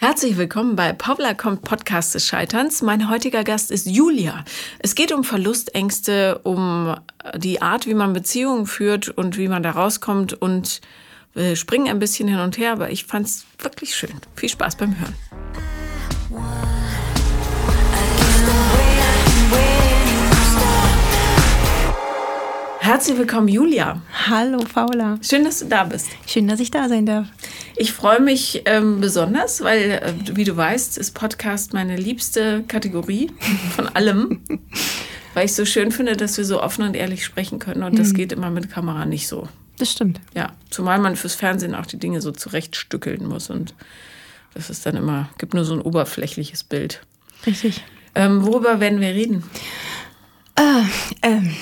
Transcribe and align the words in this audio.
Herzlich 0.00 0.36
willkommen 0.36 0.76
bei 0.76 0.92
Paula 0.92 1.34
kommt 1.34 1.62
Podcast 1.62 2.14
des 2.14 2.24
Scheiterns. 2.24 2.82
Mein 2.82 3.10
heutiger 3.10 3.42
Gast 3.42 3.72
ist 3.72 3.84
Julia. 3.84 4.44
Es 4.78 4.94
geht 4.94 5.10
um 5.10 5.24
Verlustängste, 5.24 6.38
um 6.44 6.94
die 7.34 7.60
Art, 7.60 7.84
wie 7.88 7.94
man 7.94 8.12
Beziehungen 8.12 8.66
führt 8.66 9.08
und 9.08 9.36
wie 9.38 9.48
man 9.48 9.64
da 9.64 9.72
rauskommt 9.72 10.34
und 10.34 10.82
wir 11.34 11.56
springen 11.56 11.88
ein 11.88 11.98
bisschen 11.98 12.28
hin 12.28 12.38
und 12.38 12.58
her, 12.58 12.70
aber 12.70 12.90
ich 12.90 13.06
fand 13.06 13.26
es 13.26 13.44
wirklich 13.58 13.96
schön. 13.96 14.14
Viel 14.36 14.50
Spaß 14.50 14.76
beim 14.76 14.96
Hören. 15.00 15.16
Herzlich 22.88 23.18
willkommen, 23.18 23.48
Julia. 23.48 24.00
Hallo, 24.30 24.60
Paula. 24.60 25.18
Schön, 25.20 25.44
dass 25.44 25.58
du 25.58 25.66
da 25.66 25.84
bist. 25.84 26.08
Schön, 26.26 26.48
dass 26.48 26.58
ich 26.58 26.70
da 26.70 26.88
sein 26.88 27.04
darf. 27.04 27.26
Ich 27.76 27.92
freue 27.92 28.18
mich 28.18 28.62
ähm, 28.64 29.02
besonders, 29.02 29.60
weil, 29.60 29.90
äh, 29.90 30.14
wie 30.32 30.44
du 30.44 30.56
weißt, 30.56 30.96
ist 30.96 31.10
Podcast 31.10 31.74
meine 31.74 31.98
liebste 31.98 32.64
Kategorie 32.66 33.30
von 33.76 33.88
allem. 33.88 34.40
weil 35.34 35.44
ich 35.44 35.52
so 35.52 35.66
schön 35.66 35.92
finde, 35.92 36.16
dass 36.16 36.38
wir 36.38 36.46
so 36.46 36.62
offen 36.62 36.82
und 36.82 36.96
ehrlich 36.96 37.26
sprechen 37.26 37.58
können. 37.58 37.82
Und 37.82 37.98
das 37.98 38.14
geht 38.14 38.32
immer 38.32 38.48
mit 38.48 38.70
Kamera 38.70 39.04
nicht 39.04 39.28
so. 39.28 39.46
Das 39.78 39.92
stimmt. 39.92 40.22
Ja, 40.34 40.54
zumal 40.70 40.98
man 40.98 41.14
fürs 41.14 41.34
Fernsehen 41.34 41.74
auch 41.74 41.84
die 41.84 41.98
Dinge 41.98 42.22
so 42.22 42.32
zurechtstückeln 42.32 43.26
muss. 43.26 43.50
Und 43.50 43.74
das 44.54 44.70
ist 44.70 44.86
dann 44.86 44.96
immer, 44.96 45.28
gibt 45.36 45.52
nur 45.52 45.66
so 45.66 45.74
ein 45.74 45.82
oberflächliches 45.82 46.64
Bild. 46.64 47.02
Richtig. 47.44 47.84
Ähm, 48.14 48.46
worüber 48.46 48.80
werden 48.80 49.02
wir 49.02 49.10
reden? 49.10 49.44
Äh, 50.56 50.84
ähm, 51.20 51.54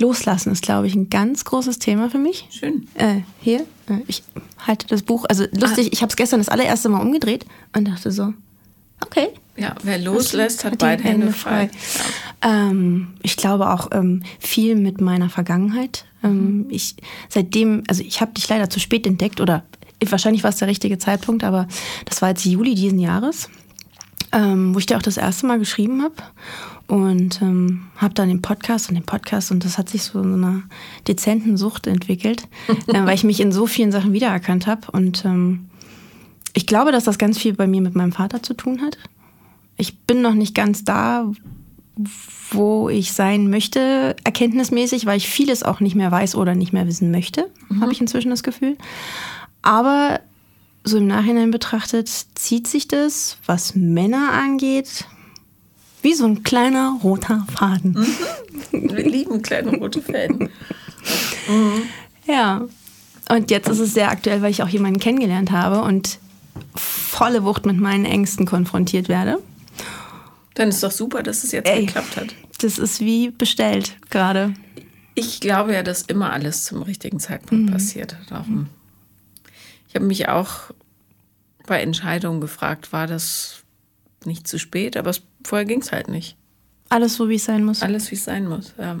Loslassen 0.00 0.50
ist, 0.52 0.62
glaube 0.62 0.86
ich, 0.86 0.94
ein 0.94 1.10
ganz 1.10 1.44
großes 1.44 1.78
Thema 1.78 2.10
für 2.10 2.18
mich. 2.18 2.46
Schön. 2.50 2.88
Äh, 2.94 3.20
hier, 3.40 3.60
äh, 3.88 3.98
ich 4.06 4.22
halte 4.66 4.86
das 4.86 5.02
Buch, 5.02 5.26
also 5.28 5.44
lustig, 5.52 5.86
Ah. 5.86 5.90
ich 5.92 6.02
habe 6.02 6.10
es 6.10 6.16
gestern 6.16 6.40
das 6.40 6.48
allererste 6.48 6.88
Mal 6.88 7.00
umgedreht 7.00 7.46
und 7.76 7.86
dachte 7.86 8.10
so, 8.10 8.32
okay. 9.04 9.28
Ja, 9.56 9.74
wer 9.82 9.98
loslässt, 9.98 10.64
hat 10.64 10.72
die 10.72 10.78
beide 10.78 11.02
Hände 11.02 11.32
frei. 11.32 11.68
Ähm, 12.40 13.08
ich 13.22 13.36
glaube 13.36 13.70
auch 13.70 13.90
ähm, 13.92 14.22
viel 14.38 14.74
mit 14.74 15.00
meiner 15.02 15.28
Vergangenheit. 15.28 16.06
Ähm, 16.24 16.66
ich 16.70 16.96
seitdem, 17.28 17.82
also 17.86 18.02
ich 18.02 18.22
habe 18.22 18.32
dich 18.32 18.48
leider 18.48 18.70
zu 18.70 18.80
spät 18.80 19.06
entdeckt 19.06 19.40
oder 19.40 19.64
wahrscheinlich 20.08 20.44
war 20.44 20.50
es 20.50 20.56
der 20.56 20.68
richtige 20.68 20.98
Zeitpunkt, 20.98 21.44
aber 21.44 21.68
das 22.06 22.22
war 22.22 22.30
jetzt 22.30 22.46
Juli 22.46 22.74
diesen 22.74 22.98
Jahres, 23.00 23.50
ähm, 24.32 24.74
wo 24.74 24.78
ich 24.78 24.86
dir 24.86 24.96
auch 24.96 25.02
das 25.02 25.18
erste 25.18 25.46
Mal 25.46 25.58
geschrieben 25.58 26.02
habe 26.02 26.14
und 26.90 27.40
ähm, 27.40 27.82
habe 27.96 28.14
dann 28.14 28.28
den 28.28 28.42
Podcast 28.42 28.88
und 28.88 28.96
den 28.96 29.04
Podcast 29.04 29.52
und 29.52 29.64
das 29.64 29.78
hat 29.78 29.88
sich 29.88 30.02
so 30.02 30.20
in 30.20 30.30
so 30.30 30.36
einer 30.36 30.62
dezenten 31.06 31.56
Sucht 31.56 31.86
entwickelt, 31.86 32.48
äh, 32.88 33.04
weil 33.04 33.14
ich 33.14 33.22
mich 33.22 33.38
in 33.38 33.52
so 33.52 33.66
vielen 33.66 33.92
Sachen 33.92 34.12
wiedererkannt 34.12 34.66
habe 34.66 34.90
und 34.90 35.24
ähm, 35.24 35.70
ich 36.52 36.66
glaube, 36.66 36.90
dass 36.90 37.04
das 37.04 37.16
ganz 37.16 37.38
viel 37.38 37.54
bei 37.54 37.68
mir 37.68 37.80
mit 37.80 37.94
meinem 37.94 38.10
Vater 38.10 38.42
zu 38.42 38.54
tun 38.54 38.82
hat. 38.82 38.98
Ich 39.76 40.00
bin 40.00 40.20
noch 40.20 40.34
nicht 40.34 40.52
ganz 40.52 40.82
da, 40.82 41.30
wo 42.50 42.88
ich 42.88 43.12
sein 43.12 43.48
möchte, 43.50 44.16
erkenntnismäßig, 44.24 45.06
weil 45.06 45.16
ich 45.16 45.28
vieles 45.28 45.62
auch 45.62 45.78
nicht 45.78 45.94
mehr 45.94 46.10
weiß 46.10 46.34
oder 46.34 46.56
nicht 46.56 46.72
mehr 46.72 46.88
wissen 46.88 47.12
möchte, 47.12 47.48
habe 47.80 47.92
ich 47.92 48.00
inzwischen 48.00 48.30
das 48.30 48.42
Gefühl. 48.42 48.76
Aber 49.62 50.20
so 50.82 50.98
im 50.98 51.06
Nachhinein 51.06 51.52
betrachtet 51.52 52.08
zieht 52.34 52.66
sich 52.66 52.88
das, 52.88 53.38
was 53.46 53.76
Männer 53.76 54.32
angeht, 54.32 55.06
wie 56.02 56.14
so 56.14 56.26
ein 56.26 56.42
kleiner 56.42 56.98
roter 57.02 57.46
Faden. 57.54 57.96
Wir 58.72 59.08
lieben 59.08 59.42
kleine 59.42 59.76
rote 59.76 60.02
Fäden. 60.02 60.50
Ja. 62.26 62.62
Und 63.28 63.50
jetzt 63.50 63.68
ist 63.68 63.78
es 63.78 63.94
sehr 63.94 64.10
aktuell, 64.10 64.42
weil 64.42 64.50
ich 64.50 64.62
auch 64.62 64.68
jemanden 64.68 64.98
kennengelernt 64.98 65.52
habe 65.52 65.82
und 65.82 66.18
volle 66.74 67.44
Wucht 67.44 67.64
mit 67.66 67.78
meinen 67.78 68.04
Ängsten 68.04 68.46
konfrontiert 68.46 69.08
werde. 69.08 69.38
Dann 70.54 70.68
ist 70.68 70.82
doch 70.82 70.90
super, 70.90 71.22
dass 71.22 71.44
es 71.44 71.52
jetzt 71.52 71.68
Ey. 71.68 71.86
geklappt 71.86 72.16
hat. 72.16 72.34
Das 72.60 72.78
ist 72.78 73.00
wie 73.00 73.30
bestellt 73.30 73.96
gerade. 74.10 74.54
Ich 75.14 75.40
glaube 75.40 75.74
ja, 75.74 75.82
dass 75.82 76.02
immer 76.02 76.32
alles 76.32 76.64
zum 76.64 76.82
richtigen 76.82 77.20
Zeitpunkt 77.20 77.72
passiert. 77.72 78.16
Darum. 78.28 78.68
Ich 79.88 79.94
habe 79.94 80.04
mich 80.06 80.28
auch 80.28 80.70
bei 81.66 81.80
Entscheidungen 81.80 82.40
gefragt, 82.40 82.92
war 82.92 83.06
das 83.06 83.59
nicht 84.24 84.46
zu 84.46 84.58
spät? 84.58 84.96
Aber 84.96 85.10
es, 85.10 85.22
vorher 85.44 85.66
ging 85.66 85.80
es 85.80 85.92
halt 85.92 86.08
nicht. 86.08 86.36
Alles 86.88 87.14
so, 87.14 87.28
wie 87.28 87.36
es 87.36 87.44
sein 87.44 87.64
muss. 87.64 87.82
Alles, 87.82 88.10
wie 88.10 88.16
es 88.16 88.24
sein 88.24 88.48
muss. 88.48 88.74
Ja. 88.78 88.98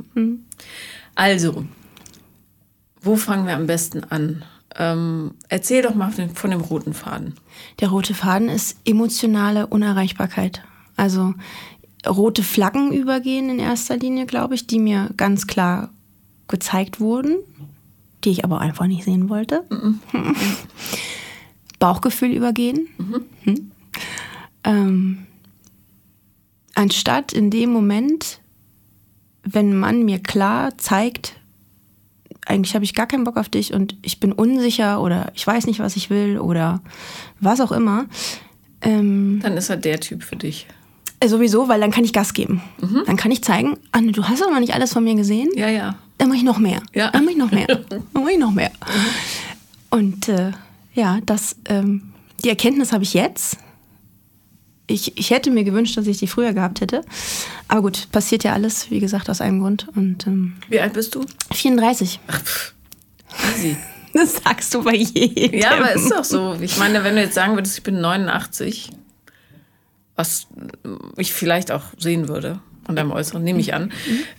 Also, 1.14 1.64
wo 3.02 3.16
fangen 3.16 3.46
wir 3.46 3.56
am 3.56 3.66
besten 3.66 4.04
an? 4.04 4.44
Ähm, 4.76 5.34
erzähl 5.48 5.82
doch 5.82 5.94
mal 5.94 6.12
von 6.12 6.28
dem, 6.28 6.36
von 6.36 6.50
dem 6.50 6.60
roten 6.60 6.94
Faden. 6.94 7.34
Der 7.80 7.88
rote 7.88 8.14
Faden 8.14 8.48
ist 8.48 8.78
emotionale 8.84 9.66
Unerreichbarkeit. 9.66 10.62
Also 10.96 11.34
rote 12.06 12.42
Flaggen 12.42 12.92
übergehen 12.92 13.50
in 13.50 13.58
erster 13.58 13.96
Linie, 13.96 14.26
glaube 14.26 14.54
ich, 14.54 14.66
die 14.66 14.78
mir 14.78 15.10
ganz 15.16 15.46
klar 15.46 15.90
gezeigt 16.46 17.00
wurden, 17.00 17.36
die 18.24 18.30
ich 18.30 18.44
aber 18.44 18.60
einfach 18.60 18.86
nicht 18.86 19.04
sehen 19.04 19.28
wollte. 19.28 19.64
Bauchgefühl 21.78 22.30
übergehen. 22.30 22.88
Hm. 23.44 23.72
Ähm, 24.64 25.26
anstatt 26.74 27.32
in 27.32 27.50
dem 27.50 27.70
Moment, 27.70 28.40
wenn 29.42 29.76
man 29.76 30.04
mir 30.04 30.18
klar 30.18 30.76
zeigt, 30.78 31.34
eigentlich 32.46 32.74
habe 32.74 32.84
ich 32.84 32.94
gar 32.94 33.06
keinen 33.06 33.24
Bock 33.24 33.36
auf 33.36 33.48
dich 33.48 33.72
und 33.72 33.96
ich 34.02 34.18
bin 34.20 34.32
unsicher 34.32 35.00
oder 35.00 35.30
ich 35.34 35.46
weiß 35.46 35.66
nicht, 35.66 35.78
was 35.80 35.96
ich 35.96 36.10
will 36.10 36.38
oder 36.38 36.80
was 37.40 37.60
auch 37.60 37.72
immer. 37.72 38.06
Ähm, 38.82 39.40
Dann 39.42 39.56
ist 39.56 39.70
er 39.70 39.76
der 39.76 40.00
Typ 40.00 40.22
für 40.22 40.36
dich. 40.36 40.66
äh, 41.20 41.28
sowieso, 41.28 41.68
weil 41.68 41.80
dann 41.80 41.90
kann 41.90 42.04
ich 42.04 42.12
Gas 42.12 42.32
geben. 42.34 42.62
Dann 43.06 43.16
kann 43.16 43.30
ich 43.30 43.42
zeigen, 43.44 43.76
Anne, 43.92 44.12
du 44.12 44.24
hast 44.24 44.42
aber 44.42 44.58
nicht 44.58 44.74
alles 44.74 44.92
von 44.92 45.04
mir 45.04 45.14
gesehen. 45.14 45.50
Ja, 45.54 45.68
ja. 45.68 45.96
Dann 46.18 46.28
mache 46.28 46.38
ich 46.38 46.44
noch 46.44 46.58
mehr. 46.58 46.82
Ja. 46.94 47.10
Dann 47.10 47.24
mache 47.24 47.32
ich 47.32 47.38
noch 47.38 47.50
mehr. 47.50 47.66
Dann 47.88 48.02
mache 48.14 48.32
ich 48.32 48.38
noch 48.38 48.50
mehr. 48.52 48.70
Und 49.90 50.28
äh, 50.28 50.52
ja, 50.94 51.18
das, 51.24 51.56
ähm, 51.66 52.12
die 52.42 52.48
Erkenntnis 52.48 52.92
habe 52.92 53.04
ich 53.04 53.14
jetzt. 53.14 53.58
Ich, 54.90 55.16
ich 55.16 55.30
hätte 55.30 55.50
mir 55.50 55.64
gewünscht, 55.64 55.96
dass 55.96 56.06
ich 56.06 56.18
die 56.18 56.26
früher 56.26 56.52
gehabt 56.52 56.80
hätte. 56.80 57.02
Aber 57.68 57.82
gut, 57.82 58.08
passiert 58.12 58.44
ja 58.44 58.52
alles, 58.52 58.90
wie 58.90 59.00
gesagt, 59.00 59.30
aus 59.30 59.40
einem 59.40 59.60
Grund. 59.60 59.86
Und 59.94 60.26
ähm, 60.26 60.56
Wie 60.68 60.80
alt 60.80 60.92
bist 60.94 61.14
du? 61.14 61.24
34. 61.52 62.20
Ach, 62.26 62.40
pff. 62.42 62.74
Easy. 63.56 63.76
Das 64.12 64.42
sagst 64.42 64.74
du 64.74 64.82
bei 64.82 64.96
jedem. 64.96 65.60
Ja, 65.60 65.76
aber 65.76 65.92
ist 65.92 66.10
doch 66.10 66.24
so. 66.24 66.56
Ich 66.60 66.78
meine, 66.78 67.04
wenn 67.04 67.14
du 67.14 67.22
jetzt 67.22 67.34
sagen 67.34 67.54
würdest, 67.54 67.78
ich 67.78 67.84
bin 67.84 68.00
89, 68.00 68.90
was 70.16 70.48
ich 71.16 71.32
vielleicht 71.32 71.70
auch 71.70 71.84
sehen 71.96 72.26
würde, 72.26 72.58
von 72.84 72.96
deinem 72.96 73.12
Äußeren, 73.12 73.42
nehme 73.42 73.60
ich 73.60 73.74
an, 73.74 73.92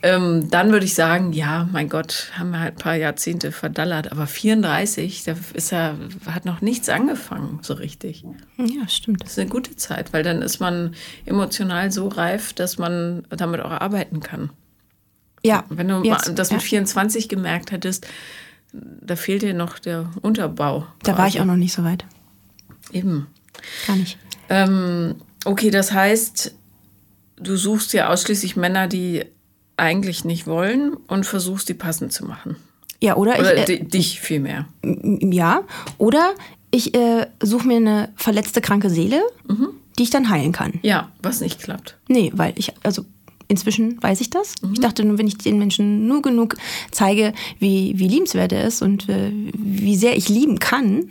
ähm, 0.03 0.49
dann 0.49 0.71
würde 0.71 0.85
ich 0.85 0.93
sagen, 0.93 1.33
ja, 1.33 1.69
mein 1.71 1.89
Gott, 1.89 2.31
haben 2.37 2.51
wir 2.51 2.59
halt 2.59 2.75
ein 2.75 2.79
paar 2.79 2.95
Jahrzehnte 2.95 3.51
verdallert, 3.51 4.11
aber 4.11 4.27
34, 4.27 5.23
da 5.23 5.35
ist 5.53 5.71
er, 5.71 5.97
hat 6.25 6.45
noch 6.45 6.61
nichts 6.61 6.89
angefangen, 6.89 7.59
so 7.61 7.73
richtig. 7.73 8.23
Ja, 8.57 8.87
stimmt. 8.87 9.23
Das 9.23 9.31
ist 9.31 9.39
eine 9.39 9.49
gute 9.49 9.75
Zeit, 9.75 10.13
weil 10.13 10.23
dann 10.23 10.41
ist 10.41 10.59
man 10.59 10.95
emotional 11.25 11.91
so 11.91 12.07
reif, 12.07 12.53
dass 12.53 12.77
man 12.77 13.23
damit 13.29 13.61
auch 13.61 13.71
arbeiten 13.71 14.19
kann. 14.19 14.49
Ja, 15.43 15.63
Wenn 15.69 15.87
du 15.87 16.03
jetzt, 16.03 16.37
das 16.37 16.51
mit 16.51 16.61
ja. 16.61 16.67
24 16.67 17.27
gemerkt 17.27 17.71
hättest, 17.71 18.07
da 18.73 19.15
fehlt 19.15 19.41
dir 19.41 19.53
noch 19.53 19.79
der 19.79 20.11
Unterbau. 20.21 20.87
Da 21.03 21.17
war 21.17 21.27
ich 21.27 21.41
auch 21.41 21.45
noch 21.45 21.55
nicht 21.55 21.73
so 21.73 21.83
weit. 21.83 22.05
Eben. 22.91 23.27
Gar 23.87 23.95
nicht. 23.95 24.17
Ähm, 24.49 25.15
okay, 25.45 25.71
das 25.71 25.91
heißt, 25.91 26.55
du 27.41 27.55
suchst 27.57 27.93
ja 27.93 28.09
ausschließlich 28.09 28.55
Männer, 28.55 28.87
die 28.87 29.23
eigentlich 29.77 30.25
nicht 30.25 30.47
wollen 30.47 30.93
und 31.07 31.25
versuchst, 31.25 31.67
die 31.69 31.73
passend 31.73 32.13
zu 32.13 32.25
machen. 32.25 32.55
Ja, 32.99 33.15
oder, 33.15 33.39
Oder 33.39 33.55
ich, 33.55 33.69
äh, 33.69 33.79
di- 33.79 33.87
dich 33.87 34.19
vielmehr. 34.21 34.67
Ja, 34.83 35.63
oder 35.97 36.33
ich 36.69 36.93
äh, 36.95 37.25
suche 37.41 37.67
mir 37.67 37.77
eine 37.77 38.09
verletzte, 38.15 38.61
kranke 38.61 38.89
Seele, 38.91 39.21
die 39.97 40.03
ich 40.03 40.09
dann 40.11 40.29
heilen 40.29 40.51
kann. 40.51 40.73
Ja, 40.83 41.11
was 41.23 41.41
nicht 41.41 41.59
klappt. 41.61 41.97
Nee, 42.07 42.31
weil 42.35 42.53
ich, 42.57 42.73
also 42.83 43.03
inzwischen 43.47 44.01
weiß 44.01 44.21
ich 44.21 44.29
das. 44.29 44.53
Ich 44.71 44.79
dachte 44.79 45.03
nur, 45.03 45.17
wenn 45.17 45.27
ich 45.27 45.37
den 45.39 45.57
Menschen 45.57 46.07
nur 46.07 46.21
genug 46.21 46.55
zeige, 46.91 47.33
wie, 47.59 47.93
wie 47.97 48.07
liebenswert 48.07 48.53
er 48.53 48.63
ist 48.65 48.81
und 48.83 49.09
äh, 49.09 49.31
wie 49.53 49.95
sehr 49.97 50.15
ich 50.15 50.29
lieben 50.29 50.59
kann, 50.59 51.05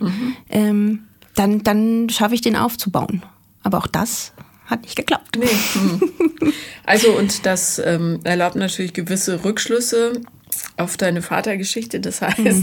ähm, 0.49 0.99
dann, 1.35 1.61
dann 1.63 2.09
schaffe 2.09 2.35
ich 2.35 2.41
den 2.41 2.55
aufzubauen. 2.55 3.21
Aber 3.63 3.77
auch 3.77 3.87
das 3.87 4.31
hat 4.71 4.81
nicht 4.83 4.95
geklappt. 4.95 5.37
Nee. 5.37 5.45
Hm. 5.73 6.53
Also, 6.85 7.11
und 7.11 7.45
das 7.45 7.79
ähm, 7.79 8.19
erlaubt 8.23 8.55
natürlich 8.55 8.93
gewisse 8.93 9.43
Rückschlüsse 9.43 10.21
auf 10.77 10.97
deine 10.97 11.21
Vatergeschichte. 11.21 11.99
Das 11.99 12.21
heißt, 12.21 12.39
das 12.43 12.57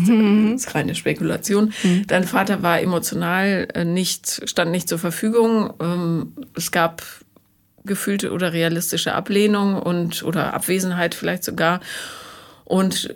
ist 0.66 0.75
reine 0.75 0.94
Spekulation. 0.94 1.72
Dein 2.06 2.25
Vater 2.25 2.62
war 2.62 2.81
emotional 2.81 3.69
äh, 3.75 3.84
nicht, 3.84 4.49
stand 4.49 4.72
nicht 4.72 4.88
zur 4.88 4.99
Verfügung. 4.99 5.72
Ähm, 5.81 6.32
es 6.56 6.72
gab 6.72 7.02
gefühlte 7.84 8.32
oder 8.32 8.52
realistische 8.52 9.14
Ablehnung 9.14 9.81
und 9.81 10.22
oder 10.25 10.52
Abwesenheit 10.52 11.14
vielleicht 11.14 11.44
sogar. 11.44 11.81
Und 12.64 13.14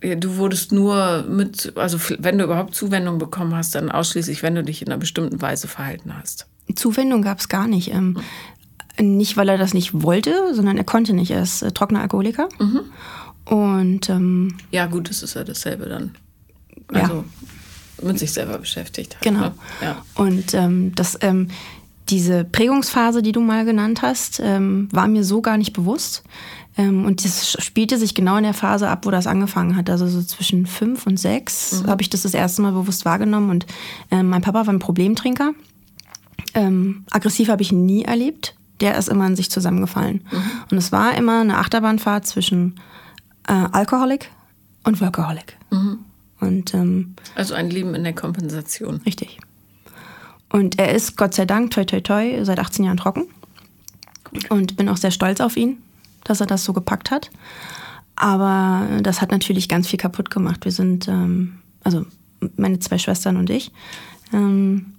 Du 0.00 0.36
wurdest 0.36 0.72
nur 0.72 1.22
mit, 1.22 1.72
also 1.74 1.98
wenn 2.18 2.36
du 2.36 2.44
überhaupt 2.44 2.74
Zuwendung 2.74 3.18
bekommen 3.18 3.54
hast, 3.54 3.74
dann 3.74 3.90
ausschließlich, 3.90 4.42
wenn 4.42 4.54
du 4.54 4.62
dich 4.62 4.82
in 4.82 4.88
einer 4.88 4.98
bestimmten 4.98 5.40
Weise 5.40 5.68
verhalten 5.68 6.14
hast. 6.16 6.46
Zuwendung 6.74 7.22
gab 7.22 7.38
es 7.38 7.48
gar 7.48 7.66
nicht. 7.66 7.92
Ähm, 7.92 8.18
nicht, 8.98 9.36
weil 9.36 9.48
er 9.48 9.58
das 9.58 9.74
nicht 9.74 10.02
wollte, 10.02 10.54
sondern 10.54 10.78
er 10.78 10.84
konnte 10.84 11.12
nicht. 11.12 11.30
Er 11.30 11.42
ist 11.42 11.62
äh, 11.62 11.72
trockener 11.72 12.00
Alkoholiker. 12.00 12.48
Mhm. 12.58 12.80
Und 13.44 14.08
ähm, 14.08 14.56
Ja, 14.72 14.86
gut, 14.86 15.10
das 15.10 15.22
ist 15.22 15.34
ja 15.34 15.44
dasselbe 15.44 15.86
dann. 15.86 16.14
Ja. 16.92 17.02
Also 17.02 17.24
mit 18.02 18.18
sich 18.18 18.32
selber 18.32 18.58
beschäftigt. 18.58 19.14
Halt, 19.14 19.24
Genau. 19.24 19.40
Ne? 19.40 19.54
Ja. 19.82 20.02
Und 20.14 20.54
ähm, 20.54 20.92
das, 20.94 21.18
ähm, 21.22 21.48
diese 22.08 22.44
Prägungsphase, 22.44 23.22
die 23.22 23.32
du 23.32 23.40
mal 23.40 23.64
genannt 23.64 24.02
hast, 24.02 24.40
ähm, 24.42 24.88
war 24.92 25.08
mir 25.08 25.24
so 25.24 25.40
gar 25.40 25.56
nicht 25.56 25.72
bewusst. 25.72 26.22
Ähm, 26.76 27.04
und 27.04 27.24
das 27.24 27.52
spielte 27.52 27.98
sich 27.98 28.14
genau 28.14 28.36
in 28.36 28.44
der 28.44 28.54
Phase 28.54 28.88
ab, 28.88 29.06
wo 29.06 29.10
das 29.10 29.26
angefangen 29.26 29.76
hat. 29.76 29.88
Also 29.88 30.06
so 30.06 30.22
zwischen 30.22 30.66
fünf 30.66 31.06
und 31.06 31.18
sechs 31.18 31.82
habe 31.86 32.02
ich 32.02 32.10
das 32.10 32.22
das 32.22 32.34
erste 32.34 32.62
Mal 32.62 32.72
bewusst 32.72 33.04
wahrgenommen. 33.04 33.50
Und 33.50 33.66
ähm, 34.10 34.28
mein 34.28 34.42
Papa 34.42 34.66
war 34.66 34.74
ein 34.74 34.78
Problemtrinker. 34.78 35.52
Ähm, 36.56 37.04
aggressiv 37.10 37.48
habe 37.48 37.62
ich 37.62 37.70
nie 37.70 38.02
erlebt. 38.04 38.56
Der 38.80 38.96
ist 38.96 39.08
immer 39.08 39.26
in 39.26 39.36
sich 39.36 39.50
zusammengefallen. 39.50 40.22
Und 40.70 40.78
es 40.78 40.90
war 40.90 41.14
immer 41.14 41.40
eine 41.40 41.58
Achterbahnfahrt 41.58 42.26
zwischen 42.26 42.74
äh, 43.46 43.52
Alkoholik 43.52 44.30
und 44.84 45.00
Workaholic. 45.00 45.56
Und 46.40 46.74
ähm, 46.74 47.14
Also 47.34 47.54
ein 47.54 47.70
Leben 47.70 47.94
in 47.94 48.04
der 48.04 48.14
Kompensation. 48.14 48.96
Richtig. 49.06 49.38
Und 50.50 50.78
er 50.78 50.94
ist 50.94 51.16
Gott 51.16 51.34
sei 51.34 51.44
Dank, 51.44 51.70
toi 51.72 51.84
toi 51.84 52.00
toi, 52.00 52.44
seit 52.44 52.58
18 52.58 52.84
Jahren 52.84 52.96
trocken. 52.96 53.26
Und 54.50 54.76
bin 54.76 54.88
auch 54.88 54.96
sehr 54.96 55.10
stolz 55.10 55.40
auf 55.40 55.56
ihn, 55.56 55.78
dass 56.24 56.40
er 56.40 56.46
das 56.46 56.64
so 56.64 56.72
gepackt 56.72 57.10
hat. 57.10 57.30
Aber 58.16 58.86
das 59.02 59.20
hat 59.20 59.30
natürlich 59.30 59.68
ganz 59.68 59.88
viel 59.88 59.98
kaputt 59.98 60.30
gemacht. 60.30 60.64
Wir 60.64 60.72
sind, 60.72 61.08
ähm, 61.08 61.58
also 61.82 62.06
meine 62.56 62.78
zwei 62.78 62.98
Schwestern 62.98 63.36
und 63.36 63.50
ich, 63.50 63.72
ähm, 64.32 64.94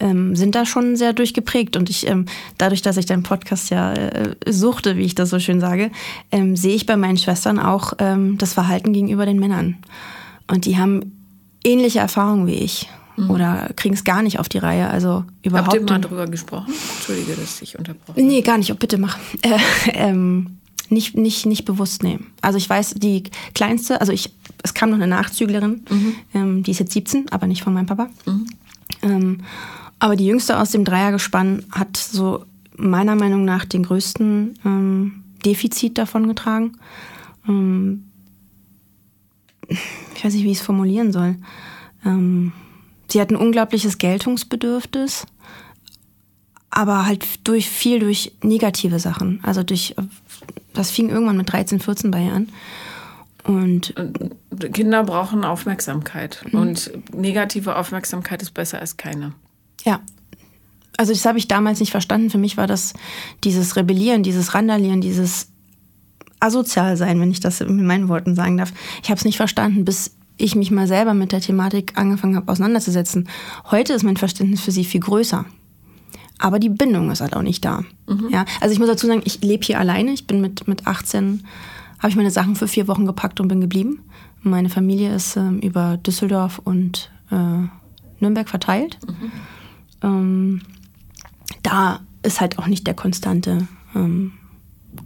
ähm, 0.00 0.36
sind 0.36 0.54
da 0.54 0.64
schon 0.66 0.96
sehr 0.96 1.12
durchgeprägt. 1.12 1.76
Und 1.76 1.90
ich, 1.90 2.06
ähm, 2.06 2.26
dadurch, 2.56 2.82
dass 2.82 2.96
ich 2.96 3.06
deinen 3.06 3.22
Podcast 3.22 3.70
ja 3.70 3.92
äh, 3.92 4.34
suchte, 4.48 4.96
wie 4.96 5.02
ich 5.02 5.14
das 5.14 5.30
so 5.30 5.38
schön 5.38 5.60
sage, 5.60 5.90
ähm, 6.30 6.56
sehe 6.56 6.74
ich 6.74 6.86
bei 6.86 6.96
meinen 6.96 7.18
Schwestern 7.18 7.58
auch 7.58 7.94
ähm, 7.98 8.38
das 8.38 8.52
Verhalten 8.54 8.92
gegenüber 8.92 9.26
den 9.26 9.38
Männern. 9.38 9.76
Und 10.46 10.64
die 10.64 10.78
haben 10.78 11.12
ähnliche 11.64 11.98
Erfahrungen 11.98 12.46
wie 12.46 12.54
ich. 12.54 12.88
Oder 13.28 13.70
kriegen 13.74 13.94
es 13.94 14.04
gar 14.04 14.22
nicht 14.22 14.38
auf 14.38 14.48
die 14.48 14.58
Reihe. 14.58 14.88
Also 14.88 15.24
überhaupt. 15.42 15.72
Habt 15.72 15.80
ihr 15.80 15.92
mal 15.92 16.00
drüber 16.00 16.26
gesprochen? 16.26 16.72
Entschuldige, 16.96 17.32
dass 17.32 17.60
ich 17.60 17.76
unterbrochen 17.76 18.24
Nee, 18.24 18.42
gar 18.42 18.58
nicht. 18.58 18.70
Oh, 18.70 18.76
bitte 18.76 18.98
mach. 18.98 19.18
Äh, 19.42 19.58
ähm, 19.92 20.58
nicht, 20.88 21.16
nicht, 21.16 21.44
nicht 21.44 21.64
bewusst 21.64 22.02
nehmen. 22.02 22.28
Also 22.40 22.58
ich 22.58 22.68
weiß, 22.68 22.94
die 22.96 23.24
kleinste, 23.54 24.00
also 24.00 24.12
ich, 24.12 24.32
es 24.62 24.72
kam 24.72 24.90
noch 24.90 24.96
eine 24.96 25.06
Nachzüglerin, 25.06 25.84
ähm, 26.34 26.62
die 26.62 26.70
ist 26.70 26.80
jetzt 26.80 26.92
17, 26.92 27.26
aber 27.30 27.46
nicht 27.46 27.62
von 27.62 27.74
meinem 27.74 27.86
Papa. 27.86 28.08
Ähm, 29.02 29.40
aber 29.98 30.16
die 30.16 30.26
jüngste 30.26 30.58
aus 30.58 30.70
dem 30.70 30.84
Dreiergespann 30.84 31.64
hat 31.70 31.96
so 31.96 32.44
meiner 32.76 33.16
Meinung 33.16 33.44
nach 33.44 33.64
den 33.64 33.82
größten 33.82 34.58
ähm, 34.64 35.24
Defizit 35.44 35.98
davon 35.98 36.28
getragen. 36.28 36.78
Ähm, 37.48 38.04
ich 39.68 40.24
weiß 40.24 40.34
nicht, 40.34 40.44
wie 40.44 40.52
ich 40.52 40.58
es 40.58 40.64
formulieren 40.64 41.12
soll. 41.12 41.36
Ähm, 42.04 42.52
sie 43.08 43.20
hat 43.20 43.30
ein 43.30 43.36
unglaubliches 43.36 43.98
Geltungsbedürfnis, 43.98 45.26
aber 46.70 47.06
halt 47.06 47.46
durch 47.46 47.68
viel 47.68 47.98
durch 47.98 48.32
negative 48.42 49.00
Sachen. 49.00 49.40
Also 49.42 49.62
durch, 49.62 49.94
das 50.74 50.90
fing 50.90 51.08
irgendwann 51.10 51.36
mit 51.36 51.52
13, 51.52 51.80
14 51.80 52.10
bei 52.10 52.24
ihr 52.24 52.32
an. 52.32 52.48
Und 53.44 53.94
Kinder 54.72 55.04
brauchen 55.04 55.44
Aufmerksamkeit. 55.44 56.44
Und 56.52 56.90
negative 57.14 57.76
Aufmerksamkeit 57.76 58.42
ist 58.42 58.52
besser 58.52 58.78
als 58.78 58.96
keine. 58.96 59.32
Ja, 59.88 60.00
also 60.98 61.12
das 61.12 61.24
habe 61.24 61.38
ich 61.38 61.48
damals 61.48 61.80
nicht 61.80 61.92
verstanden. 61.92 62.28
Für 62.28 62.38
mich 62.38 62.58
war 62.58 62.66
das 62.66 62.92
dieses 63.42 63.76
Rebellieren, 63.76 64.22
dieses 64.22 64.54
Randalieren, 64.54 65.00
dieses 65.00 65.48
asozial 66.40 66.96
sein, 66.96 67.18
wenn 67.20 67.30
ich 67.30 67.40
das 67.40 67.60
mit 67.60 67.70
meinen 67.70 68.08
Worten 68.08 68.34
sagen 68.34 68.58
darf. 68.58 68.72
Ich 69.02 69.08
habe 69.08 69.18
es 69.18 69.24
nicht 69.24 69.38
verstanden, 69.38 69.84
bis 69.84 70.14
ich 70.36 70.54
mich 70.54 70.70
mal 70.70 70.86
selber 70.86 71.14
mit 71.14 71.32
der 71.32 71.40
Thematik 71.40 71.92
angefangen 71.96 72.36
habe 72.36 72.52
auseinanderzusetzen. 72.52 73.28
Heute 73.70 73.94
ist 73.94 74.02
mein 74.02 74.16
Verständnis 74.16 74.60
für 74.60 74.70
sie 74.70 74.84
viel 74.84 75.00
größer. 75.00 75.46
Aber 76.38 76.58
die 76.58 76.68
Bindung 76.68 77.10
ist 77.10 77.20
halt 77.20 77.34
auch 77.34 77.42
nicht 77.42 77.64
da. 77.64 77.82
Ja, 78.30 78.44
also 78.60 78.72
ich 78.72 78.78
muss 78.78 78.88
dazu 78.88 79.08
sagen, 79.08 79.22
ich 79.24 79.40
lebe 79.40 79.64
hier 79.64 79.80
alleine. 79.80 80.12
Ich 80.12 80.26
bin 80.26 80.40
mit, 80.40 80.68
mit 80.68 80.86
18, 80.86 81.44
habe 81.98 82.10
ich 82.10 82.16
meine 82.16 82.30
Sachen 82.30 82.54
für 82.54 82.68
vier 82.68 82.86
Wochen 82.86 83.06
gepackt 83.06 83.40
und 83.40 83.48
bin 83.48 83.60
geblieben. 83.60 84.04
Meine 84.42 84.68
Familie 84.68 85.14
ist 85.14 85.36
ähm, 85.36 85.58
über 85.58 85.96
Düsseldorf 85.96 86.60
und 86.62 87.10
äh, 87.32 87.66
Nürnberg 88.20 88.48
verteilt. 88.48 88.98
Ähm, 90.02 90.62
da 91.62 92.00
ist 92.22 92.40
halt 92.40 92.58
auch 92.58 92.66
nicht 92.66 92.86
der 92.86 92.94
konstante 92.94 93.68
ähm, 93.94 94.32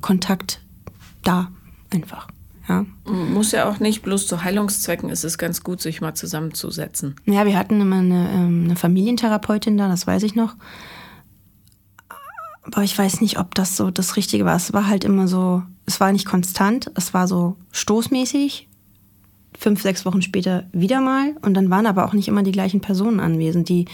Kontakt 0.01 0.61
da 1.23 1.51
einfach. 1.91 2.29
Ja. 2.69 2.87
Muss 3.05 3.53
ja 3.53 3.69
auch 3.69 3.81
nicht, 3.81 4.03
bloß 4.03 4.27
zu 4.27 4.45
Heilungszwecken 4.45 5.11
ist 5.11 5.25
es 5.25 5.37
ganz 5.37 5.63
gut, 5.63 5.81
sich 5.81 6.01
mal 6.01 6.15
zusammenzusetzen. 6.15 7.17
Ja, 7.27 7.45
wir 7.45 7.59
hatten 7.59 7.81
immer 7.81 7.97
eine, 7.97 8.31
ähm, 8.31 8.65
eine 8.65 8.77
Familientherapeutin 8.77 9.77
da, 9.77 9.89
das 9.89 10.07
weiß 10.07 10.23
ich 10.23 10.35
noch. 10.35 10.55
Aber 12.63 12.85
ich 12.85 12.97
weiß 12.97 13.21
nicht, 13.21 13.39
ob 13.39 13.55
das 13.55 13.77
so 13.77 13.91
das 13.91 14.17
Richtige 14.17 14.45
war. 14.45 14.55
Es 14.55 14.73
war 14.73 14.87
halt 14.87 15.05
immer 15.05 15.27
so, 15.27 15.65
es 15.87 15.99
war 15.99 16.13
nicht 16.13 16.27
konstant, 16.27 16.91
es 16.95 17.13
war 17.13 17.27
so 17.27 17.57
stoßmäßig. 17.73 18.69
Fünf, 19.63 19.81
sechs 19.81 20.05
Wochen 20.05 20.23
später 20.23 20.65
wieder 20.73 21.01
mal. 21.01 21.37
Und 21.43 21.55
dann 21.55 21.71
waren 21.71 21.87
aber 21.87 22.05
auch 22.05 22.15
nicht 22.15 22.27
immer 22.27 22.43
die 22.43 22.51
gleichen 22.51 22.81
Personen 22.81 23.21
anwesend, 23.21 23.69
die, 23.69 23.85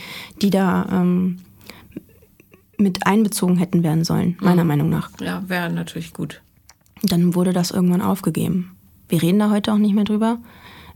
die 0.41 0.49
da 0.49 0.87
ähm, 0.91 1.41
mit 2.79 3.07
einbezogen 3.07 3.59
hätten 3.59 3.83
werden 3.83 4.03
sollen, 4.03 4.39
meiner 4.41 4.65
Meinung 4.65 4.89
nach. 4.89 5.11
Ja, 5.21 5.43
wäre 5.47 5.71
natürlich 5.71 6.15
gut. 6.15 6.41
Dann 7.03 7.35
wurde 7.35 7.53
das 7.53 7.71
irgendwann 7.71 8.01
aufgegeben. 8.01 8.77
Wir 9.11 9.21
reden 9.21 9.39
da 9.41 9.51
heute 9.51 9.75
auch 9.75 9.79
nicht 9.79 9.95
mehr 9.95 10.05
drüber. 10.05 10.39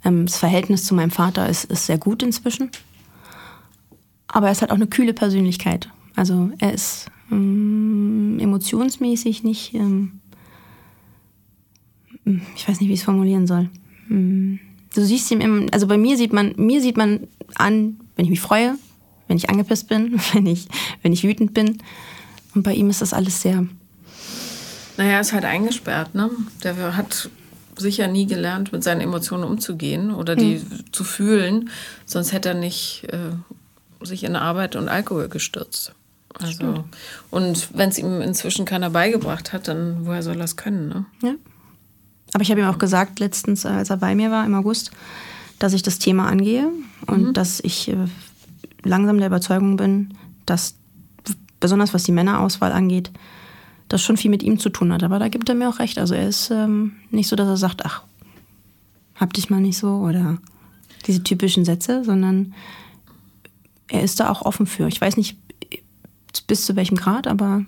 Ähm, 0.07 0.25
das 0.25 0.39
Verhältnis 0.39 0.87
zu 0.87 0.95
meinem 0.95 1.11
Vater 1.11 1.47
ist, 1.51 1.65
ist 1.65 1.85
sehr 1.85 1.99
gut 1.99 2.23
inzwischen. 2.23 2.71
Aber 4.27 4.47
er 4.47 4.53
ist 4.53 4.63
halt 4.63 4.71
auch 4.71 4.77
eine 4.77 4.87
kühle 4.87 5.13
Persönlichkeit. 5.13 5.91
Also 6.17 6.49
er 6.61 6.73
ist 6.73 7.11
ähm, 7.31 8.39
emotionsmäßig 8.41 9.45
nicht, 9.45 9.75
ähm, 9.75 10.21
ich 12.57 12.67
weiß 12.67 12.81
nicht, 12.81 12.89
wie 12.89 12.95
ich 12.95 13.01
es 13.01 13.05
formulieren 13.05 13.47
soll. 13.47 13.69
Du 14.95 15.05
siehst 15.05 15.31
ihm, 15.31 15.41
im, 15.41 15.69
also 15.73 15.87
bei 15.87 15.97
mir 15.97 16.17
sieht 16.17 16.33
man, 16.33 16.53
mir 16.57 16.81
sieht 16.81 16.97
man 16.97 17.29
an, 17.55 17.99
wenn 18.17 18.25
ich 18.27 18.31
mich 18.31 18.41
freue, 18.41 18.75
wenn 19.29 19.37
ich 19.37 19.49
angepisst 19.49 19.89
bin, 19.89 20.21
wenn 20.33 20.47
ich, 20.47 20.69
wenn 21.03 21.13
ich 21.13 21.25
wütend 21.25 21.55
bin. 21.55 21.79
Und 22.55 22.63
bei 22.63 22.75
ihm 22.75 22.91
ist 22.91 23.01
das 23.01 23.15
alles 23.15 23.41
sehr, 23.41 23.67
Naja, 24.99 25.21
ist 25.21 25.33
halt 25.33 25.45
eingesperrt, 25.45 26.15
ne? 26.15 26.31
Der 26.63 26.97
hat 26.97 27.31
sicher 27.79 28.07
nie 28.07 28.27
gelernt, 28.27 28.73
mit 28.73 28.85
seinen 28.85 29.01
Emotionen 29.01 29.45
umzugehen 29.45 30.13
oder 30.13 30.37
die 30.37 30.61
zu 30.93 31.05
fühlen, 31.05 31.71
sonst 32.05 32.33
hätte 32.33 32.51
er 32.51 32.55
nicht 32.55 33.05
äh, 33.09 33.33
sich 34.05 34.25
in 34.25 34.37
Arbeit 34.37 34.77
und 34.77 34.89
Alkohol 34.89 35.29
gestürzt. 35.29 35.95
Also, 36.35 36.85
und 37.31 37.69
wenn 37.75 37.89
es 37.89 37.99
ihm 37.99 38.21
inzwischen 38.21 38.65
keiner 38.65 38.91
beigebracht 38.91 39.53
hat, 39.53 39.69
dann 39.69 40.07
woher 40.07 40.23
soll 40.23 40.37
er 40.39 40.45
es 40.45 40.57
können, 40.57 40.89
ne? 40.89 41.07
Ja. 41.23 41.35
Aber 42.35 42.43
ich 42.43 42.51
habe 42.51 42.61
ihm 42.61 42.67
auch 42.67 42.79
gesagt, 42.79 43.19
letztens, 43.19 43.65
äh, 43.65 43.69
als 43.69 43.91
er 43.91 43.97
bei 43.99 44.15
mir 44.15 44.31
war 44.31 44.45
im 44.45 44.55
August, 44.55 44.91
dass 45.59 45.73
ich 45.73 45.83
das 45.83 45.99
Thema 45.99 46.27
angehe 46.27 46.69
und 47.07 47.35
dass 47.37 47.61
ich 47.61 47.89
äh, 47.89 47.97
langsam 48.83 49.19
der 49.19 49.29
Überzeugung 49.29 49.77
bin, 49.77 50.15
dass 50.47 50.75
besonders 51.61 51.95
was 51.95 52.03
die 52.03 52.13
Männerauswahl 52.13 52.73
angeht, 52.73 53.11
das 53.89 54.03
schon 54.03 54.17
viel 54.17 54.31
mit 54.31 54.43
ihm 54.43 54.59
zu 54.59 54.71
tun 54.71 54.93
hat. 54.93 55.03
Aber 55.03 55.19
da 55.19 55.29
gibt 55.29 55.49
er 55.49 55.55
mir 55.55 55.69
auch 55.69 55.79
recht. 55.79 55.99
Also 55.99 56.15
er 56.15 56.29
ist 56.29 56.51
ähm, 56.51 56.93
nicht 57.11 57.29
so, 57.29 57.37
dass 57.37 57.49
er 57.49 57.57
sagt, 57.57 57.85
ach, 57.85 58.03
hab 59.15 59.33
dich 59.35 59.51
mal 59.51 59.61
nicht 59.61 59.79
so 59.79 59.99
oder 59.99 60.39
diese 61.07 61.23
typischen 61.23 61.65
Sätze, 61.65 62.05
sondern 62.05 62.55
er 63.89 64.03
ist 64.03 64.21
da 64.21 64.31
auch 64.31 64.43
offen 64.43 64.67
für. 64.67 64.89
Ich 64.89 65.01
weiß 65.01 65.17
nicht 65.17 65.37
bis 66.47 66.67
zu 66.67 66.77
welchem 66.77 66.97
Grad, 66.97 67.27
aber 67.27 67.65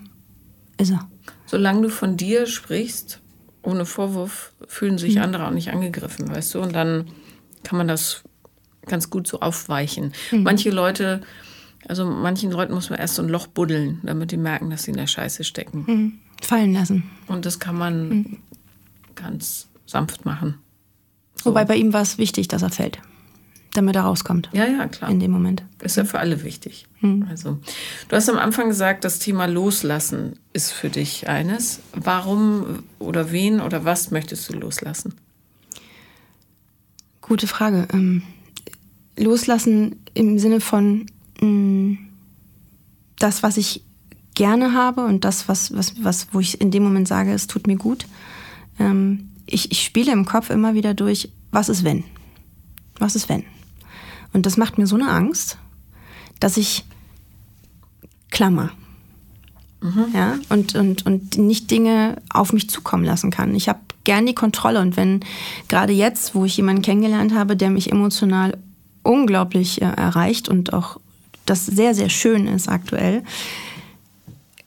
ist 0.77 0.91
er. 0.91 1.07
Solange 1.45 1.83
du 1.83 1.89
von 1.89 2.17
dir 2.17 2.47
sprichst, 2.47 3.21
ohne 3.65 3.85
Vorwurf, 3.85 4.53
fühlen 4.67 4.97
sich 4.97 5.19
andere 5.19 5.47
auch 5.47 5.51
nicht 5.51 5.71
angegriffen, 5.71 6.29
weißt 6.29 6.55
du? 6.55 6.61
Und 6.61 6.73
dann 6.73 7.07
kann 7.63 7.77
man 7.77 7.87
das 7.87 8.23
ganz 8.85 9.09
gut 9.09 9.27
so 9.27 9.39
aufweichen. 9.39 10.13
Manche 10.31 10.69
Leute, 10.69 11.21
also 11.87 12.05
manchen 12.05 12.51
Leuten 12.51 12.73
muss 12.73 12.89
man 12.89 12.99
erst 12.99 13.15
so 13.15 13.23
ein 13.23 13.29
Loch 13.29 13.47
buddeln, 13.47 13.99
damit 14.03 14.31
die 14.31 14.37
merken, 14.37 14.69
dass 14.69 14.83
sie 14.83 14.91
in 14.91 14.97
der 14.97 15.07
Scheiße 15.07 15.43
stecken. 15.43 16.21
Fallen 16.41 16.73
lassen. 16.73 17.03
Und 17.27 17.45
das 17.45 17.59
kann 17.59 17.75
man 17.77 18.37
ganz 19.15 19.67
sanft 19.85 20.25
machen. 20.25 20.55
Wobei 21.43 21.65
bei 21.65 21.75
ihm 21.75 21.93
war 21.93 22.01
es 22.01 22.17
wichtig, 22.17 22.47
dass 22.47 22.61
er 22.61 22.69
fällt, 22.71 22.99
damit 23.77 23.95
er 23.95 24.03
rauskommt. 24.03 24.49
Ja, 24.53 24.65
ja, 24.65 24.87
klar. 24.87 25.09
In 25.09 25.19
dem 25.19 25.31
Moment. 25.31 25.63
Ist 25.81 25.97
ja 25.97 26.05
für 26.05 26.19
alle 26.19 26.43
wichtig. 26.43 26.87
Also, 27.29 27.59
du 28.07 28.15
hast 28.15 28.29
am 28.29 28.37
Anfang 28.37 28.69
gesagt, 28.69 29.03
das 29.03 29.19
Thema 29.19 29.45
Loslassen 29.45 30.39
ist 30.53 30.71
für 30.71 30.89
dich 30.89 31.27
eines. 31.27 31.81
Warum 31.93 32.83
oder 32.99 33.31
wen 33.31 33.61
oder 33.61 33.85
was 33.85 34.09
möchtest 34.09 34.49
du 34.49 34.57
loslassen? 34.57 35.13
Gute 37.21 37.47
Frage. 37.47 37.87
Ähm, 37.93 38.23
loslassen 39.17 39.97
im 40.13 40.39
Sinne 40.39 40.61
von 40.61 41.05
mh, 41.41 41.47
mm, 41.47 41.97
das, 43.19 43.43
was 43.43 43.57
ich 43.57 43.83
gerne 44.33 44.73
habe 44.73 45.05
und 45.05 45.25
das, 45.25 45.47
was, 45.47 45.75
was, 45.75 46.03
was, 46.03 46.27
wo 46.31 46.39
ich 46.39 46.59
in 46.59 46.71
dem 46.71 46.83
Moment 46.83 47.07
sage, 47.07 47.31
es 47.31 47.47
tut 47.47 47.67
mir 47.67 47.77
gut. 47.77 48.05
Ähm, 48.79 49.29
ich, 49.45 49.71
ich 49.71 49.83
spiele 49.83 50.11
im 50.11 50.25
Kopf 50.25 50.49
immer 50.49 50.73
wieder 50.73 50.93
durch, 50.93 51.31
was 51.51 51.69
ist 51.69 51.83
wenn? 51.83 52.03
Was 52.99 53.15
ist 53.15 53.29
wenn? 53.29 53.43
Und 54.35 54.45
das 54.45 54.57
macht 54.57 54.77
mir 54.77 54.85
so 54.85 54.95
eine 54.95 55.09
Angst, 55.09 55.57
dass 56.41 56.57
ich 56.57 56.83
klammer. 58.31 58.71
Mhm. 59.79 60.07
Ja, 60.13 60.37
und, 60.49 60.75
und, 60.75 61.05
und 61.05 61.37
nicht 61.37 61.71
Dinge 61.71 62.17
auf 62.29 62.51
mich 62.51 62.69
zukommen 62.69 63.05
lassen 63.05 63.31
kann. 63.31 63.55
Ich 63.55 63.69
habe 63.69 63.79
gern 64.03 64.25
die 64.25 64.35
Kontrolle 64.35 64.81
und 64.81 64.97
wenn 64.97 65.21
gerade 65.69 65.93
jetzt, 65.93 66.35
wo 66.35 66.43
ich 66.43 66.57
jemanden 66.57 66.81
kennengelernt 66.81 67.33
habe, 67.33 67.55
der 67.55 67.69
mich 67.69 67.93
emotional 67.93 68.57
unglaublich 69.03 69.81
äh, 69.81 69.85
erreicht 69.85 70.49
und 70.49 70.73
auch 70.73 70.99
das 71.45 71.65
sehr, 71.65 71.95
sehr 71.95 72.09
schön 72.09 72.45
ist 72.45 72.67
aktuell, 72.67 73.23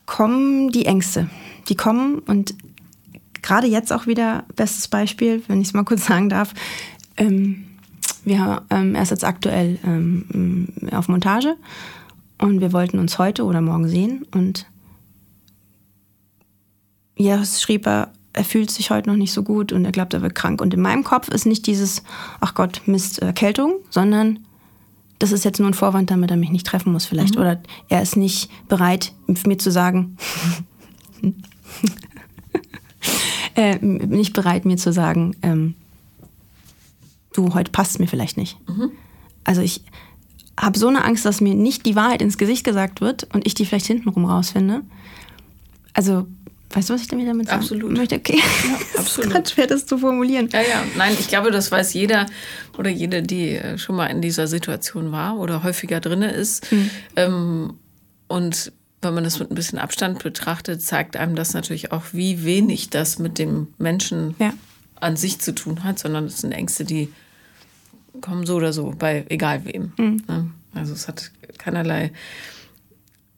kommen 0.06 0.70
die 0.70 0.86
Ängste. 0.86 1.28
Die 1.68 1.74
kommen 1.74 2.20
und 2.20 2.54
gerade 3.42 3.66
jetzt 3.66 3.92
auch 3.92 4.06
wieder, 4.06 4.44
bestes 4.56 4.88
Beispiel, 4.88 5.42
wenn 5.46 5.60
ich 5.60 5.68
es 5.68 5.74
mal 5.74 5.84
kurz 5.84 6.06
sagen 6.06 6.30
darf, 6.30 6.54
ähm, 7.18 7.67
wir, 8.28 8.62
ähm, 8.70 8.94
er 8.94 9.02
ist 9.02 9.10
jetzt 9.10 9.24
aktuell 9.24 9.78
ähm, 9.84 10.68
auf 10.92 11.08
Montage 11.08 11.56
und 12.38 12.60
wir 12.60 12.72
wollten 12.72 12.98
uns 12.98 13.18
heute 13.18 13.44
oder 13.44 13.60
morgen 13.60 13.88
sehen 13.88 14.24
und 14.32 14.66
ja, 17.16 17.44
schrieb 17.44 17.86
er, 17.86 18.12
er 18.32 18.44
fühlt 18.44 18.70
sich 18.70 18.90
heute 18.90 19.08
noch 19.10 19.16
nicht 19.16 19.32
so 19.32 19.42
gut 19.42 19.72
und 19.72 19.84
er 19.84 19.92
glaubt, 19.92 20.14
er 20.14 20.22
wird 20.22 20.36
krank. 20.36 20.60
Und 20.60 20.72
in 20.72 20.80
meinem 20.80 21.02
Kopf 21.02 21.28
ist 21.28 21.46
nicht 21.46 21.66
dieses, 21.66 22.04
ach 22.40 22.54
Gott, 22.54 22.82
Mist, 22.86 23.18
Erkältung, 23.18 23.74
sondern 23.90 24.38
das 25.18 25.32
ist 25.32 25.44
jetzt 25.44 25.58
nur 25.58 25.68
ein 25.68 25.74
Vorwand, 25.74 26.10
damit 26.10 26.30
er 26.30 26.36
mich 26.36 26.50
nicht 26.50 26.66
treffen 26.66 26.92
muss 26.92 27.04
vielleicht. 27.04 27.34
Mhm. 27.34 27.40
Oder 27.40 27.60
er 27.88 28.02
ist 28.02 28.16
nicht 28.16 28.50
bereit, 28.68 29.12
mir 29.26 29.58
zu 29.58 29.72
sagen, 29.72 30.16
äh, 33.56 33.78
nicht 33.84 34.32
bereit, 34.32 34.64
mir 34.64 34.76
zu 34.76 34.92
sagen, 34.92 35.34
ähm, 35.42 35.74
du, 37.38 37.54
heute 37.54 37.70
passt 37.70 38.00
mir 38.00 38.08
vielleicht 38.08 38.36
nicht. 38.36 38.58
Mhm. 38.68 38.90
Also 39.44 39.62
ich 39.62 39.82
habe 40.58 40.78
so 40.78 40.88
eine 40.88 41.04
Angst, 41.04 41.24
dass 41.24 41.40
mir 41.40 41.54
nicht 41.54 41.86
die 41.86 41.96
Wahrheit 41.96 42.20
ins 42.20 42.36
Gesicht 42.36 42.64
gesagt 42.64 43.00
wird 43.00 43.32
und 43.32 43.46
ich 43.46 43.54
die 43.54 43.64
vielleicht 43.64 43.86
hintenrum 43.86 44.24
rausfinde. 44.24 44.82
Also 45.94 46.26
Weißt 46.70 46.90
du, 46.90 46.94
was 46.94 47.00
ich 47.02 47.08
damit 47.08 47.48
sagen 47.48 47.48
absolut. 47.48 47.96
möchte? 47.96 48.16
Okay. 48.16 48.38
Ja, 48.38 48.98
absolut. 49.00 49.32
Es 49.32 49.38
ist 49.40 49.52
schwer, 49.52 49.66
das 49.66 49.86
zu 49.86 49.96
formulieren. 49.96 50.50
Ja, 50.52 50.60
ja. 50.60 50.84
Nein, 50.96 51.16
ich 51.18 51.28
glaube, 51.28 51.50
das 51.50 51.72
weiß 51.72 51.94
jeder 51.94 52.26
oder 52.76 52.90
jede, 52.90 53.22
die 53.22 53.56
äh, 53.56 53.78
schon 53.78 53.96
mal 53.96 54.06
in 54.06 54.20
dieser 54.20 54.46
Situation 54.46 55.12
war 55.12 55.38
oder 55.38 55.62
häufiger 55.62 56.00
drin 56.00 56.22
ist. 56.22 56.70
Mhm. 56.70 56.90
Ähm, 57.16 57.74
und 58.26 58.72
wenn 59.00 59.14
man 59.14 59.24
das 59.24 59.38
mit 59.38 59.50
ein 59.50 59.54
bisschen 59.54 59.78
Abstand 59.78 60.22
betrachtet, 60.22 60.82
zeigt 60.82 61.16
einem 61.16 61.36
das 61.36 61.54
natürlich 61.54 61.90
auch, 61.92 62.04
wie 62.12 62.44
wenig 62.44 62.90
das 62.90 63.18
mit 63.18 63.38
dem 63.38 63.68
Menschen 63.78 64.34
ja. 64.38 64.52
an 65.00 65.16
sich 65.16 65.38
zu 65.38 65.54
tun 65.54 65.84
hat, 65.84 65.98
sondern 65.98 66.26
es 66.26 66.38
sind 66.38 66.52
Ängste, 66.52 66.84
die 66.84 67.08
kommen 68.20 68.46
so 68.46 68.56
oder 68.56 68.72
so, 68.72 68.94
bei 68.98 69.24
egal 69.28 69.64
wem. 69.64 69.92
Mhm. 69.96 70.52
Also 70.74 70.92
es 70.92 71.08
hat 71.08 71.30
keinerlei 71.58 72.12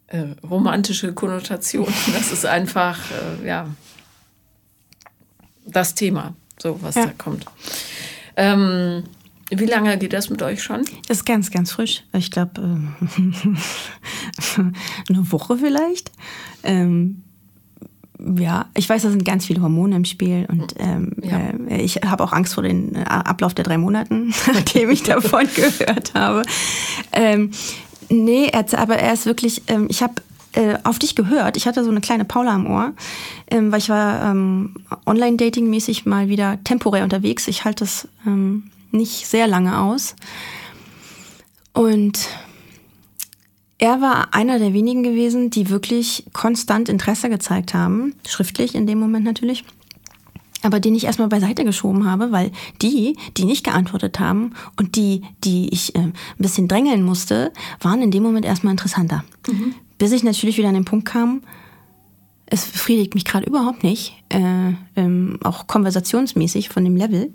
äh, 0.09 0.27
romantische 0.43 1.13
Konnotation. 1.13 1.87
Das 2.13 2.33
ist 2.33 2.47
einfach, 2.47 2.99
äh, 3.11 3.47
ja, 3.47 3.69
das 5.67 5.95
Thema, 5.95 6.35
so 6.59 6.83
was 6.83 6.97
ja. 6.97 7.07
da 7.07 7.13
kommt. 7.13 7.47
Ähm, 8.37 9.05
wie 9.51 9.67
lange 9.67 9.99
geht 9.99 10.13
das 10.13 10.31
mit 10.31 10.43
euch 10.43 10.63
schon? 10.63 10.85
Das 11.09 11.19
ist 11.19 11.25
ganz, 11.25 11.51
ganz 11.51 11.73
frisch. 11.73 12.05
Ich 12.13 12.31
glaube, 12.31 12.61
äh, 12.61 12.65
eine 15.09 15.33
Woche 15.33 15.59
vielleicht. 15.59 16.13
Ähm, 16.63 17.25
ja, 18.39 18.67
ich 18.75 18.89
weiß, 18.89 19.03
da 19.03 19.11
sind 19.11 19.25
ganz 19.25 19.47
viele 19.47 19.63
Hormone 19.63 19.97
im 19.97 20.05
Spiel 20.05 20.47
und 20.49 20.75
ähm, 20.79 21.13
ja. 21.23 21.39
äh, 21.69 21.81
ich 21.83 21.97
habe 21.97 22.23
auch 22.23 22.33
Angst 22.33 22.55
vor 22.55 22.63
dem 22.63 22.95
äh, 22.95 23.01
Ablauf 23.05 23.55
der 23.55 23.65
drei 23.65 23.79
Monaten, 23.79 24.35
nachdem 24.47 24.91
ich 24.91 25.03
davon 25.03 25.47
gehört 25.55 26.15
habe. 26.15 26.43
Ähm, 27.13 27.51
Nee, 28.11 28.49
er, 28.49 28.67
aber 28.77 28.97
er 28.97 29.13
ist 29.13 29.25
wirklich, 29.25 29.63
ähm, 29.69 29.87
ich 29.89 30.03
habe 30.03 30.15
äh, 30.53 30.77
auf 30.83 30.99
dich 30.99 31.15
gehört. 31.15 31.57
Ich 31.57 31.67
hatte 31.67 31.85
so 31.85 31.91
eine 31.91 32.01
kleine 32.01 32.25
Paula 32.25 32.53
am 32.55 32.67
Ohr, 32.67 32.93
ähm, 33.49 33.71
weil 33.71 33.79
ich 33.79 33.89
war 33.89 34.31
ähm, 34.31 34.75
Online-Dating-mäßig 35.07 36.07
mal 36.07 36.29
wieder 36.29 36.59
temporär 36.65 37.05
unterwegs. 37.05 37.47
Ich 37.47 37.65
halte 37.65 37.85
das 37.85 38.09
ähm, 38.27 38.65
nicht 38.91 39.29
sehr 39.29 39.47
lange 39.47 39.79
aus. 39.79 40.17
Und 41.73 42.29
er 43.81 44.01
war 44.01 44.35
einer 44.35 44.59
der 44.59 44.75
wenigen 44.75 45.03
gewesen, 45.03 45.51
die 45.51 45.71
wirklich 45.71 46.25
konstant 46.33 46.89
Interesse 46.89 47.31
gezeigt 47.31 47.75
haben, 47.75 48.15
schriftlich 48.29 48.75
in 48.75 48.87
dem 48.87 49.01
Moment 49.01 49.25
natürlich 49.25 49.65
aber 50.63 50.79
den 50.79 50.95
ich 50.95 51.05
erstmal 51.05 51.29
beiseite 51.29 51.65
geschoben 51.65 52.05
habe, 52.05 52.33
weil 52.33 52.53
die, 52.83 53.17
die 53.39 53.47
nicht 53.47 53.65
geantwortet 53.65 54.21
haben 54.21 54.53
und 54.77 54.97
die, 54.97 55.23
die 55.43 55.73
ich 55.73 55.95
äh, 55.95 56.01
ein 56.01 56.13
bisschen 56.37 56.69
drängeln 56.69 57.03
musste, 57.03 57.51
waren 57.81 58.03
in 58.03 58.11
dem 58.11 58.23
Moment 58.23 58.45
erstmal 58.45 58.73
interessanter. 58.73 59.25
Mhm. 59.49 59.75
Bis 59.97 60.13
ich 60.13 60.23
natürlich 60.23 60.59
wieder 60.59 60.69
an 60.69 60.75
den 60.75 60.85
Punkt 60.85 61.07
kam, 61.07 61.43
es 62.45 62.67
befriedigt 62.67 63.15
mich 63.15 63.25
gerade 63.25 63.47
überhaupt 63.47 63.85
nicht, 63.85 64.23
äh, 64.29 64.73
ähm, 64.97 65.39
auch 65.43 65.67
konversationsmäßig 65.67 66.69
von 66.69 66.85
dem 66.85 66.97
Level. 66.97 67.33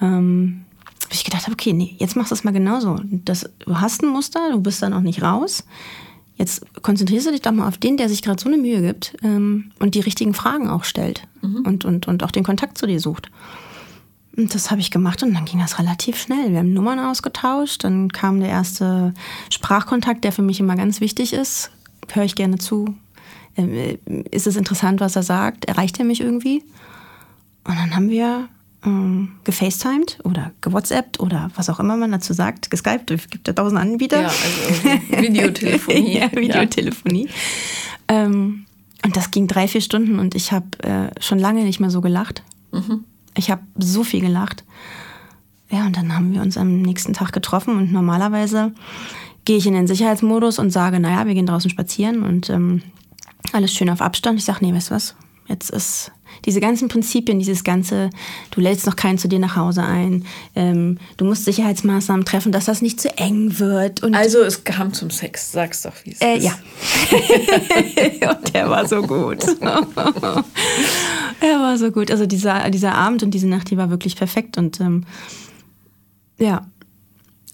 Ähm, 0.00 0.65
ich 1.14 1.24
gedacht 1.24 1.44
habe, 1.44 1.52
okay, 1.52 1.72
nee, 1.72 1.96
jetzt 1.98 2.16
machst 2.16 2.30
du 2.30 2.34
es 2.34 2.44
mal 2.44 2.52
genauso. 2.52 2.98
Das, 3.04 3.48
du 3.60 3.80
hast 3.80 4.02
ein 4.02 4.08
Muster, 4.08 4.50
du 4.50 4.60
bist 4.60 4.82
da 4.82 4.88
noch 4.88 5.00
nicht 5.00 5.22
raus. 5.22 5.64
Jetzt 6.36 6.66
konzentrierst 6.82 7.26
du 7.26 7.30
dich 7.32 7.40
doch 7.40 7.52
mal 7.52 7.66
auf 7.66 7.78
den, 7.78 7.96
der 7.96 8.08
sich 8.08 8.22
gerade 8.22 8.40
so 8.40 8.48
eine 8.48 8.58
Mühe 8.58 8.82
gibt 8.82 9.16
ähm, 9.22 9.72
und 9.78 9.94
die 9.94 10.00
richtigen 10.00 10.34
Fragen 10.34 10.68
auch 10.68 10.84
stellt 10.84 11.26
mhm. 11.40 11.62
und, 11.64 11.84
und, 11.84 12.08
und 12.08 12.22
auch 12.22 12.30
den 12.30 12.44
Kontakt 12.44 12.76
zu 12.76 12.86
dir 12.86 13.00
sucht. 13.00 13.30
Und 14.36 14.54
das 14.54 14.70
habe 14.70 14.82
ich 14.82 14.90
gemacht 14.90 15.22
und 15.22 15.32
dann 15.32 15.46
ging 15.46 15.60
das 15.60 15.78
relativ 15.78 16.20
schnell. 16.20 16.50
Wir 16.50 16.58
haben 16.58 16.74
Nummern 16.74 16.98
ausgetauscht, 16.98 17.84
dann 17.84 18.12
kam 18.12 18.40
der 18.40 18.50
erste 18.50 19.14
Sprachkontakt, 19.50 20.24
der 20.24 20.32
für 20.32 20.42
mich 20.42 20.60
immer 20.60 20.76
ganz 20.76 21.00
wichtig 21.00 21.32
ist. 21.32 21.70
Höre 22.12 22.24
ich 22.24 22.34
gerne 22.34 22.58
zu. 22.58 22.94
Ähm, 23.56 23.72
äh, 23.72 23.98
ist 24.30 24.46
es 24.46 24.56
interessant, 24.56 25.00
was 25.00 25.16
er 25.16 25.22
sagt? 25.22 25.64
Erreicht 25.64 25.98
er 25.98 26.04
mich 26.04 26.20
irgendwie? 26.20 26.62
Und 27.64 27.76
dann 27.76 27.96
haben 27.96 28.10
wir 28.10 28.48
ähm, 28.84 29.32
gefacetimed 29.44 30.18
oder 30.24 30.52
gewhatsappt 30.60 31.20
oder 31.20 31.50
was 31.56 31.70
auch 31.70 31.80
immer 31.80 31.96
man 31.96 32.12
dazu 32.12 32.32
sagt, 32.32 32.70
geskypt, 32.70 33.10
es 33.10 33.28
gibt 33.28 33.48
ja 33.48 33.54
tausend 33.54 33.80
Anbieter. 33.80 34.22
Ja, 34.22 34.28
also 34.28 35.22
Videotelefonie. 35.22 36.18
ja, 36.18 36.32
Videotelefonie. 36.32 37.26
Ja. 37.26 38.24
Ähm, 38.24 38.66
und 39.04 39.16
das 39.16 39.30
ging 39.30 39.46
drei, 39.46 39.68
vier 39.68 39.80
Stunden 39.80 40.18
und 40.18 40.34
ich 40.34 40.52
habe 40.52 40.66
äh, 40.82 41.20
schon 41.20 41.38
lange 41.38 41.64
nicht 41.64 41.80
mehr 41.80 41.90
so 41.90 42.00
gelacht. 42.00 42.42
Mhm. 42.72 43.04
Ich 43.36 43.50
habe 43.50 43.62
so 43.76 44.04
viel 44.04 44.20
gelacht. 44.20 44.64
Ja, 45.70 45.86
und 45.86 45.96
dann 45.96 46.14
haben 46.14 46.32
wir 46.32 46.42
uns 46.42 46.56
am 46.56 46.80
nächsten 46.82 47.12
Tag 47.12 47.32
getroffen 47.32 47.76
und 47.76 47.92
normalerweise 47.92 48.72
gehe 49.44 49.56
ich 49.56 49.66
in 49.66 49.74
den 49.74 49.86
Sicherheitsmodus 49.86 50.58
und 50.58 50.70
sage, 50.70 51.00
naja, 51.00 51.26
wir 51.26 51.34
gehen 51.34 51.46
draußen 51.46 51.70
spazieren 51.70 52.22
und 52.22 52.50
ähm, 52.50 52.82
alles 53.52 53.72
schön 53.72 53.90
auf 53.90 54.00
Abstand. 54.00 54.38
Ich 54.38 54.44
sage, 54.44 54.64
nee, 54.64 54.72
weißt 54.72 54.90
du 54.90 54.94
was, 54.94 55.14
jetzt 55.48 55.70
ist 55.70 56.12
diese 56.46 56.60
ganzen 56.60 56.88
Prinzipien, 56.88 57.38
dieses 57.38 57.64
ganze, 57.64 58.10
du 58.52 58.60
lädst 58.60 58.86
noch 58.86 58.96
keinen 58.96 59.18
zu 59.18 59.28
dir 59.28 59.38
nach 59.38 59.56
Hause 59.56 59.82
ein, 59.82 60.24
ähm, 60.54 60.98
du 61.16 61.24
musst 61.24 61.44
Sicherheitsmaßnahmen 61.44 62.24
treffen, 62.24 62.52
dass 62.52 62.64
das 62.66 62.80
nicht 62.82 63.00
zu 63.00 63.10
eng 63.18 63.58
wird. 63.58 64.02
Also 64.14 64.38
es 64.38 64.64
kam 64.64 64.92
zum 64.94 65.10
Sex, 65.10 65.52
sag's 65.52 65.82
doch, 65.82 65.92
wie 66.04 66.12
es 66.12 66.20
äh, 66.20 66.36
ist. 66.36 66.44
Ja. 66.44 66.52
und 68.30 68.54
der 68.54 68.70
war 68.70 68.86
so 68.88 69.02
gut. 69.02 69.44
er 69.60 70.44
war 71.60 71.76
so 71.76 71.90
gut. 71.90 72.10
Also 72.10 72.26
dieser, 72.26 72.70
dieser 72.70 72.94
Abend 72.94 73.22
und 73.22 73.32
diese 73.32 73.48
Nacht, 73.48 73.70
die 73.70 73.76
war 73.76 73.90
wirklich 73.90 74.16
perfekt 74.16 74.56
und 74.56 74.80
ähm, 74.80 75.04
ja. 76.38 76.66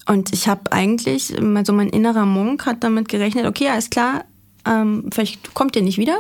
Und 0.07 0.33
ich 0.33 0.49
habe 0.49 0.73
eigentlich, 0.73 1.33
also 1.55 1.73
mein 1.73 1.89
innerer 1.89 2.27
Monk 2.27 2.67
hat 2.67 2.83
damit 2.83 3.09
gerechnet, 3.09 3.47
okay, 3.47 3.69
alles 3.69 3.89
klar, 3.89 4.25
ähm, 4.67 5.09
vielleicht 5.13 5.55
kommt 5.55 5.77
ihr 5.77 5.83
nicht 5.83 5.99
wieder. 5.99 6.19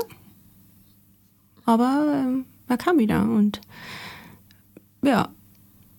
Aber 1.65 2.07
ähm, 2.15 2.45
er 2.73 2.79
kam 2.79 2.99
wieder 2.99 3.23
und 3.23 3.61
ja, 5.05 5.29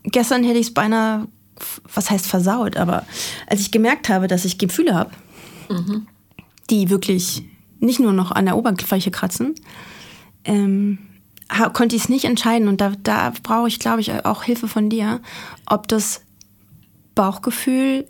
gestern 0.03 0.43
hätte 0.43 0.59
ich 0.59 0.67
es 0.67 0.73
beinahe, 0.73 1.27
was 1.93 2.09
heißt 2.09 2.25
versaut, 2.25 2.77
aber 2.77 3.05
als 3.47 3.61
ich 3.61 3.71
gemerkt 3.71 4.09
habe, 4.09 4.27
dass 4.27 4.45
ich 4.45 4.57
Gefühle 4.57 4.95
habe, 4.95 5.11
mhm. 5.69 6.07
die 6.69 6.89
wirklich 6.89 7.43
nicht 7.79 7.99
nur 7.99 8.13
noch 8.13 8.31
an 8.31 8.45
der 8.45 8.57
Oberfläche 8.57 9.11
kratzen, 9.11 9.55
ähm, 10.45 10.99
konnte 11.73 11.95
ich 11.95 12.03
es 12.03 12.09
nicht 12.09 12.25
entscheiden 12.25 12.67
und 12.67 12.81
da, 12.81 12.93
da 13.03 13.31
brauche 13.43 13.67
ich, 13.67 13.79
glaube 13.79 14.01
ich, 14.01 14.25
auch 14.25 14.43
Hilfe 14.43 14.67
von 14.67 14.89
dir, 14.89 15.21
ob 15.65 15.87
das 15.87 16.21
Bauchgefühl 17.13 18.07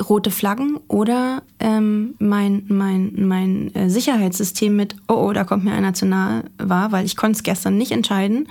rote 0.00 0.30
Flaggen 0.30 0.78
oder 0.88 1.42
ähm, 1.58 2.14
mein, 2.18 2.64
mein, 2.68 3.12
mein 3.26 3.74
äh, 3.74 3.90
Sicherheitssystem 3.90 4.74
mit, 4.74 4.96
oh, 5.08 5.14
oh, 5.14 5.32
da 5.32 5.44
kommt 5.44 5.64
mir 5.64 5.72
einer 5.72 5.94
zu 5.94 6.06
nahe 6.06 6.44
war, 6.58 6.92
weil 6.92 7.04
ich 7.04 7.16
konnte 7.16 7.36
es 7.36 7.42
gestern 7.42 7.76
nicht 7.76 7.92
entscheiden 7.92 8.48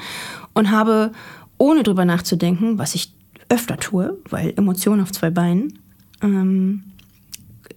und 0.53 0.71
habe, 0.71 1.11
ohne 1.57 1.83
drüber 1.83 2.05
nachzudenken, 2.05 2.77
was 2.77 2.95
ich 2.95 3.13
öfter 3.49 3.77
tue, 3.77 4.17
weil 4.29 4.53
Emotionen 4.55 5.01
auf 5.01 5.11
zwei 5.11 5.29
Beinen, 5.29 5.79
ähm, 6.21 6.83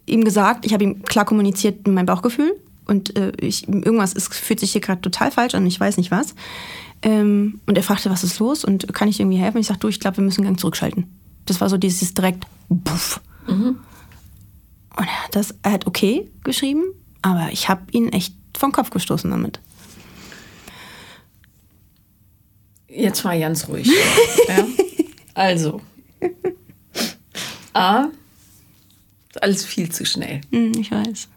ihm 0.06 0.24
gesagt, 0.24 0.66
ich 0.66 0.72
habe 0.72 0.84
ihm 0.84 1.02
klar 1.02 1.24
kommuniziert 1.24 1.86
mein 1.88 2.06
Bauchgefühl 2.06 2.54
und 2.86 3.16
äh, 3.16 3.32
ich, 3.40 3.66
irgendwas 3.68 4.12
ist, 4.12 4.32
fühlt 4.34 4.60
sich 4.60 4.72
hier 4.72 4.80
gerade 4.80 5.00
total 5.00 5.30
falsch 5.30 5.54
an, 5.54 5.66
ich 5.66 5.80
weiß 5.80 5.96
nicht 5.96 6.10
was. 6.10 6.34
Ähm, 7.02 7.60
und 7.66 7.76
er 7.76 7.82
fragte, 7.82 8.10
was 8.10 8.24
ist 8.24 8.38
los 8.38 8.64
und 8.64 8.92
kann 8.94 9.08
ich 9.08 9.20
irgendwie 9.20 9.38
helfen? 9.38 9.58
Ich 9.58 9.66
sagte, 9.66 9.80
du, 9.80 9.88
ich 9.88 10.00
glaube, 10.00 10.18
wir 10.18 10.24
müssen 10.24 10.40
einen 10.40 10.48
Gang 10.48 10.60
zurückschalten. 10.60 11.06
Das 11.46 11.60
war 11.60 11.68
so 11.68 11.76
dieses 11.76 12.14
direkt, 12.14 12.46
puff. 12.84 13.20
Mhm. 13.46 13.78
Und 14.96 15.06
er 15.06 15.24
hat 15.24 15.34
das, 15.34 15.54
er 15.62 15.72
hat 15.72 15.86
okay 15.86 16.30
geschrieben, 16.44 16.84
aber 17.22 17.48
ich 17.52 17.68
habe 17.68 17.82
ihn 17.90 18.10
echt 18.10 18.34
vom 18.56 18.72
Kopf 18.72 18.90
gestoßen 18.90 19.30
damit. 19.30 19.60
Jetzt 22.88 23.24
mal 23.24 23.38
ganz 23.40 23.68
ruhig. 23.68 23.90
ja? 24.48 24.66
Also, 25.34 25.80
A, 27.72 28.06
alles 29.40 29.64
viel 29.64 29.90
zu 29.90 30.06
schnell. 30.06 30.40
Hm, 30.52 30.72
ich 30.78 30.92
weiß. 30.92 31.28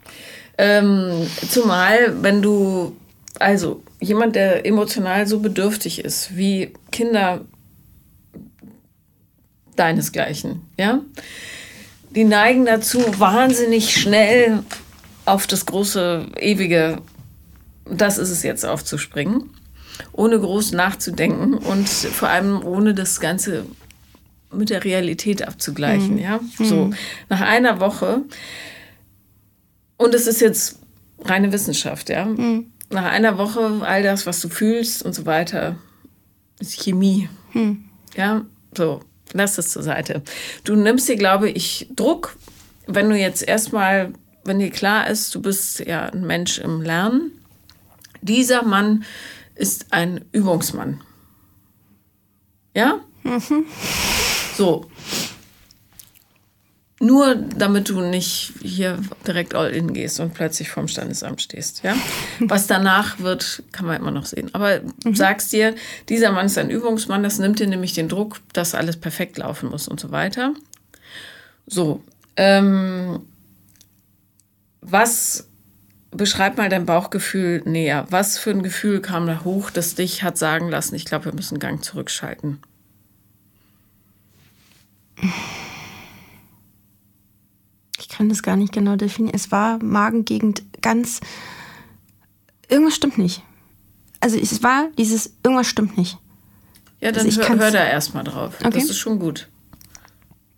Ähm, 0.60 1.28
zumal, 1.50 2.22
wenn 2.22 2.42
du, 2.44 2.96
also 3.40 3.84
jemand, 4.00 4.36
der 4.36 4.66
emotional 4.66 5.26
so 5.28 5.40
bedürftig 5.40 6.06
ist, 6.06 6.38
wie 6.38 6.74
Kinder 6.92 7.46
deinesgleichen, 9.76 10.62
ja, 10.78 11.02
die 12.18 12.24
neigen 12.24 12.66
dazu, 12.66 13.00
wahnsinnig 13.20 13.94
schnell 13.94 14.64
auf 15.26 15.46
das 15.46 15.68
große, 15.68 16.26
ewige, 16.40 16.98
das 17.86 18.18
ist 18.18 18.32
es 18.32 18.42
jetzt 18.42 18.66
aufzuspringen, 18.66 19.52
ohne 20.14 20.40
groß 20.40 20.72
nachzudenken 20.72 21.54
und 21.54 21.88
vor 21.88 22.30
allem 22.30 22.66
ohne 22.66 22.96
das 22.96 23.20
Ganze 23.20 23.68
mit 24.52 24.72
der 24.72 24.84
Realität 24.84 25.48
abzugleichen, 25.48 26.16
mhm. 26.16 26.20
ja. 26.20 26.40
So, 26.58 26.90
nach 27.30 27.42
einer 27.42 27.80
Woche, 27.80 28.24
und 29.98 30.16
es 30.16 30.26
ist 30.26 30.42
jetzt 30.42 30.80
reine 31.20 31.52
Wissenschaft, 31.54 32.10
ja. 32.10 32.26
Mhm. 32.26 32.72
Nach 32.90 33.06
einer 33.06 33.38
Woche, 33.38 33.82
all 33.82 34.02
das, 34.02 34.26
was 34.26 34.40
du 34.40 34.50
fühlst 34.50 35.04
und 35.04 35.14
so 35.14 35.28
weiter, 35.28 35.76
ist 36.58 36.82
Chemie. 36.82 37.30
Mhm. 37.54 37.86
Ja, 38.16 38.44
so, 38.76 39.02
lass 39.38 39.56
das 39.56 39.70
zur 39.70 39.84
Seite. 39.84 40.22
Du 40.64 40.76
nimmst 40.76 41.08
dir, 41.08 41.16
glaube 41.16 41.50
ich, 41.50 41.88
Druck, 41.96 42.38
wenn 42.88 43.10
du 43.10 43.18
jetzt 43.18 43.48
erstmal, 43.48 44.14
wenn 44.44 44.60
dir 44.60 44.72
klar 44.72 45.08
ist, 45.10 45.34
du 45.36 45.42
bist 45.42 45.80
ja 45.80 46.08
ein 46.08 46.26
Mensch 46.26 46.58
im 46.60 46.82
Lernen. 46.82 47.32
Dieser 48.22 48.64
Mann 48.64 49.04
ist 49.56 49.88
ein 49.92 50.26
Übungsmann. 50.32 51.02
Ja? 52.74 53.00
Mhm. 53.24 53.66
So. 54.56 54.86
Nur 57.00 57.36
damit 57.36 57.90
du 57.90 58.02
nicht 58.02 58.54
hier 58.62 58.98
direkt 59.28 59.54
all 59.54 59.70
in 59.70 59.94
gehst 59.94 60.20
und 60.20 60.34
plötzlich 60.34 60.70
vorm 60.70 60.88
Standesamt 60.88 61.42
stehst. 61.44 61.84
Ja? 61.84 61.96
Was 62.40 62.66
danach 62.66 63.20
wird, 63.20 63.62
kann 63.72 63.86
man 63.86 63.98
immer 63.98 64.10
noch 64.10 64.26
sehen. 64.26 64.50
Aber 64.54 64.82
mhm. 65.04 65.14
sagst 65.16 65.54
dir, 65.54 65.76
dieser 66.10 66.32
Mann 66.32 66.48
ist 66.48 66.58
ein 66.58 66.72
Übungsmann, 66.72 67.22
das 67.22 67.38
nimmt 67.38 67.60
dir 67.60 67.68
nämlich 67.68 67.94
den 67.94 68.10
Druck, 68.10 68.40
dass 68.52 68.74
alles 68.74 68.98
perfekt 68.98 69.38
laufen 69.38 69.70
muss 69.70 69.88
und 69.88 70.00
so 70.00 70.10
weiter. 70.10 70.56
So. 71.68 72.04
Ähm, 72.36 73.20
was 74.82 75.48
beschreib 76.12 76.58
mal 76.58 76.70
dein 76.70 76.86
Bauchgefühl 76.86 77.62
näher. 77.66 78.08
Was 78.10 78.38
für 78.38 78.52
ein 78.52 78.64
Gefühl 78.64 79.02
kam 79.02 79.28
da 79.28 79.44
hoch, 79.44 79.70
das 79.70 79.96
dich 79.96 80.24
hat 80.24 80.38
sagen 80.38 80.70
lassen, 80.70 80.96
ich 80.96 81.06
glaube, 81.06 81.26
wir 81.26 81.34
müssen 81.34 81.60
Gang 81.60 81.84
zurückschalten? 81.84 82.60
Ich 88.18 88.20
kann 88.20 88.30
das 88.30 88.42
gar 88.42 88.56
nicht 88.56 88.74
genau 88.74 88.96
definieren. 88.96 89.36
Es 89.36 89.52
war 89.52 89.78
Magengegend 89.78 90.64
ganz. 90.82 91.20
Irgendwas 92.68 92.96
stimmt 92.96 93.20
nicht. 93.20 93.44
Also 94.20 94.40
es 94.40 94.64
war 94.64 94.88
dieses 94.98 95.36
irgendwas 95.44 95.68
stimmt 95.68 96.00
nicht. 96.00 96.18
Ja, 97.00 97.12
dann 97.12 97.28
also 97.28 97.44
hör, 97.44 97.60
hör 97.60 97.70
da 97.70 97.86
erstmal 97.86 98.24
drauf. 98.24 98.56
Okay. 98.60 98.72
Das 98.74 98.86
ist 98.86 98.98
schon 98.98 99.20
gut. 99.20 99.50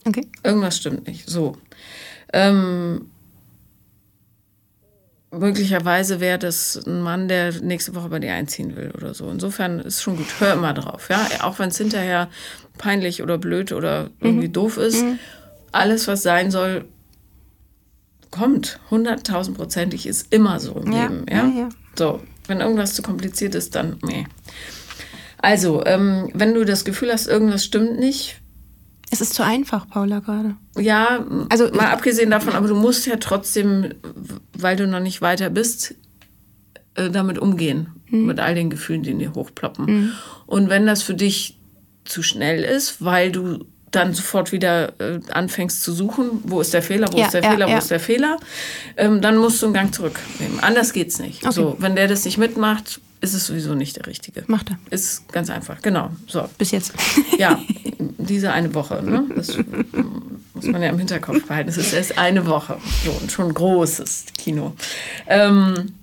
Okay. 0.05 0.25
Irgendwas 0.41 0.77
stimmt 0.77 1.05
nicht. 1.05 1.29
So. 1.29 1.57
Ähm, 2.31 3.11
möglicherweise 5.29 6.21
wäre 6.21 6.39
das 6.39 6.81
ein 6.87 7.01
Mann, 7.01 7.27
der 7.27 7.61
nächste 7.61 7.93
Woche 7.93 8.07
bei 8.07 8.19
dir 8.19 8.35
einziehen 8.35 8.77
will 8.77 8.91
oder 8.91 9.13
so. 9.13 9.29
Insofern 9.29 9.79
ist 9.79 10.01
schon 10.01 10.15
gut. 10.15 10.27
Hör 10.39 10.53
immer 10.53 10.73
drauf, 10.73 11.09
ja. 11.09 11.27
Auch 11.41 11.59
wenn 11.59 11.67
es 11.67 11.77
hinterher 11.77 12.29
peinlich 12.77 13.21
oder 13.21 13.37
blöd 13.37 13.73
oder 13.73 14.11
irgendwie 14.21 14.47
mhm. 14.47 14.53
doof 14.53 14.77
ist. 14.77 15.03
Mhm. 15.03 15.19
Alles, 15.73 16.07
was 16.07 16.23
sein 16.23 16.51
soll, 16.51 16.85
kommt. 18.31 18.79
Hunderttausendprozentig 18.89 20.05
ist 20.05 20.33
immer 20.33 20.59
so 20.59 20.73
im 20.73 20.91
ja. 20.91 21.03
Leben, 21.03 21.25
ja? 21.29 21.47
Ja, 21.47 21.59
ja? 21.61 21.69
So, 21.95 22.21
wenn 22.47 22.61
irgendwas 22.61 22.93
zu 22.93 23.01
kompliziert 23.01 23.55
ist, 23.55 23.75
dann 23.75 23.97
nee. 24.03 24.25
Also, 25.41 25.85
ähm, 25.85 26.29
wenn 26.33 26.53
du 26.53 26.65
das 26.65 26.83
Gefühl 26.83 27.11
hast, 27.11 27.27
irgendwas 27.27 27.63
stimmt 27.63 27.97
nicht, 27.99 28.41
es 29.11 29.21
ist 29.21 29.33
zu 29.33 29.43
einfach, 29.43 29.87
Paula, 29.87 30.19
gerade. 30.19 30.55
Ja, 30.77 31.25
also 31.49 31.69
mal 31.71 31.89
abgesehen 31.91 32.29
davon, 32.29 32.53
aber 32.53 32.67
du 32.67 32.75
musst 32.75 33.07
ja 33.07 33.15
trotzdem, 33.15 33.95
weil 34.53 34.75
du 34.75 34.87
noch 34.87 34.99
nicht 34.99 35.21
weiter 35.21 35.49
bist, 35.49 35.95
äh, 36.93 37.09
damit 37.09 37.39
umgehen. 37.39 37.87
Mhm. 38.09 38.27
Mit 38.27 38.39
all 38.39 38.53
den 38.53 38.69
Gefühlen, 38.69 39.01
die 39.01 39.11
in 39.11 39.19
dir 39.19 39.33
hochploppen. 39.33 39.85
Mhm. 39.85 40.11
Und 40.45 40.69
wenn 40.69 40.85
das 40.85 41.01
für 41.01 41.15
dich 41.15 41.59
zu 42.05 42.21
schnell 42.21 42.63
ist, 42.63 43.03
weil 43.03 43.31
du 43.31 43.65
dann 43.91 44.13
sofort 44.13 44.51
wieder 44.51 44.93
äh, 44.99 45.19
anfängst 45.31 45.81
zu 45.81 45.91
suchen, 45.93 46.41
wo 46.43 46.61
ist 46.61 46.73
der 46.73 46.81
Fehler, 46.81 47.11
wo 47.11 47.17
ja, 47.17 47.25
ist 47.25 47.33
der 47.33 47.43
ja, 47.43 47.51
Fehler, 47.51 47.67
wo 47.67 47.71
ja. 47.71 47.77
ist 47.77 47.91
der 47.91 47.99
Fehler, 47.99 48.37
ähm, 48.97 49.21
dann 49.21 49.37
musst 49.37 49.61
du 49.61 49.67
einen 49.67 49.73
Gang 49.73 49.93
zurücknehmen. 49.93 50.59
Anders 50.59 50.93
geht's 50.93 51.19
nicht. 51.19 51.43
Okay. 51.43 51.53
So, 51.53 51.75
wenn 51.79 51.95
der 51.95 52.07
das 52.07 52.25
nicht 52.25 52.37
mitmacht, 52.37 52.99
ist 53.21 53.33
es 53.33 53.47
sowieso 53.47 53.75
nicht 53.75 53.97
der 53.97 54.07
Richtige. 54.07 54.43
Macht 54.47 54.69
er. 54.69 54.79
Ist 54.91 55.31
ganz 55.31 55.49
einfach, 55.49 55.81
genau. 55.81 56.11
So. 56.27 56.47
Bis 56.57 56.71
jetzt. 56.71 56.93
Ja, 57.37 57.59
diese 58.17 58.53
eine 58.53 58.73
Woche. 58.73 59.03
Ne? 59.03 59.25
Das 59.35 59.57
muss 60.53 60.65
man 60.65 60.81
ja 60.81 60.89
im 60.89 60.97
Hinterkopf 60.97 61.45
behalten. 61.45 61.69
Es 61.69 61.77
ist 61.77 61.93
erst 61.93 62.17
eine 62.17 62.45
Woche. 62.45 62.77
So, 63.03 63.11
und 63.11 63.31
schon 63.31 63.53
großes 63.53 64.27
Kino. 64.37 64.73
Ähm, 65.27 65.93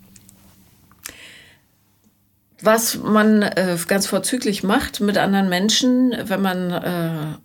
was 2.61 2.96
man 2.96 3.42
äh, 3.42 3.77
ganz 3.87 4.07
vorzüglich 4.07 4.62
macht 4.62 5.01
mit 5.01 5.18
anderen 5.18 5.49
Menschen, 5.49 6.14
wenn 6.25 6.42
man 6.42 6.70
äh, 6.70 7.38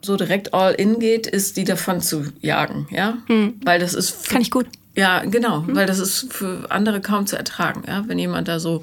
so 0.00 0.16
direkt 0.16 0.54
all 0.54 0.74
in 0.74 0.98
geht, 0.98 1.26
ist 1.26 1.56
die 1.56 1.64
davon 1.64 2.00
zu 2.00 2.24
jagen, 2.40 2.86
ja, 2.90 3.18
hm. 3.26 3.60
weil 3.64 3.80
das 3.80 3.94
ist 3.94 4.28
kann 4.28 4.42
ich 4.42 4.50
gut. 4.50 4.66
Ja, 4.94 5.24
genau, 5.24 5.66
hm. 5.66 5.76
weil 5.76 5.86
das 5.86 5.98
ist 5.98 6.32
für 6.32 6.70
andere 6.70 7.00
kaum 7.00 7.26
zu 7.26 7.36
ertragen, 7.36 7.82
ja, 7.86 8.04
wenn 8.06 8.18
jemand 8.18 8.48
da 8.48 8.58
so 8.58 8.82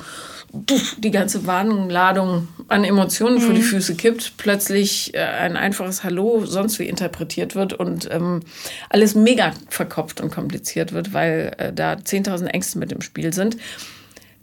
die 0.98 1.12
ganze 1.12 1.46
Warnladung 1.46 2.48
an 2.68 2.84
Emotionen 2.84 3.36
mhm. 3.36 3.42
vor 3.42 3.54
die 3.54 3.62
mhm. 3.62 3.66
Füße 3.66 3.96
kippt, 3.96 4.38
plötzlich 4.38 5.14
äh, 5.14 5.20
ein 5.20 5.58
einfaches 5.58 6.04
Hallo 6.04 6.46
sonst 6.46 6.80
wie 6.80 6.88
interpretiert 6.88 7.56
wird 7.56 7.74
und 7.74 8.08
ähm, 8.12 8.42
alles 8.90 9.16
mega 9.16 9.54
verkopft 9.70 10.22
und 10.22 10.32
kompliziert 10.32 10.94
wird, 10.94 11.14
weil 11.14 11.54
äh, 11.58 11.74
da 11.74 11.94
10.000 11.94 12.46
Ängste 12.48 12.80
mit 12.80 12.92
im 12.92 13.02
Spiel 13.02 13.34
sind. 13.34 13.58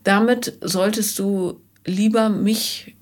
Damit 0.05 0.59
solltest 0.61 1.19
du 1.19 1.61
lieber 1.85 2.29
mich 2.29 2.95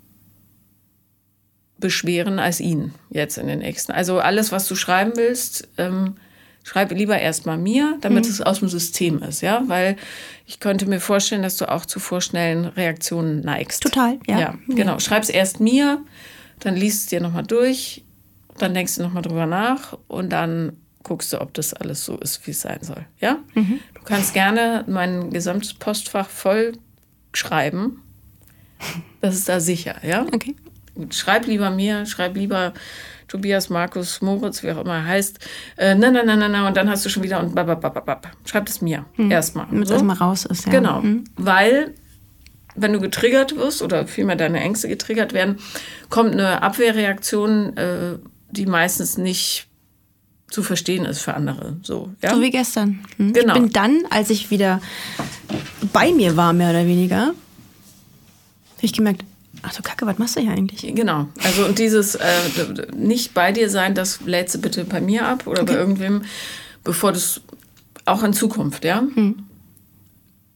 beschweren 1.81 2.39
als 2.39 2.61
ihn 2.61 2.95
jetzt 3.11 3.39
in 3.39 3.47
den 3.47 3.61
nächsten. 3.61 3.93
Also 3.93 4.21
alles, 4.21 4.53
was 4.53 4.69
du 4.69 4.75
schreiben 4.75 5.13
willst, 5.17 5.69
ähm, 5.79 6.17
schreib 6.63 6.93
lieber 6.93 7.19
erstmal 7.19 7.59
mir, 7.59 7.97
damit 8.01 8.25
mhm. 8.25 8.31
es 8.31 8.41
aus 8.41 8.61
dem 8.61 8.69
System 8.69 9.23
ist, 9.23 9.41
ja, 9.41 9.63
weil 9.67 9.97
ich 10.47 10.61
könnte 10.61 10.87
mir 10.87 11.01
vorstellen, 11.01 11.43
dass 11.43 11.57
du 11.57 11.71
auch 11.71 11.87
zu 11.87 12.01
vorschnellen 12.01 12.67
Reaktionen 12.67 13.41
neigst. 13.41 13.83
Total, 13.83 14.19
ja. 14.27 14.39
Ja, 14.39 14.59
genau. 14.69 14.93
Ja. 14.93 15.01
Schreib 15.01 15.23
es 15.23 15.31
erst 15.31 15.61
mir, 15.61 16.05
dann 16.61 16.77
liest 16.77 17.03
es 17.03 17.07
dir 17.07 17.21
nochmal 17.21 17.45
durch, 17.45 18.05
dann 18.59 18.75
denkst 18.75 18.97
du 18.97 19.03
nochmal 19.03 19.23
drüber 19.23 19.47
nach 19.47 19.97
und 20.07 20.31
dann 20.31 20.77
guckst 21.03 21.33
du, 21.33 21.41
ob 21.41 21.55
das 21.55 21.73
alles 21.73 22.05
so 22.05 22.19
ist, 22.19 22.47
wie 22.47 22.51
es 22.51 22.61
sein 22.61 22.81
soll, 22.83 23.07
ja. 23.21 23.39
Mhm. 23.55 23.81
Du 23.95 24.03
kannst 24.05 24.35
gerne 24.35 24.85
mein 24.87 25.31
gesamtes 25.31 25.75
Postfach 25.75 26.29
voll 26.29 26.73
schreiben. 27.33 28.03
Das 29.21 29.35
ist 29.35 29.49
da 29.49 29.61
sicher, 29.61 29.97
ja. 30.07 30.27
Okay. 30.33 30.55
Schreib 31.11 31.47
lieber 31.47 31.71
mir, 31.71 32.07
schreib 32.07 32.37
lieber 32.37 32.73
Tobias, 33.31 33.71
Markus, 33.71 34.21
Moritz, 34.23 34.63
wie 34.63 34.73
auch 34.73 34.81
immer 34.81 34.95
er 34.95 35.05
heißt. 35.05 35.39
Äh, 35.77 35.95
na, 35.95 36.11
na, 36.11 36.25
na, 36.25 36.35
na, 36.35 36.49
na, 36.49 36.67
und 36.67 36.77
dann 36.77 36.91
hast 36.91 37.05
du 37.05 37.09
schon 37.09 37.23
wieder 37.23 37.41
und 37.41 37.55
babababab. 37.55 38.29
Schreib 38.45 38.69
es 38.69 38.83
mir 38.83 39.05
hm. 39.15 39.31
erstmal. 39.31 39.67
Damit 39.71 39.87
so. 39.87 39.95
erstmal 39.95 40.17
raus 40.17 40.45
ist, 40.45 40.67
ja. 40.67 40.73
Genau. 40.73 41.01
Hm. 41.03 41.25
Weil, 41.37 41.95
wenn 42.75 42.93
du 42.93 43.01
getriggert 43.01 43.57
wirst 43.57 43.83
oder 43.83 44.09
vielmehr 44.09 44.35
deine 44.35 44.59
Ängste 44.59 44.89
getriggert 44.89 45.33
werden, 45.33 45.59
kommt 46.09 46.33
eine 46.33 46.63
Abwehrreaktion, 46.63 47.77
äh, 47.77 48.19
die 48.51 48.67
meistens 48.67 49.17
nicht 49.17 49.69
zu 50.51 50.65
verstehen 50.65 51.05
ist 51.05 51.21
für 51.21 51.35
andere. 51.35 51.77
So, 51.83 52.11
ja? 52.23 52.35
so 52.35 52.43
wie 52.43 52.51
gestern. 52.51 52.99
Hm. 53.17 53.33
Genau. 53.33 53.55
Ich 53.55 53.61
bin 53.61 53.73
dann, 53.73 54.03
als 54.11 54.31
ich 54.31 54.51
wieder 54.51 54.81
bei 55.93 56.13
mir 56.13 56.37
war, 56.37 56.53
mehr 56.53 56.71
oder 56.71 56.85
weniger, 56.85 57.27
habe 57.27 57.35
ich 58.81 58.93
gemerkt, 58.93 59.25
Ach 59.63 59.73
so, 59.73 59.83
Kacke, 59.83 60.07
was 60.07 60.19
machst 60.19 60.37
du 60.37 60.41
hier 60.41 60.53
eigentlich? 60.53 60.95
Genau. 60.95 61.29
Also 61.43 61.65
und 61.67 61.79
dieses 61.79 62.15
äh, 62.15 62.27
nicht 62.97 63.35
bei 63.35 63.53
dir 63.53 63.69
sein, 63.71 63.95
das 63.95 64.21
lädst 64.23 64.55
du 64.55 64.61
bitte 64.61 64.85
bei 64.85 65.01
mir 65.01 65.27
ab 65.27 65.47
oder 65.47 65.63
okay. 65.63 65.73
bei 65.73 65.79
irgendwem, 65.79 66.23
bevor 66.85 67.13
das 67.13 67.41
auch 68.05 68.23
in 68.23 68.33
Zukunft, 68.33 68.85
ja? 68.85 69.01
Hm. 69.01 69.45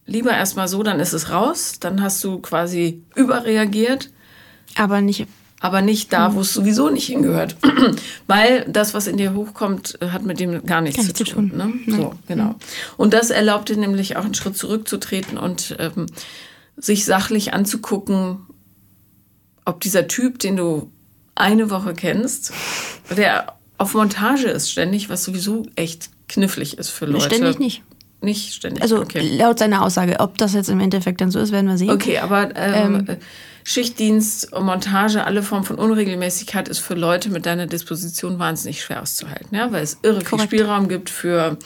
Lieber 0.06 0.32
erstmal 0.32 0.68
so, 0.68 0.82
dann 0.82 1.00
ist 1.00 1.12
es 1.12 1.30
raus, 1.30 1.78
dann 1.80 2.02
hast 2.02 2.22
du 2.24 2.38
quasi 2.38 3.02
überreagiert. 3.14 4.10
Aber 4.76 5.00
nicht 5.00 5.26
aber 5.64 5.80
nicht 5.80 6.12
da, 6.12 6.34
wo 6.34 6.40
es 6.40 6.52
sowieso 6.52 6.90
nicht 6.90 7.06
hingehört. 7.06 7.56
Weil 8.26 8.66
das, 8.68 8.92
was 8.92 9.06
in 9.06 9.16
dir 9.16 9.32
hochkommt, 9.32 9.98
hat 9.98 10.22
mit 10.22 10.38
dem 10.38 10.66
gar 10.66 10.82
nichts 10.82 11.06
gar 11.06 11.14
zu 11.14 11.24
tun. 11.24 11.48
tun. 11.48 11.56
Ne? 11.86 11.96
So, 11.96 12.14
genau. 12.28 12.56
Und 12.98 13.14
das 13.14 13.30
erlaubt 13.30 13.70
dir 13.70 13.78
nämlich 13.78 14.18
auch 14.18 14.26
einen 14.26 14.34
Schritt 14.34 14.58
zurückzutreten 14.58 15.38
und 15.38 15.74
ähm, 15.78 16.04
sich 16.76 17.06
sachlich 17.06 17.54
anzugucken, 17.54 18.40
ob 19.64 19.80
dieser 19.80 20.06
Typ, 20.06 20.38
den 20.38 20.56
du 20.56 20.90
eine 21.34 21.70
Woche 21.70 21.94
kennst, 21.94 22.52
der 23.16 23.54
auf 23.78 23.94
Montage 23.94 24.48
ist 24.48 24.70
ständig, 24.70 25.08
was 25.08 25.24
sowieso 25.24 25.66
echt 25.76 26.10
knifflig 26.28 26.78
ist 26.78 26.90
für 26.90 27.06
Leute. 27.06 27.26
Ständig 27.26 27.58
nicht. 27.58 27.82
Nicht 28.20 28.54
ständig. 28.54 28.82
Also 28.82 29.00
okay. 29.00 29.36
laut 29.36 29.58
seiner 29.58 29.82
Aussage, 29.82 30.18
ob 30.20 30.38
das 30.38 30.54
jetzt 30.54 30.70
im 30.70 30.80
Endeffekt 30.80 31.20
dann 31.20 31.30
so 31.30 31.38
ist, 31.38 31.52
werden 31.52 31.68
wir 31.68 31.76
sehen. 31.76 31.90
Okay, 31.90 32.18
aber 32.18 32.56
ähm, 32.56 33.04
ähm, 33.06 33.16
Schichtdienst, 33.64 34.52
Montage, 34.58 35.24
alle 35.24 35.42
Formen 35.42 35.64
von 35.64 35.76
Unregelmäßigkeit 35.76 36.68
ist 36.68 36.78
für 36.78 36.94
Leute 36.94 37.28
mit 37.30 37.44
deiner 37.44 37.66
Disposition 37.66 38.38
wahnsinnig 38.38 38.82
schwer 38.82 39.02
auszuhalten, 39.02 39.54
ja, 39.54 39.72
weil 39.72 39.82
es 39.82 39.98
irre 40.02 40.24
viel 40.24 40.40
Spielraum 40.40 40.88
gibt 40.88 41.10
für 41.10 41.58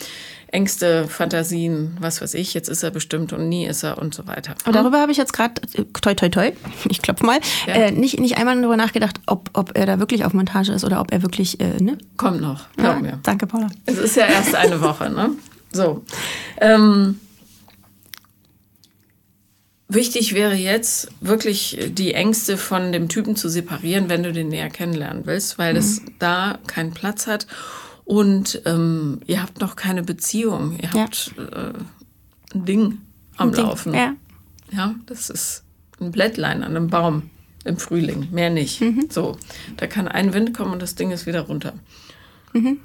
Ängste, 0.51 1.07
Fantasien, 1.09 1.97
was 2.01 2.23
weiß 2.23 2.35
ich, 2.35 2.55
jetzt 2.55 2.69
ist 2.69 2.83
er 2.83 2.91
bestimmt 2.91 3.33
und 3.33 3.49
nie 3.49 3.67
ist 3.67 3.83
er 3.83 3.99
und 3.99 4.15
so 4.15 4.27
weiter. 4.27 4.55
Und 4.65 4.75
darüber 4.75 5.01
habe 5.01 5.13
ich 5.13 5.19
jetzt 5.19 5.33
gerade, 5.33 5.61
äh, 5.75 5.85
toi, 6.01 6.15
toi, 6.15 6.29
toi, 6.29 6.53
ich 6.89 7.03
klopfe 7.03 7.27
mal, 7.27 7.39
ja. 7.67 7.75
äh, 7.75 7.91
nicht, 7.93 8.19
nicht 8.19 8.39
einmal 8.39 8.57
darüber 8.57 8.77
nachgedacht, 8.77 9.21
ob, 9.27 9.51
ob 9.53 9.77
er 9.77 9.87
da 9.87 9.99
wirklich 9.99 10.25
auf 10.25 10.33
Montage 10.33 10.73
ist 10.73 10.85
oder 10.85 11.01
ob 11.01 11.13
er 11.13 11.23
wirklich, 11.23 11.61
äh, 11.61 11.83
ne? 11.83 11.99
Kommt 12.17 12.41
noch, 12.41 12.65
glaub 12.77 12.97
ja, 12.97 13.01
mir. 13.01 13.21
Danke, 13.23 13.47
Paula. 13.47 13.69
Es 13.85 13.99
ist 13.99 14.17
ja 14.17 14.27
erst 14.27 14.55
eine 14.55 14.81
Woche, 14.81 15.11
ne? 15.11 15.31
So. 15.73 16.05
Ähm, 16.61 17.21
Wichtig 19.91 20.35
wäre 20.35 20.55
jetzt 20.55 21.09
wirklich 21.23 21.79
die 21.89 22.13
Ängste 22.13 22.59
von 22.59 22.93
dem 22.93 23.09
Typen 23.09 23.37
zu 23.37 23.49
separieren, 23.49 24.11
wenn 24.11 24.23
du 24.23 24.35
den 24.35 24.49
näher 24.49 24.69
kennenlernen 24.69 25.25
willst, 25.25 25.59
weil 25.59 25.73
mhm. 25.73 25.79
es 25.79 26.03
da 26.19 26.59
keinen 26.67 26.93
Platz 26.93 27.27
hat 27.27 27.47
und 28.09 28.63
ähm, 28.65 29.21
ihr 29.27 29.43
habt 29.43 29.61
noch 29.61 29.77
keine 29.77 30.03
Beziehung, 30.03 30.79
ihr 30.81 30.95
habt 30.95 31.35
ja. 31.37 31.45
äh, 31.45 31.73
ein 32.55 32.65
Ding 32.65 33.03
am 33.37 33.51
ein 33.51 33.55
Laufen. 33.55 33.93
Ding. 33.93 34.01
Ja. 34.01 34.15
ja, 34.73 34.95
das 35.05 35.29
ist 35.29 35.63
ein 36.01 36.11
Blättlein 36.11 36.63
an 36.63 36.75
einem 36.75 36.89
Baum 36.89 37.29
im 37.67 37.77
Frühling, 37.77 38.29
mehr 38.31 38.49
nicht. 38.49 38.81
Mhm. 38.81 39.09
So, 39.11 39.37
da 39.77 39.87
kann 39.87 40.09
ein 40.09 40.33
Wind 40.33 40.57
kommen 40.57 40.73
und 40.73 40.81
das 40.81 40.95
Ding 40.95 41.11
ist 41.11 41.27
wieder 41.27 41.43
runter. 41.43 41.75
Mhm. 42.55 42.79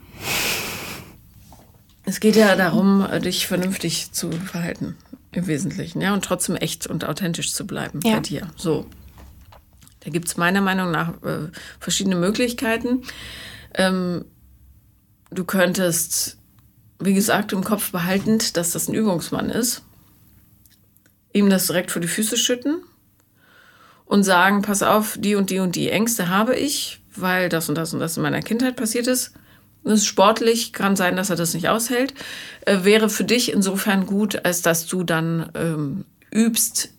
Es 2.03 2.19
geht 2.19 2.35
ja 2.35 2.57
darum, 2.57 3.07
dich 3.23 3.47
vernünftig 3.47 4.11
zu 4.11 4.29
verhalten. 4.29 4.97
Im 5.31 5.47
Wesentlichen, 5.47 6.01
ja, 6.01 6.13
und 6.13 6.25
trotzdem 6.25 6.57
echt 6.57 6.85
und 6.85 7.05
authentisch 7.05 7.53
zu 7.53 7.65
bleiben 7.65 8.01
ja. 8.03 8.15
bei 8.15 8.19
dir. 8.19 8.49
So. 8.57 8.87
Da 10.01 10.09
gibt 10.09 10.27
es 10.27 10.35
meiner 10.35 10.59
Meinung 10.59 10.91
nach 10.91 11.13
äh, 11.23 11.47
verschiedene 11.79 12.17
Möglichkeiten. 12.17 13.03
Ähm, 13.73 14.25
du 15.33 15.43
könntest, 15.43 16.37
wie 16.99 17.13
gesagt, 17.13 17.53
im 17.53 17.63
Kopf 17.63 17.91
behalten, 17.91 18.39
dass 18.53 18.71
das 18.71 18.87
ein 18.87 18.93
Übungsmann 18.93 19.49
ist, 19.49 19.83
ihm 21.33 21.49
das 21.49 21.67
direkt 21.67 21.91
vor 21.91 22.01
die 22.01 22.07
Füße 22.07 22.37
schütten 22.37 22.81
und 24.05 24.23
sagen, 24.23 24.61
pass 24.61 24.83
auf, 24.83 25.17
die 25.19 25.35
und 25.35 25.49
die 25.49 25.59
und 25.59 25.75
die 25.75 25.89
Ängste 25.89 26.29
habe 26.29 26.55
ich, 26.55 27.01
weil 27.15 27.49
das 27.49 27.69
und 27.69 27.75
das 27.75 27.93
und 27.93 27.99
das 27.99 28.17
in 28.17 28.23
meiner 28.23 28.41
Kindheit 28.41 28.75
passiert 28.75 29.07
ist. 29.07 29.33
Das 29.83 29.99
ist 29.99 30.05
sportlich, 30.05 30.71
kann 30.71 30.95
sein, 30.95 31.15
dass 31.15 31.29
er 31.29 31.35
das 31.35 31.53
nicht 31.53 31.67
aushält. 31.67 32.13
Äh, 32.65 32.83
wäre 32.83 33.09
für 33.09 33.25
dich 33.25 33.51
insofern 33.51 34.05
gut, 34.05 34.45
als 34.45 34.61
dass 34.61 34.85
du 34.87 35.03
dann 35.03 35.49
ähm, 35.55 36.05
übst, 36.31 36.89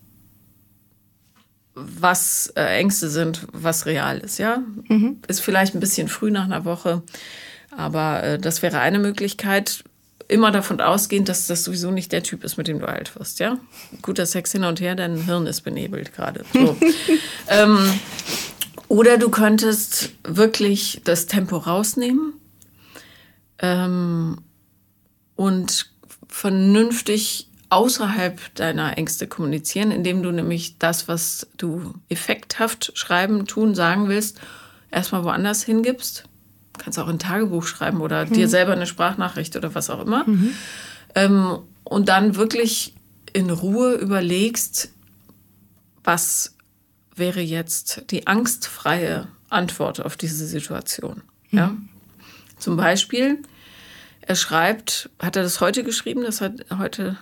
was 1.73 2.53
äh, 2.55 2.63
Ängste 2.77 3.09
sind, 3.09 3.47
was 3.51 3.85
real 3.85 4.19
ist, 4.19 4.37
ja? 4.37 4.63
Mhm. 4.87 5.19
Ist 5.27 5.41
vielleicht 5.41 5.75
ein 5.75 5.79
bisschen 5.79 6.07
früh 6.07 6.31
nach 6.31 6.45
einer 6.45 6.63
Woche, 6.63 7.01
aber 7.77 8.23
äh, 8.23 8.39
das 8.39 8.61
wäre 8.61 8.79
eine 8.79 8.99
Möglichkeit. 8.99 9.83
Immer 10.27 10.51
davon 10.51 10.81
ausgehend, 10.81 11.29
dass 11.29 11.45
das 11.45 11.63
sowieso 11.63 11.91
nicht 11.91 12.11
der 12.11 12.23
Typ 12.23 12.43
ist, 12.43 12.57
mit 12.57 12.67
dem 12.67 12.79
du 12.79 12.87
alt 12.87 13.15
wirst, 13.15 13.39
ja? 13.39 13.59
Guter 14.01 14.25
Sex 14.25 14.51
hin 14.51 14.63
und 14.63 14.81
her, 14.81 14.95
dein 14.95 15.17
Hirn 15.25 15.45
ist 15.45 15.61
benebelt 15.61 16.13
gerade. 16.13 16.43
So. 16.51 16.75
ähm, 17.47 17.77
oder 18.87 19.17
du 19.17 19.29
könntest 19.29 20.11
wirklich 20.23 21.01
das 21.03 21.27
Tempo 21.27 21.57
rausnehmen 21.57 22.33
ähm, 23.59 24.37
und 25.35 25.91
vernünftig 26.27 27.49
außerhalb 27.69 28.53
deiner 28.55 28.97
Ängste 28.97 29.27
kommunizieren, 29.27 29.91
indem 29.91 30.23
du 30.23 30.31
nämlich 30.31 30.77
das, 30.77 31.07
was 31.07 31.47
du 31.57 31.93
effekthaft 32.09 32.91
schreiben, 32.95 33.45
tun, 33.47 33.75
sagen 33.75 34.07
willst, 34.07 34.39
erstmal 34.91 35.23
woanders 35.23 35.63
hingibst. 35.63 36.25
Du 36.77 36.83
kannst 36.83 36.99
auch 36.99 37.07
ein 37.07 37.19
Tagebuch 37.19 37.65
schreiben 37.65 38.01
oder 38.01 38.25
mhm. 38.25 38.33
dir 38.33 38.47
selber 38.47 38.73
eine 38.73 38.87
Sprachnachricht 38.87 39.55
oder 39.55 39.73
was 39.75 39.89
auch 39.89 40.01
immer. 40.01 40.27
Mhm. 40.27 40.51
Ähm, 41.15 41.59
und 41.83 42.09
dann 42.09 42.35
wirklich 42.35 42.93
in 43.33 43.49
Ruhe 43.49 43.95
überlegst, 43.95 44.89
was 46.03 46.55
wäre 47.15 47.41
jetzt 47.41 48.03
die 48.11 48.27
angstfreie 48.27 49.27
Antwort 49.49 50.03
auf 50.03 50.17
diese 50.17 50.45
Situation. 50.45 51.21
Mhm. 51.51 51.57
Ja? 51.57 51.77
Zum 52.57 52.77
Beispiel, 52.77 53.39
er 54.21 54.35
schreibt, 54.35 55.09
hat 55.19 55.35
er 55.35 55.43
das 55.43 55.61
heute 55.61 55.83
geschrieben? 55.83 56.23
Das 56.23 56.41
hat 56.41 56.65
heute. 56.77 57.17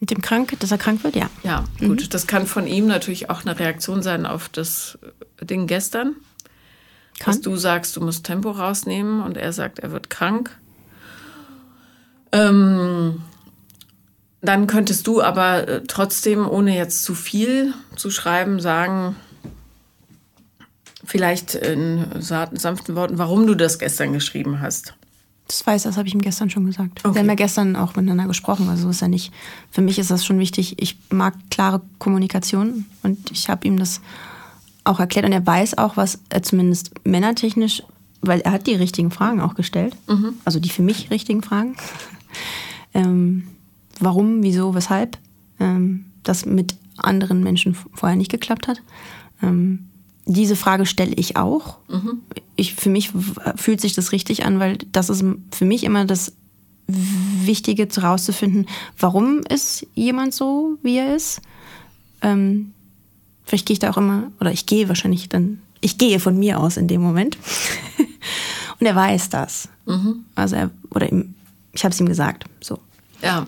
Mit 0.00 0.10
dem 0.10 0.20
Krank, 0.20 0.58
dass 0.58 0.70
er 0.70 0.78
krank 0.78 1.04
wird, 1.04 1.14
ja. 1.14 1.30
Ja, 1.44 1.64
gut. 1.78 2.02
Mhm. 2.02 2.08
Das 2.10 2.26
kann 2.26 2.46
von 2.46 2.66
ihm 2.66 2.86
natürlich 2.86 3.30
auch 3.30 3.42
eine 3.44 3.58
Reaktion 3.58 4.02
sein 4.02 4.26
auf 4.26 4.48
das 4.48 4.98
Ding 5.40 5.66
gestern. 5.66 6.16
Kann. 7.18 7.34
Dass 7.34 7.40
du 7.40 7.56
sagst, 7.56 7.96
du 7.96 8.00
musst 8.00 8.24
Tempo 8.24 8.50
rausnehmen 8.50 9.22
und 9.22 9.36
er 9.36 9.52
sagt, 9.52 9.78
er 9.78 9.92
wird 9.92 10.10
krank. 10.10 10.50
Ähm, 12.32 13.22
dann 14.40 14.66
könntest 14.66 15.06
du 15.06 15.22
aber 15.22 15.68
äh, 15.68 15.82
trotzdem, 15.86 16.48
ohne 16.48 16.76
jetzt 16.76 17.04
zu 17.04 17.14
viel 17.14 17.74
zu 17.94 18.10
schreiben, 18.10 18.58
sagen, 18.58 19.14
vielleicht 21.04 21.54
in 21.54 22.06
sanften 22.20 22.96
Worten, 22.96 23.18
warum 23.18 23.46
du 23.46 23.54
das 23.54 23.78
gestern 23.78 24.12
geschrieben 24.12 24.60
hast. 24.60 24.94
Das 25.46 25.66
weiß, 25.66 25.82
das 25.82 25.96
habe 25.96 26.08
ich 26.08 26.14
ihm 26.14 26.22
gestern 26.22 26.48
schon 26.48 26.64
gesagt. 26.64 27.04
Okay. 27.04 27.14
Wir 27.14 27.20
haben 27.20 27.28
ja 27.28 27.34
gestern 27.34 27.76
auch 27.76 27.94
miteinander 27.94 28.26
gesprochen, 28.26 28.68
also 28.68 28.88
ist 28.88 29.02
ja 29.02 29.08
nicht. 29.08 29.32
Für 29.70 29.82
mich 29.82 29.98
ist 29.98 30.10
das 30.10 30.24
schon 30.24 30.38
wichtig. 30.38 30.80
Ich 30.80 30.96
mag 31.10 31.34
klare 31.50 31.82
Kommunikation 31.98 32.86
und 33.02 33.30
ich 33.30 33.48
habe 33.48 33.66
ihm 33.66 33.78
das 33.78 34.00
auch 34.84 35.00
erklärt 35.00 35.26
und 35.26 35.32
er 35.32 35.46
weiß 35.46 35.78
auch, 35.78 35.96
was 35.96 36.18
er 36.28 36.42
zumindest 36.42 36.92
männertechnisch, 37.04 37.82
weil 38.20 38.40
er 38.40 38.52
hat 38.52 38.66
die 38.66 38.74
richtigen 38.74 39.10
Fragen 39.10 39.40
auch 39.40 39.54
gestellt, 39.54 39.96
mhm. 40.08 40.34
also 40.44 40.60
die 40.60 40.70
für 40.70 40.82
mich 40.82 41.10
richtigen 41.10 41.42
Fragen. 41.42 41.76
ähm, 42.94 43.44
warum, 44.00 44.42
wieso, 44.42 44.74
weshalb 44.74 45.18
ähm, 45.60 46.06
das 46.22 46.46
mit 46.46 46.76
anderen 46.96 47.42
Menschen 47.42 47.74
vorher 47.94 48.16
nicht 48.16 48.30
geklappt 48.30 48.68
hat. 48.68 48.82
Ähm, 49.42 49.86
diese 50.24 50.56
Frage 50.56 50.86
stelle 50.86 51.14
ich 51.14 51.36
auch. 51.36 51.78
Mhm. 51.88 52.20
Ich, 52.54 52.74
für 52.74 52.90
mich 52.90 53.10
fühlt 53.56 53.80
sich 53.80 53.94
das 53.94 54.12
richtig 54.12 54.44
an, 54.44 54.60
weil 54.60 54.78
das 54.92 55.10
ist 55.10 55.24
für 55.50 55.64
mich 55.64 55.84
immer 55.84 56.04
das 56.04 56.32
Wichtige 56.86 57.88
herauszufinden, 57.92 58.66
warum 58.98 59.40
ist 59.48 59.86
jemand 59.94 60.34
so, 60.34 60.78
wie 60.82 60.98
er 60.98 61.16
ist. 61.16 61.40
Ähm, 62.20 62.72
vielleicht 63.44 63.66
gehe 63.66 63.74
ich 63.74 63.78
da 63.78 63.90
auch 63.90 63.96
immer, 63.96 64.30
oder 64.40 64.52
ich 64.52 64.66
gehe 64.66 64.88
wahrscheinlich 64.88 65.28
dann, 65.28 65.60
ich 65.80 65.98
gehe 65.98 66.20
von 66.20 66.38
mir 66.38 66.60
aus 66.60 66.76
in 66.76 66.88
dem 66.88 67.00
Moment. 67.00 67.36
Und 68.80 68.86
er 68.86 68.96
weiß 68.96 69.30
das. 69.30 69.68
Mhm. 69.86 70.24
Also 70.34 70.56
er, 70.56 70.70
oder 70.90 71.10
ihm, 71.10 71.34
ich 71.72 71.84
habe 71.84 71.92
es 71.92 72.00
ihm 72.00 72.08
gesagt. 72.08 72.44
So. 72.60 72.78
Ja. 73.22 73.46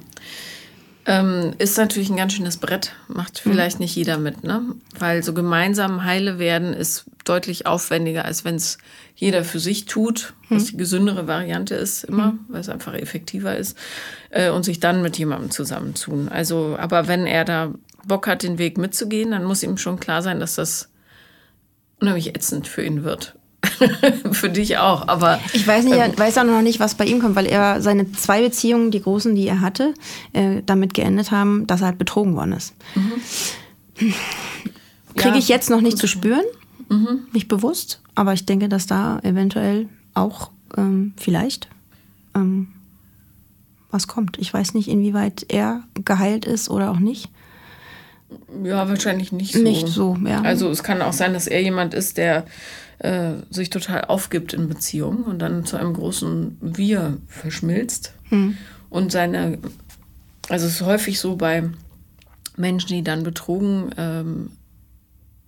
Ähm, 1.06 1.52
ist 1.58 1.76
natürlich 1.76 2.08
ein 2.08 2.16
ganz 2.16 2.32
schönes 2.32 2.56
Brett, 2.56 2.92
macht 3.08 3.38
vielleicht 3.38 3.78
mhm. 3.78 3.84
nicht 3.84 3.94
jeder 3.94 4.16
mit, 4.16 4.42
ne? 4.42 4.62
Weil 4.98 5.22
so 5.22 5.34
gemeinsam 5.34 6.04
heile 6.04 6.38
werden 6.38 6.72
ist 6.72 7.04
deutlich 7.24 7.66
aufwendiger, 7.66 8.24
als 8.24 8.44
wenn 8.44 8.54
es 8.54 8.78
jeder 9.14 9.44
für 9.44 9.60
sich 9.60 9.84
tut, 9.84 10.32
mhm. 10.48 10.56
was 10.56 10.64
die 10.66 10.76
gesündere 10.78 11.26
Variante 11.26 11.74
ist 11.74 12.04
immer, 12.04 12.32
mhm. 12.32 12.40
weil 12.48 12.60
es 12.60 12.70
einfach 12.70 12.94
effektiver 12.94 13.54
ist, 13.56 13.76
äh, 14.30 14.50
und 14.50 14.64
sich 14.64 14.80
dann 14.80 15.02
mit 15.02 15.18
jemandem 15.18 15.50
zusammentun. 15.50 16.28
Also, 16.28 16.76
aber 16.78 17.06
wenn 17.06 17.26
er 17.26 17.44
da 17.44 17.74
Bock 18.06 18.26
hat, 18.26 18.42
den 18.42 18.58
Weg 18.58 18.78
mitzugehen, 18.78 19.30
dann 19.30 19.44
muss 19.44 19.62
ihm 19.62 19.76
schon 19.76 20.00
klar 20.00 20.22
sein, 20.22 20.40
dass 20.40 20.54
das 20.54 20.90
unheimlich 22.00 22.34
ätzend 22.34 22.68
für 22.68 22.84
ihn 22.84 23.04
wird. 23.04 23.34
Für 24.32 24.50
dich 24.50 24.76
auch, 24.76 25.08
aber. 25.08 25.40
Ich 25.54 25.66
weiß, 25.66 25.86
nicht, 25.86 25.96
ähm, 25.96 26.12
weiß 26.18 26.36
auch 26.36 26.44
noch 26.44 26.60
nicht, 26.60 26.80
was 26.80 26.96
bei 26.96 27.06
ihm 27.06 27.18
kommt, 27.20 27.34
weil 27.34 27.46
er 27.46 27.80
seine 27.80 28.12
zwei 28.12 28.42
Beziehungen, 28.42 28.90
die 28.90 29.00
großen, 29.00 29.34
die 29.34 29.48
er 29.48 29.62
hatte, 29.62 29.94
äh, 30.34 30.62
damit 30.66 30.92
geendet 30.92 31.30
haben, 31.30 31.66
dass 31.66 31.80
er 31.80 31.86
halt 31.86 31.98
betrogen 31.98 32.36
worden 32.36 32.52
ist. 32.52 32.74
Mhm. 32.94 34.14
Kriege 35.14 35.30
Ja, 35.30 35.36
ich 35.36 35.48
jetzt 35.48 35.70
noch 35.70 35.80
nicht 35.80 35.96
zu 35.96 36.06
spüren, 36.06 36.44
nicht 37.32 37.48
bewusst, 37.48 38.00
aber 38.14 38.32
ich 38.34 38.44
denke, 38.44 38.68
dass 38.68 38.86
da 38.86 39.18
eventuell 39.20 39.88
auch 40.12 40.50
ähm, 40.76 41.14
vielleicht 41.16 41.68
ähm, 42.34 42.68
was 43.90 44.08
kommt. 44.08 44.38
Ich 44.38 44.52
weiß 44.52 44.74
nicht, 44.74 44.88
inwieweit 44.88 45.46
er 45.48 45.84
geheilt 46.04 46.44
ist 46.44 46.68
oder 46.68 46.90
auch 46.90 46.98
nicht. 46.98 47.30
Ja, 48.62 48.88
wahrscheinlich 48.88 49.32
nicht 49.32 49.54
so. 49.54 49.62
Nicht 49.62 49.88
so, 49.88 50.16
ja. 50.26 50.42
Also 50.42 50.70
es 50.70 50.82
kann 50.82 51.02
auch 51.02 51.12
sein, 51.12 51.32
dass 51.32 51.46
er 51.46 51.62
jemand 51.62 51.94
ist, 51.94 52.16
der 52.16 52.44
äh, 52.98 53.32
sich 53.50 53.70
total 53.70 54.04
aufgibt 54.04 54.52
in 54.52 54.68
Beziehungen 54.68 55.24
und 55.24 55.38
dann 55.40 55.64
zu 55.64 55.76
einem 55.76 55.94
großen 55.94 56.58
Wir 56.60 57.18
verschmilzt. 57.28 58.14
Hm. 58.28 58.56
Und 58.90 59.12
seine, 59.12 59.58
also 60.48 60.66
es 60.66 60.74
ist 60.74 60.82
häufig 60.82 61.18
so 61.18 61.36
bei 61.36 61.64
Menschen, 62.56 62.88
die 62.88 63.02
dann 63.02 63.24
betrogen 63.24 63.90
ähm, 63.98 64.50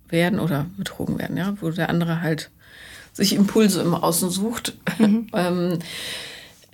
werden 0.09 0.39
oder 0.39 0.65
betrogen 0.77 1.17
werden, 1.19 1.37
ja, 1.37 1.55
wo 1.61 1.69
der 1.69 1.89
andere 1.89 2.21
halt 2.21 2.49
sich 3.13 3.33
Impulse 3.33 3.81
im 3.81 3.93
Außen 3.93 4.29
sucht, 4.29 4.77
ähm, 5.33 5.79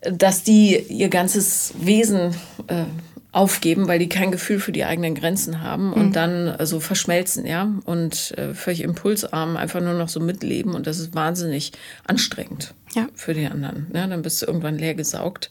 dass 0.02 0.44
die 0.44 0.78
ihr 0.78 1.10
ganzes 1.10 1.74
Wesen 1.80 2.36
äh, 2.68 2.86
aufgeben, 3.34 3.88
weil 3.88 3.98
die 4.00 4.08
kein 4.10 4.32
Gefühl 4.32 4.60
für 4.60 4.72
die 4.72 4.86
eigenen 4.86 5.16
Grenzen 5.16 5.62
haben 5.62 5.92
und 5.92 6.16
dann 6.16 6.48
äh, 6.48 6.66
so 6.68 6.80
verschmelzen, 6.80 7.46
ja, 7.46 7.68
und 7.86 8.32
äh, 8.38 8.54
völlig 8.54 8.82
impulsarm 8.84 9.58
einfach 9.58 9.82
nur 9.82 9.96
noch 9.96 10.08
so 10.08 10.20
mitleben 10.20 10.76
und 10.76 10.86
das 10.88 11.00
ist 11.00 11.16
wahnsinnig 11.16 11.72
anstrengend 12.06 12.76
Ja. 12.94 13.08
für 13.16 13.34
die 13.34 13.48
anderen. 13.48 13.88
Ja, 13.94 14.06
dann 14.08 14.22
bist 14.22 14.42
du 14.42 14.46
irgendwann 14.46 14.78
leer 14.78 14.94
gesaugt. 14.94 15.50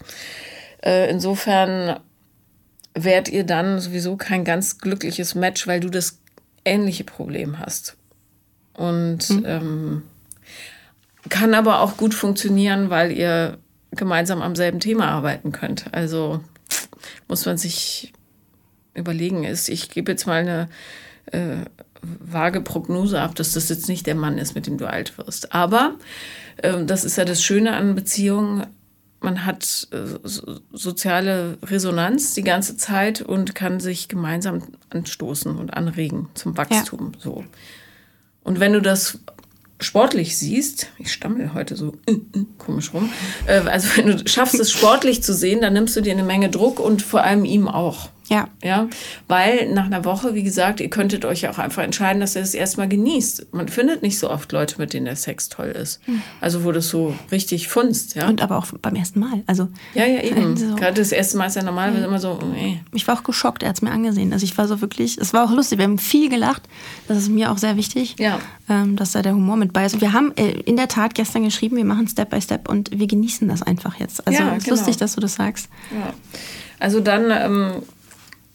Äh, 0.84 1.10
insofern 1.10 1.98
wärt 2.94 3.28
ihr 3.28 3.44
dann 3.44 3.80
sowieso 3.80 4.16
kein 4.16 4.44
ganz 4.44 4.78
glückliches 4.78 5.34
Match, 5.34 5.66
weil 5.66 5.80
du 5.80 5.90
das 5.90 6.20
ähnliche 6.64 7.02
Problem 7.04 7.58
hast. 7.58 7.96
Und 8.74 9.28
ähm, 9.44 10.02
kann 11.28 11.54
aber 11.54 11.80
auch 11.80 11.96
gut 11.96 12.14
funktionieren, 12.14 12.90
weil 12.90 13.10
ihr 13.10 13.58
gemeinsam 13.90 14.40
am 14.40 14.54
selben 14.56 14.78
Thema 14.80 15.08
arbeiten 15.08 15.50
könnt. 15.52 15.86
Also 15.92 16.40
muss 17.28 17.46
man 17.46 17.58
sich 17.58 18.12
überlegen, 18.94 19.44
ist, 19.44 19.68
ich 19.68 19.90
gebe 19.90 20.12
jetzt 20.12 20.26
mal 20.26 20.40
eine 20.40 20.68
äh, 21.26 21.64
vage 22.02 22.60
Prognose 22.60 23.20
ab, 23.20 23.34
dass 23.34 23.52
das 23.52 23.68
jetzt 23.68 23.88
nicht 23.88 24.06
der 24.06 24.14
Mann 24.14 24.38
ist, 24.38 24.54
mit 24.54 24.66
dem 24.66 24.78
du 24.78 24.86
alt 24.86 25.16
wirst. 25.18 25.54
Aber 25.54 25.94
ähm, 26.62 26.86
das 26.86 27.04
ist 27.04 27.16
ja 27.16 27.24
das 27.24 27.42
Schöne 27.42 27.74
an 27.74 27.94
Beziehungen. 27.94 28.66
Man 29.20 29.46
hat 29.46 29.88
äh, 29.92 30.18
so, 30.24 30.60
soziale 30.72 31.58
Resonanz 31.62 32.34
die 32.34 32.42
ganze 32.42 32.76
Zeit 32.76 33.22
und 33.22 33.54
kann 33.54 33.78
sich 33.78 34.08
gemeinsam 34.08 34.62
anstoßen 34.90 35.56
und 35.56 35.74
anregen 35.74 36.28
zum 36.34 36.56
Wachstum. 36.56 37.12
So. 37.18 37.44
Und 38.42 38.58
wenn 38.58 38.72
du 38.72 38.82
das 38.82 39.20
sportlich 39.82 40.36
siehst, 40.36 40.88
ich 40.98 41.12
stammel 41.12 41.54
heute 41.54 41.76
so 41.76 41.94
äh, 42.06 42.12
äh, 42.12 42.44
komisch 42.58 42.92
rum, 42.94 43.10
äh, 43.46 43.60
also 43.60 43.88
wenn 43.96 44.06
du 44.06 44.28
schaffst 44.28 44.58
es 44.58 44.70
sportlich 44.70 45.22
zu 45.22 45.34
sehen, 45.34 45.60
dann 45.60 45.72
nimmst 45.72 45.96
du 45.96 46.00
dir 46.00 46.12
eine 46.12 46.22
Menge 46.22 46.48
Druck 46.48 46.80
und 46.80 47.02
vor 47.02 47.22
allem 47.22 47.44
ihm 47.44 47.68
auch. 47.68 48.08
Ja. 48.28 48.48
Ja, 48.62 48.88
weil 49.28 49.72
nach 49.72 49.86
einer 49.86 50.04
Woche, 50.04 50.34
wie 50.34 50.42
gesagt, 50.42 50.80
ihr 50.80 50.88
könntet 50.88 51.24
euch 51.24 51.48
auch 51.48 51.58
einfach 51.58 51.82
entscheiden, 51.82 52.20
dass 52.20 52.34
ihr 52.36 52.40
das 52.42 52.54
erstmal 52.54 52.88
genießt. 52.88 53.52
Man 53.52 53.68
findet 53.68 54.02
nicht 54.02 54.18
so 54.18 54.30
oft 54.30 54.52
Leute, 54.52 54.76
mit 54.78 54.94
denen 54.94 55.06
der 55.06 55.16
Sex 55.16 55.48
toll 55.48 55.68
ist. 55.68 56.00
Also 56.40 56.64
wo 56.64 56.72
das 56.72 56.88
so 56.88 57.14
richtig 57.30 57.68
funzt, 57.68 58.14
ja. 58.14 58.28
Und 58.28 58.40
aber 58.40 58.58
auch 58.58 58.66
beim 58.80 58.94
ersten 58.94 59.20
Mal. 59.20 59.42
Also 59.46 59.68
ja, 59.94 60.06
ja, 60.06 60.22
eben. 60.22 60.52
Also- 60.52 60.74
Gerade 60.76 60.94
das 60.94 61.12
erste 61.12 61.36
Mal 61.36 61.46
ist 61.46 61.56
ja 61.56 61.62
normal, 61.62 61.94
immer 61.96 62.18
so, 62.20 62.38
äh. 62.56 62.76
ich 62.92 63.06
war 63.08 63.18
auch 63.18 63.22
geschockt, 63.24 63.62
er 63.62 63.70
hat 63.70 63.76
es 63.76 63.82
mir 63.82 63.90
angesehen. 63.90 64.32
Also 64.32 64.44
ich 64.44 64.56
war 64.56 64.68
so 64.68 64.80
wirklich, 64.80 65.18
es 65.18 65.34
war 65.34 65.44
auch 65.44 65.50
lustig, 65.52 65.78
wir 65.78 65.84
haben 65.84 65.98
viel 65.98 66.28
gelacht. 66.30 66.62
Das 67.08 67.18
ist 67.18 67.28
mir 67.28 67.50
auch 67.50 67.58
sehr 67.58 67.76
wichtig, 67.76 68.16
Ja. 68.18 68.38
ähm, 68.68 68.96
dass 68.96 69.12
da 69.12 69.22
der 69.22 69.34
Humor 69.34 69.56
mit 69.56 69.72
bei 69.72 69.84
ist. 69.84 69.94
Und 69.94 70.00
wir 70.00 70.12
haben 70.12 70.32
äh, 70.36 70.52
in 70.60 70.76
der 70.76 70.88
Tat 70.88 71.14
gestern 71.14 71.44
geschrieben, 71.44 71.76
wir 71.76 71.84
machen 71.84 72.06
Step 72.08 72.30
by 72.30 72.40
Step 72.40 72.68
und 72.68 72.98
wir 72.98 73.06
genießen 73.06 73.48
das 73.48 73.62
einfach 73.62 73.98
jetzt. 73.98 74.26
Also 74.26 74.40
Ja, 74.42 74.50
es 74.52 74.58
ist 74.58 74.64
genau. 74.64 74.76
lustig, 74.76 74.96
dass 74.96 75.14
du 75.16 75.20
das 75.20 75.34
sagst. 75.34 75.68
Ja. 75.92 76.12
Also 76.78 77.00
dann, 77.00 77.30
ähm, 77.30 77.82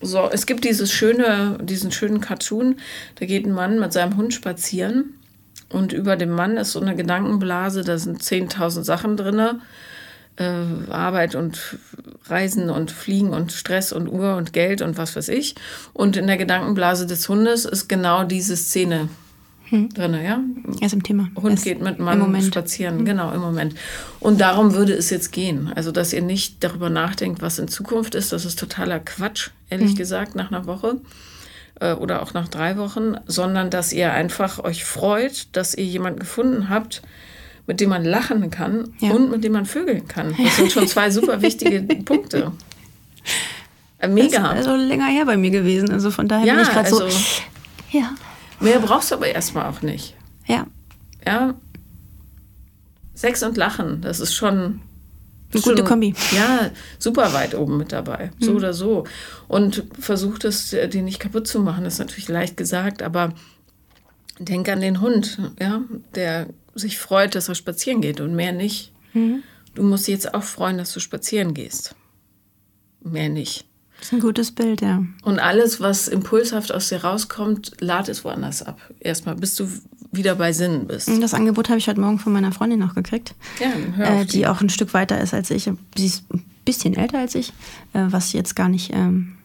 so, 0.02 0.30
es 0.32 0.46
gibt 0.46 0.64
dieses 0.64 0.92
schöne, 0.92 1.58
diesen 1.62 1.92
schönen 1.92 2.22
Cartoon, 2.22 2.76
da 3.16 3.26
geht 3.26 3.46
ein 3.46 3.54
Mann 3.54 3.80
mit 3.80 3.94
seinem 3.94 4.18
Hund 4.18 4.34
spazieren 4.34 5.16
und 5.70 5.92
über 5.92 6.16
dem 6.16 6.32
Mann 6.32 6.58
ist 6.58 6.72
so 6.72 6.80
eine 6.80 6.96
Gedankenblase, 6.96 7.84
da 7.84 7.98
sind 7.98 8.22
10.000 8.22 8.84
Sachen 8.84 9.18
drin. 9.18 9.62
Äh, 10.38 10.92
Arbeit 10.92 11.34
und 11.34 11.80
Reisen 12.28 12.70
und 12.70 12.92
Fliegen 12.92 13.34
und 13.34 13.52
Stress 13.52 13.92
und 13.92 14.08
Uhr 14.08 14.36
und 14.36 14.54
Geld 14.54 14.84
und 14.84 14.98
was 14.98 15.16
weiß 15.16 15.30
ich. 15.30 15.56
Und 15.94 16.16
in 16.16 16.28
der 16.28 16.38
Gedankenblase 16.38 17.08
des 17.08 17.28
Hundes 17.28 17.66
ist 17.66 17.90
genau 17.90 18.24
diese 18.24 18.56
Szene 18.56 19.10
drin, 19.70 20.14
ja? 20.24 20.40
Er 20.80 20.86
ist 20.86 20.94
im 20.94 21.04
Thema. 21.04 21.30
Hund 21.36 21.56
ist 21.56 21.64
geht 21.64 21.82
mit 21.82 22.00
Mann 22.00 22.42
spazieren, 22.42 23.06
genau, 23.06 23.32
im 23.34 23.42
Moment. 23.42 23.76
Und 24.20 24.40
darum 24.42 24.74
würde 24.74 24.94
es 24.94 25.10
jetzt 25.10 25.32
gehen. 25.32 25.72
Also, 25.76 25.92
dass 25.92 26.14
ihr 26.14 26.22
nicht 26.22 26.64
darüber 26.64 26.90
nachdenkt, 26.90 27.42
was 27.42 27.60
in 27.60 27.68
Zukunft 27.68 28.16
ist, 28.16 28.32
das 28.32 28.46
ist 28.46 28.58
totaler 28.60 29.00
Quatsch, 29.00 29.50
ehrlich 29.70 29.96
gesagt, 29.96 30.36
nach 30.36 30.52
einer 30.52 30.66
Woche 30.68 31.02
äh, 31.80 31.94
oder 31.94 32.22
auch 32.22 32.34
nach 32.34 32.48
drei 32.48 32.78
Wochen, 32.78 33.16
sondern 33.28 33.70
dass 33.70 33.92
ihr 33.94 34.14
einfach 34.14 34.64
euch 34.64 34.84
freut, 34.86 35.48
dass 35.52 35.74
ihr 35.76 35.86
jemanden 35.86 36.20
gefunden 36.20 36.70
habt, 36.70 37.02
mit 37.68 37.82
dem 37.82 37.90
man 37.90 38.06
lachen 38.06 38.50
kann 38.50 38.94
Ja. 39.00 39.12
und 39.12 39.30
mit 39.30 39.44
dem 39.44 39.52
man 39.52 39.66
vögeln 39.66 40.08
kann. 40.08 40.34
Das 40.42 40.56
sind 40.56 40.72
schon 40.72 40.88
zwei 40.88 41.12
super 41.12 41.42
wichtige 41.42 41.82
Punkte. 42.06 42.52
Äh, 44.00 44.08
Das 44.08 44.12
Mega. 44.12 44.52
ist 44.54 44.68
also 44.68 44.76
länger 44.76 45.08
her 45.08 45.26
bei 45.26 45.36
mir 45.38 45.50
gewesen. 45.52 45.92
Also 45.92 46.12
von 46.12 46.28
daher 46.30 46.46
ja, 46.46 46.54
bin 46.54 46.64
ich 46.64 46.70
gerade 46.70 46.86
also 46.86 47.10
so. 47.10 47.18
Ja. 47.92 48.12
Mehr 48.60 48.80
brauchst 48.80 49.12
du 49.12 49.16
aber 49.16 49.28
erstmal 49.28 49.70
auch 49.70 49.82
nicht. 49.82 50.16
Ja. 50.46 50.68
Ja. 51.26 51.56
Sex 53.14 53.44
und 53.44 53.58
Lachen, 53.58 54.02
das 54.02 54.20
ist 54.20 54.34
schon. 54.34 54.82
Eine 55.54 55.62
gute 55.62 55.84
Kombi. 55.84 56.14
Ja, 56.36 56.72
super 57.00 57.34
weit 57.34 57.56
oben 57.56 57.78
mit 57.78 57.92
dabei. 57.94 58.32
So 58.40 58.52
oder 58.54 58.74
so. 58.74 59.06
Und 59.48 59.86
versucht 59.98 60.44
es, 60.44 60.76
die 60.92 61.02
nicht 61.02 61.20
kaputt 61.20 61.48
zu 61.48 61.62
machen, 61.62 61.86
ist 61.86 62.00
natürlich 62.00 62.28
leicht 62.28 62.58
gesagt, 62.58 63.02
aber 63.02 63.34
denk 64.40 64.68
an 64.68 64.82
den 64.82 65.00
Hund, 65.00 65.40
ja, 65.60 65.84
der 66.16 66.48
sich 66.76 67.00
freut, 67.00 67.34
dass 67.34 67.48
er 67.48 67.56
spazieren 67.56 68.02
geht 68.02 68.20
und 68.20 68.36
mehr 68.36 68.52
nicht. 68.52 68.92
Du 69.74 69.84
musst 69.84 70.08
dich 70.08 70.14
jetzt 70.14 70.34
auch 70.34 70.44
freuen, 70.44 70.78
dass 70.78 70.92
du 70.92 71.00
spazieren 71.00 71.54
gehst. 71.54 71.96
Mehr 73.02 73.30
nicht. 73.30 73.67
Das 74.00 74.08
ist 74.08 74.14
ein 74.14 74.20
gutes 74.20 74.52
Bild, 74.52 74.82
ja. 74.82 75.04
Und 75.24 75.40
alles, 75.40 75.80
was 75.82 76.08
impulshaft 76.08 76.72
aus 76.72 76.90
dir 76.90 77.04
rauskommt, 77.04 77.72
lad 77.80 78.10
es 78.10 78.24
woanders 78.24 78.62
ab. 78.62 78.80
Erstmal, 79.00 79.36
bis 79.36 79.56
du 79.56 79.68
wieder 80.12 80.36
bei 80.36 80.54
Sinnen 80.54 80.88
bist. 80.88 81.10
Das 81.22 81.34
Angebot 81.34 81.70
habe 81.70 81.80
ich 81.80 81.88
heute 81.88 82.00
Morgen 82.00 82.20
von 82.20 82.34
meiner 82.34 82.52
Freundin 82.52 82.80
noch 82.80 82.96
gekriegt. 82.96 83.36
Ja, 83.60 83.72
hör 83.96 84.06
äh, 84.06 84.22
auf 84.22 84.26
die 84.28 84.48
auch 84.48 84.62
ein 84.62 84.70
Stück 84.70 84.94
weiter 84.94 85.20
ist 85.20 85.34
als 85.34 85.50
ich. 85.50 85.70
Sie 85.98 86.06
ist 86.06 86.24
ein 86.32 86.46
bisschen 86.66 86.96
älter 86.96 87.20
als 87.20 87.36
ich, 87.36 87.54
äh, 87.94 88.06
was 88.08 88.34
jetzt 88.34 88.56
gar 88.56 88.70
nicht 88.70 88.92
ähm, 88.94 89.36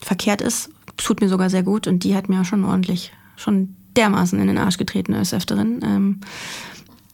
verkehrt 0.00 0.40
ist. 0.40 0.70
Tut 0.96 1.20
mir 1.20 1.28
sogar 1.28 1.50
sehr 1.50 1.62
gut 1.62 1.86
und 1.86 2.04
die 2.04 2.14
hat 2.14 2.28
mir 2.28 2.40
auch 2.40 2.44
schon 2.44 2.64
ordentlich, 2.64 3.12
schon 3.36 3.76
dermaßen 3.96 4.38
in 4.40 4.46
den 4.46 4.58
Arsch 4.58 4.78
getreten 4.78 5.14
als 5.14 5.34
Öfteren. 5.34 5.80
Ähm, 5.82 6.20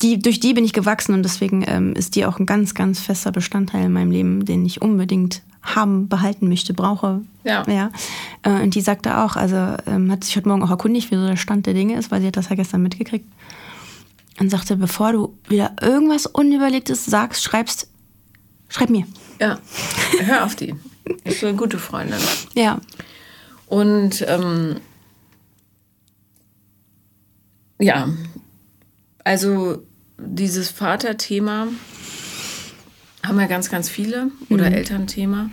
die, 0.02 0.18
durch 0.18 0.40
die 0.40 0.54
bin 0.54 0.64
ich 0.64 0.72
gewachsen 0.72 1.14
und 1.14 1.22
deswegen 1.22 1.64
ähm, 1.66 1.94
ist 1.94 2.16
die 2.16 2.26
auch 2.26 2.38
ein 2.38 2.46
ganz, 2.46 2.74
ganz 2.74 3.00
fester 3.00 3.32
Bestandteil 3.32 3.86
in 3.86 3.92
meinem 3.92 4.10
Leben, 4.10 4.44
den 4.44 4.64
ich 4.66 4.82
unbedingt 4.82 5.42
haben, 5.62 6.08
behalten 6.08 6.48
möchte, 6.48 6.74
brauche. 6.74 7.22
Ja. 7.44 7.64
ja. 7.68 7.90
Äh, 8.42 8.62
und 8.62 8.74
die 8.74 8.80
sagte 8.80 9.18
auch, 9.18 9.36
also 9.36 9.76
ähm, 9.86 10.10
hat 10.10 10.24
sich 10.24 10.36
heute 10.36 10.48
Morgen 10.48 10.62
auch 10.62 10.70
erkundigt, 10.70 11.10
wie 11.10 11.16
so 11.16 11.26
der 11.26 11.36
Stand 11.36 11.66
der 11.66 11.74
Dinge 11.74 11.96
ist, 11.96 12.10
weil 12.10 12.20
sie 12.20 12.26
hat 12.26 12.36
das 12.36 12.50
ja 12.50 12.56
gestern 12.56 12.82
mitgekriegt. 12.82 13.26
Und 14.40 14.50
sagte, 14.50 14.76
bevor 14.76 15.12
du 15.12 15.38
wieder 15.48 15.74
irgendwas 15.80 16.26
Unüberlegtes 16.26 17.06
sagst, 17.06 17.44
schreibst, 17.44 17.88
schreib 18.68 18.90
mir. 18.90 19.06
Ja, 19.40 19.58
hör 20.20 20.44
auf 20.44 20.56
die. 20.56 20.74
Ist 21.22 21.40
so 21.40 21.46
eine 21.46 21.56
gute 21.56 21.78
Freundin. 21.78 22.18
Ja. 22.54 22.80
Und 23.66 24.24
ähm, 24.26 24.80
ja, 27.78 28.08
also 29.24 29.82
dieses 30.18 30.68
Vaterthema 30.70 31.68
haben 33.26 33.40
ja 33.40 33.46
ganz, 33.46 33.70
ganz 33.70 33.88
viele 33.88 34.30
oder 34.50 34.66
Elternthema. 34.70 35.50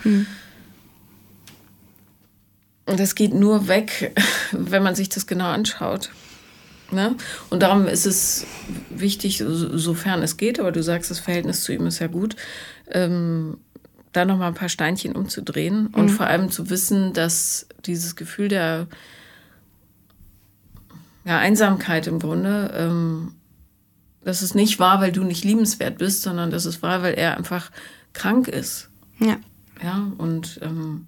Und 2.86 3.00
das 3.00 3.16
geht 3.16 3.34
nur 3.34 3.68
weg, 3.68 4.14
wenn 4.52 4.84
man 4.84 4.96
sich 4.96 5.10
das 5.10 5.28
genau 5.28 5.46
anschaut. 5.50 6.12
Ne? 6.92 7.16
Und 7.50 7.64
darum 7.64 7.88
ist 7.88 8.06
es 8.06 8.46
wichtig, 8.90 9.38
so- 9.38 9.78
sofern 9.78 10.22
es 10.24 10.36
geht, 10.36 10.60
aber 10.60 10.74
du 10.74 10.84
sagst, 10.84 11.10
das 11.10 11.20
Verhältnis 11.20 11.64
zu 11.64 11.72
ihm 11.72 11.86
ist 11.88 12.00
ja 12.00 12.08
gut, 12.08 12.36
ähm, 12.90 13.58
da 14.12 14.26
nochmal 14.26 14.50
ein 14.50 14.56
paar 14.56 14.68
Steinchen 14.68 15.16
umzudrehen 15.16 15.88
und 15.88 16.10
vor 16.10 16.28
allem 16.28 16.52
zu 16.52 16.70
wissen, 16.70 17.14
dass 17.14 17.66
dieses 17.86 18.18
Gefühl 18.18 18.50
der 18.50 18.88
ja, 21.24 21.38
Einsamkeit 21.38 22.08
im 22.08 22.20
Grunde, 22.20 22.74
ähm, 22.76 23.36
dass 24.24 24.42
es 24.42 24.54
nicht 24.56 24.80
war, 24.80 25.02
weil 25.02 25.12
du 25.12 25.24
nicht 25.24 25.44
liebenswert 25.44 25.98
bist, 25.98 26.22
sondern 26.22 26.52
dass 26.52 26.66
es 26.66 26.82
war, 26.82 27.02
weil 27.02 27.14
er 27.16 27.38
einfach 27.38 27.72
krank 28.14 28.48
ist. 28.48 28.90
Ja. 29.20 29.38
Ja, 29.84 30.12
und 30.18 30.60
ähm, 30.62 31.08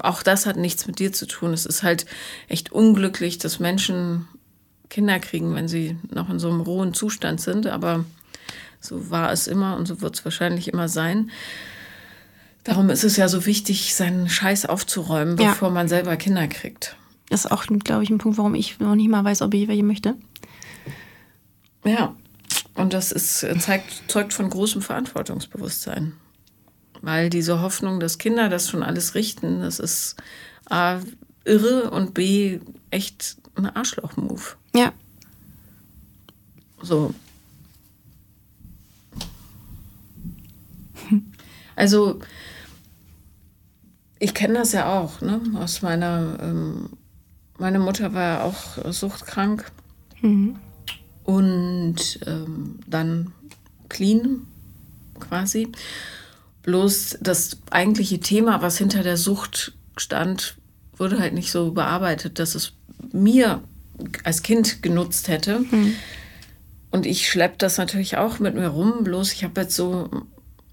auch 0.00 0.22
das 0.22 0.46
hat 0.46 0.56
nichts 0.56 0.86
mit 0.86 0.98
dir 0.98 1.12
zu 1.12 1.26
tun. 1.26 1.52
Es 1.52 1.64
ist 1.66 1.82
halt 1.84 2.06
echt 2.48 2.72
unglücklich, 2.72 3.38
dass 3.38 3.60
Menschen 3.60 4.26
Kinder 4.90 5.20
kriegen, 5.20 5.54
wenn 5.54 5.68
sie 5.68 5.96
noch 6.10 6.28
in 6.28 6.38
so 6.40 6.48
einem 6.50 6.60
rohen 6.60 6.92
Zustand 6.92 7.40
sind. 7.40 7.66
Aber 7.68 8.04
so 8.80 9.10
war 9.10 9.30
es 9.30 9.46
immer 9.46 9.76
und 9.76 9.86
so 9.86 10.00
wird 10.00 10.16
es 10.16 10.24
wahrscheinlich 10.24 10.68
immer 10.72 10.88
sein. 10.88 11.30
Darum 12.64 12.90
ist 12.90 13.04
es 13.04 13.16
ja 13.16 13.28
so 13.28 13.46
wichtig, 13.46 13.94
seinen 13.94 14.28
Scheiß 14.28 14.66
aufzuräumen, 14.66 15.36
Ja. 15.38 15.50
bevor 15.50 15.70
man 15.70 15.88
selber 15.88 16.16
Kinder 16.16 16.46
kriegt. 16.48 16.96
Das 17.28 17.44
ist 17.44 17.50
auch, 17.50 17.64
glaube 17.66 18.02
ich, 18.02 18.10
ein 18.10 18.18
Punkt, 18.18 18.38
warum 18.38 18.54
ich 18.54 18.78
noch 18.80 18.94
nicht 18.94 19.08
mal 19.08 19.24
weiß, 19.24 19.42
ob 19.42 19.54
ich 19.54 19.66
welche 19.68 19.82
möchte. 19.82 20.14
Ja, 21.84 22.14
und 22.74 22.92
das 22.92 23.12
ist, 23.12 23.42
äh, 23.42 23.58
zeigt, 23.58 24.10
zeugt 24.10 24.32
von 24.32 24.48
großem 24.48 24.82
Verantwortungsbewusstsein. 24.82 26.14
Weil 27.00 27.30
diese 27.30 27.60
Hoffnung, 27.60 27.98
dass 28.00 28.18
Kinder 28.18 28.48
das 28.48 28.70
schon 28.70 28.82
alles 28.82 29.14
richten, 29.14 29.60
das 29.60 29.78
ist 29.78 30.16
A, 30.70 31.00
irre 31.44 31.90
und 31.90 32.14
B, 32.14 32.60
echt 32.90 33.36
ein 33.56 33.66
Arschloch-Move. 33.66 34.42
Ja. 34.74 34.92
So. 36.80 37.14
Also, 41.74 42.20
ich 44.18 44.34
kenne 44.34 44.54
das 44.54 44.72
ja 44.72 44.98
auch, 44.98 45.20
ne? 45.20 45.40
Aus 45.54 45.82
meiner, 45.82 46.38
ähm, 46.40 46.90
meine 47.58 47.78
Mutter 47.78 48.14
war 48.14 48.22
ja 48.22 48.44
auch 48.44 48.92
suchtkrank 48.92 49.72
und 51.32 52.20
ähm, 52.26 52.78
dann 52.86 53.32
clean 53.88 54.46
quasi. 55.18 55.68
Bloß 56.62 57.18
das 57.20 57.58
eigentliche 57.70 58.20
Thema, 58.20 58.60
was 58.62 58.76
hinter 58.76 59.02
der 59.02 59.16
Sucht 59.16 59.72
stand, 59.96 60.56
wurde 60.96 61.18
halt 61.18 61.32
nicht 61.32 61.50
so 61.50 61.72
bearbeitet, 61.72 62.38
dass 62.38 62.54
es 62.54 62.72
mir 63.12 63.62
als 64.24 64.42
Kind 64.42 64.82
genutzt 64.82 65.28
hätte. 65.28 65.64
Und 66.90 67.06
ich 67.06 67.28
schleppe 67.28 67.56
das 67.58 67.78
natürlich 67.78 68.18
auch 68.18 68.38
mit 68.38 68.54
mir 68.54 68.68
rum, 68.68 69.02
bloß 69.02 69.32
ich 69.32 69.42
habe 69.42 69.62
jetzt 69.62 69.74
so 69.74 70.10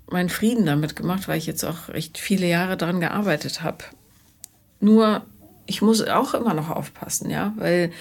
meinen 0.10 0.30
Frieden 0.30 0.66
damit 0.66 0.96
gemacht, 0.96 1.28
weil 1.28 1.38
ich 1.38 1.46
jetzt 1.46 1.64
auch 1.64 1.90
echt 1.90 2.18
viele 2.18 2.48
Jahre 2.48 2.76
daran 2.76 3.00
gearbeitet 3.00 3.64
habe. 3.64 3.86
Nur, 4.82 5.26
ich 5.66 5.82
muss 5.82 6.02
auch 6.06 6.34
immer 6.34 6.54
noch 6.54 6.70
aufpassen, 6.70 7.30
ja, 7.30 7.54
weil 7.56 7.92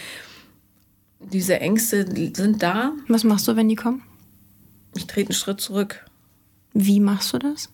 diese 1.21 1.61
Ängste 1.61 2.07
sind 2.35 2.63
da. 2.63 2.93
Was 3.09 3.25
machst 3.25 3.49
du, 3.49 3.57
wenn 3.57 3.69
die 3.69 3.75
kommen? 3.77 4.03
Ich 4.97 5.07
trete 5.07 5.31
einen 5.31 5.35
Schritt 5.35 5.61
zurück, 5.61 6.05
Wie 6.73 7.01
machst 7.01 7.33
du 7.33 7.39
das? 7.39 7.71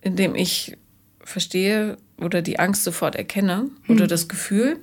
indem 0.00 0.34
ich 0.36 0.76
verstehe 1.20 1.98
oder 2.20 2.40
die 2.40 2.58
Angst 2.58 2.84
sofort 2.84 3.16
erkenne 3.16 3.68
oder 3.88 4.06
das 4.06 4.28
Gefühl 4.28 4.78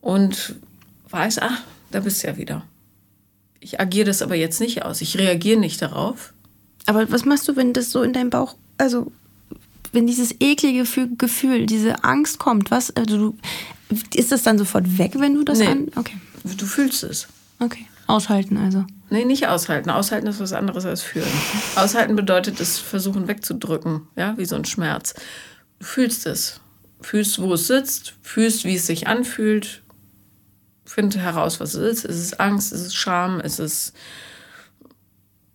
und 0.00 0.56
weiß, 1.10 1.38
ach, 1.40 1.62
da 1.90 2.00
bist 2.00 2.22
du 2.22 2.28
ja 2.28 2.36
wieder. 2.38 2.64
Ich 3.60 3.78
agiere 3.78 4.06
das 4.06 4.22
aber 4.22 4.34
jetzt 4.36 4.60
nicht 4.60 4.82
aus. 4.84 5.00
Ich 5.02 5.18
reagiere 5.18 5.60
nicht 5.60 5.82
darauf. 5.82 6.32
Aber 6.86 7.10
was 7.12 7.24
machst 7.24 7.46
du, 7.46 7.56
wenn 7.56 7.72
das 7.74 7.90
so 7.90 8.02
in 8.02 8.12
deinem 8.14 8.30
Bauch, 8.30 8.56
also 8.78 9.12
wenn 9.92 10.06
dieses 10.06 10.34
eklige 10.40 10.78
Gefühl, 10.80 11.10
Gefühl 11.18 11.66
diese 11.66 12.04
Angst 12.04 12.38
kommt, 12.38 12.70
was, 12.70 12.94
also 12.96 13.16
du, 13.18 13.38
ist 14.14 14.32
das 14.32 14.42
dann 14.42 14.58
sofort 14.58 14.98
weg, 14.98 15.12
wenn 15.16 15.34
du 15.34 15.44
das 15.44 15.58
Nee. 15.58 15.66
an? 15.66 15.86
Okay, 15.96 16.16
Du 16.56 16.66
fühlst 16.66 17.02
es. 17.04 17.28
okay. 17.60 17.86
Aushalten 18.06 18.56
also. 18.56 18.86
Nee, 19.10 19.26
nicht 19.26 19.48
aushalten. 19.48 19.90
Aushalten 19.90 20.26
ist 20.28 20.40
was 20.40 20.54
anderes 20.54 20.86
als 20.86 21.02
fühlen. 21.02 21.28
Aushalten 21.76 22.16
bedeutet 22.16 22.58
es 22.58 22.78
versuchen 22.78 23.28
wegzudrücken, 23.28 24.02
ja, 24.16 24.36
wie 24.38 24.46
so 24.46 24.56
ein 24.56 24.64
Schmerz. 24.64 25.14
Du 25.78 25.84
fühlst 25.86 26.26
es. 26.26 26.60
Fühlst, 27.02 27.38
wo 27.38 27.52
es 27.54 27.66
sitzt, 27.66 28.14
fühlst, 28.22 28.64
wie 28.64 28.76
es 28.76 28.86
sich 28.86 29.06
anfühlt. 29.08 29.82
Finde 30.86 31.18
heraus, 31.18 31.60
was 31.60 31.74
es 31.74 31.98
ist. 31.98 32.04
Ist 32.06 32.16
es 32.16 32.40
Angst? 32.40 32.72
Ist 32.72 32.80
es 32.86 32.94
Scham? 32.94 33.40
Ist 33.40 33.58
es 33.58 33.92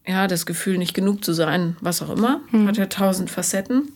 ja, 0.05 0.27
das 0.27 0.45
Gefühl, 0.45 0.77
nicht 0.77 0.93
genug 0.93 1.23
zu 1.23 1.33
sein, 1.33 1.75
was 1.81 2.01
auch 2.01 2.09
immer. 2.09 2.41
Hat 2.67 2.77
ja 2.77 2.85
tausend 2.87 3.29
Facetten. 3.31 3.89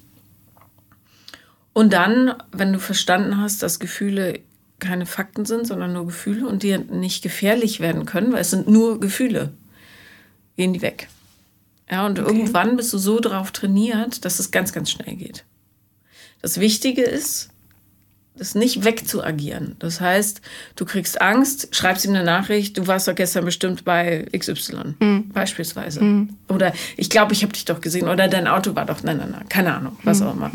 Und 1.77 1.93
dann, 1.93 2.33
wenn 2.51 2.73
du 2.73 2.79
verstanden 2.79 3.39
hast, 3.39 3.61
dass 3.61 3.77
Gefühle 3.77 4.39
keine 4.79 5.05
Fakten 5.05 5.45
sind, 5.45 5.67
sondern 5.67 5.93
nur 5.93 6.07
Gefühle 6.07 6.47
und 6.47 6.63
dir 6.63 6.79
nicht 6.79 7.21
gefährlich 7.21 7.79
werden 7.79 8.07
können, 8.07 8.33
weil 8.33 8.41
es 8.41 8.49
sind 8.49 8.67
nur 8.67 8.99
Gefühle, 8.99 9.53
gehen 10.55 10.73
die 10.73 10.81
weg. 10.81 11.07
Ja, 11.87 12.07
und 12.07 12.17
irgendwann 12.17 12.77
bist 12.77 12.93
du 12.93 12.97
so 12.97 13.19
drauf 13.19 13.51
trainiert, 13.51 14.25
dass 14.25 14.39
es 14.39 14.49
ganz, 14.49 14.73
ganz 14.73 14.89
schnell 14.89 15.17
geht. 15.17 15.45
Das 16.41 16.59
Wichtige 16.59 17.03
ist, 17.03 17.49
das 18.37 18.55
nicht 18.55 18.83
wegzuagieren. 18.83 19.75
Das 19.77 20.01
heißt, 20.01 20.41
du 20.75 20.85
kriegst 20.85 21.21
Angst, 21.21 21.75
schreibst 21.75 22.05
ihm 22.05 22.15
eine 22.15 22.23
Nachricht, 22.23 22.75
du 22.79 22.87
warst 22.87 23.07
doch 23.07 23.13
gestern 23.13 23.45
bestimmt 23.45 23.85
bei 23.85 24.25
XY, 24.35 24.95
beispielsweise. 25.31 26.27
Oder 26.47 26.73
ich 26.97 27.11
glaube, 27.11 27.33
ich 27.33 27.43
habe 27.43 27.53
dich 27.53 27.65
doch 27.65 27.81
gesehen. 27.81 28.07
Oder 28.07 28.27
dein 28.27 28.47
Auto 28.47 28.75
war 28.75 28.85
doch, 28.85 29.03
nein, 29.03 29.17
nein, 29.17 29.29
nein, 29.31 29.47
keine 29.47 29.75
Ahnung, 29.75 29.97
was 30.03 30.23
auch 30.23 30.33
immer. 30.33 30.51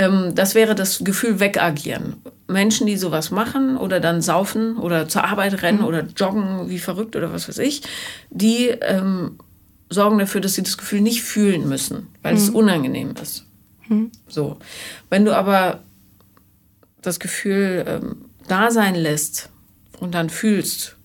Ähm, 0.00 0.34
das 0.34 0.54
wäre 0.54 0.74
das 0.74 1.04
Gefühl 1.04 1.40
wegagieren. 1.40 2.16
Menschen, 2.48 2.86
die 2.86 2.96
sowas 2.96 3.30
machen 3.30 3.76
oder 3.76 4.00
dann 4.00 4.22
saufen 4.22 4.78
oder 4.78 5.08
zur 5.08 5.24
Arbeit 5.24 5.62
rennen 5.62 5.82
oder 5.84 6.06
joggen 6.16 6.70
wie 6.70 6.78
verrückt 6.78 7.16
oder 7.16 7.34
was 7.34 7.48
weiß 7.48 7.58
ich, 7.58 7.82
die 8.30 8.68
ähm, 8.68 9.38
sorgen 9.90 10.18
dafür, 10.18 10.40
dass 10.40 10.54
sie 10.54 10.62
das 10.62 10.78
Gefühl 10.78 11.02
nicht 11.02 11.22
fühlen 11.22 11.68
müssen, 11.68 12.08
weil 12.22 12.34
es 12.34 12.48
unangenehm 12.48 13.14
ist. 13.22 13.44
So. 14.26 14.58
Wenn 15.10 15.26
du 15.26 15.36
aber 15.36 15.82
das 17.02 17.20
Gefühl 17.20 17.84
ähm, 17.86 18.24
da 18.48 18.70
sein 18.70 18.94
lässt 18.94 19.50
und 19.98 20.14
dann 20.14 20.30
fühlst 20.30 20.96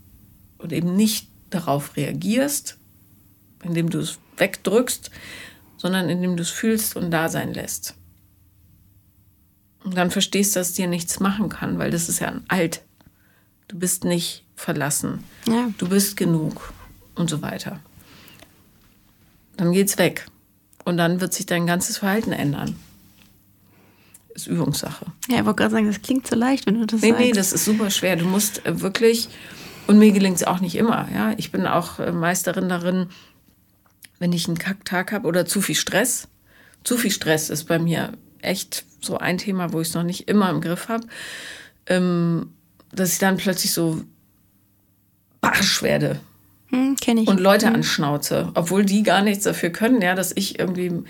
und 0.58 0.72
eben 0.72 0.96
nicht 0.96 1.28
darauf 1.50 1.98
reagierst, 1.98 2.78
indem 3.62 3.90
du 3.90 4.00
es 4.00 4.20
wegdrückst, 4.38 5.12
sondern 5.76 6.10
indem 6.10 6.38
du 6.38 6.44
es 6.44 6.50
fühlst 6.50 6.96
und 6.96 7.12
da 7.12 7.28
sein 7.28 7.54
lässt. 7.54 7.96
Und 9.86 9.96
dann 9.96 10.12
verstehst 10.12 10.56
du, 10.56 10.60
dass 10.60 10.74
dir 10.74 10.88
nichts 10.88 11.20
machen 11.20 11.48
kann, 11.50 11.78
weil 11.80 11.92
das 11.92 12.10
ist 12.10 12.20
ja 12.20 12.28
ein 12.28 12.44
Alt. 12.48 12.82
Du 13.68 13.78
bist 13.80 14.04
nicht 14.04 14.44
verlassen. 14.56 15.24
Ja. 15.48 15.70
Du 15.78 15.88
bist 15.88 16.18
genug 16.18 16.74
und 17.16 17.30
so 17.30 17.42
weiter. 17.42 17.80
Dann 19.58 19.72
geht's 19.72 19.98
weg. 19.98 20.26
Und 20.84 20.98
dann 20.98 21.22
wird 21.22 21.34
sich 21.34 21.46
dein 21.46 21.66
ganzes 21.66 21.98
Verhalten 21.98 22.32
ändern. 22.32 22.76
Ist 24.34 24.48
Übungssache. 24.48 25.06
Ja, 25.30 25.40
ich 25.40 25.46
wollte 25.46 25.58
gerade 25.64 25.72
sagen, 25.72 25.88
das 25.88 26.02
klingt 26.02 26.28
so 26.28 26.36
leicht, 26.36 26.66
wenn 26.68 26.80
du 26.80 26.86
das 26.86 27.02
Nee, 27.02 27.10
sagst. 27.12 27.24
nee, 27.24 27.32
das 27.32 27.54
ist 27.54 27.66
super 27.66 27.90
schwer. 27.90 28.18
Du 28.18 28.26
musst 28.26 28.66
äh, 28.66 28.82
wirklich, 28.82 29.30
und 29.88 29.98
mir 29.98 30.12
gelingt 30.12 30.36
es 30.38 30.44
auch 30.44 30.60
nicht 30.60 30.76
immer. 30.76 31.08
Ja? 31.14 31.34
Ich 31.38 31.52
bin 31.52 31.66
auch 31.66 32.00
äh, 32.00 32.12
Meisterin 32.12 32.68
darin, 32.70 33.08
wenn 34.20 34.34
ich 34.34 34.48
einen 34.48 34.58
Kacktag 34.58 35.12
habe 35.12 35.28
oder 35.28 35.46
zu 35.46 35.62
viel 35.62 35.76
Stress. 35.76 36.28
Zu 36.84 36.98
viel 36.98 37.12
Stress 37.12 37.50
ist 37.50 37.64
bei 37.66 37.80
mir 37.80 38.12
echt 38.42 38.86
so 39.06 39.18
ein 39.18 39.38
Thema, 39.38 39.72
wo 39.72 39.82
ich 39.82 39.90
es 39.90 39.94
noch 39.94 40.04
nicht 40.04 40.28
immer 40.28 40.50
im 40.50 40.62
Griff 40.62 40.90
habe. 40.90 41.08
Ähm, 41.88 42.52
dass 42.92 43.14
ich 43.14 43.20
dann 43.20 43.38
plötzlich 43.38 43.74
so 43.74 44.02
barsch 45.42 45.84
werde 45.84 46.20
hm, 46.70 46.96
kenne 46.96 47.22
ich. 47.22 47.28
und 47.28 47.40
Leute 47.40 47.68
anschnauze, 47.68 48.52
obwohl 48.56 48.86
die 48.86 49.04
gar 49.04 49.22
nichts 49.22 49.44
dafür 49.44 49.70
können, 49.70 50.02
ja, 50.02 50.16
dass 50.16 50.32
ich 50.36 50.60
irgendwie 50.60 51.04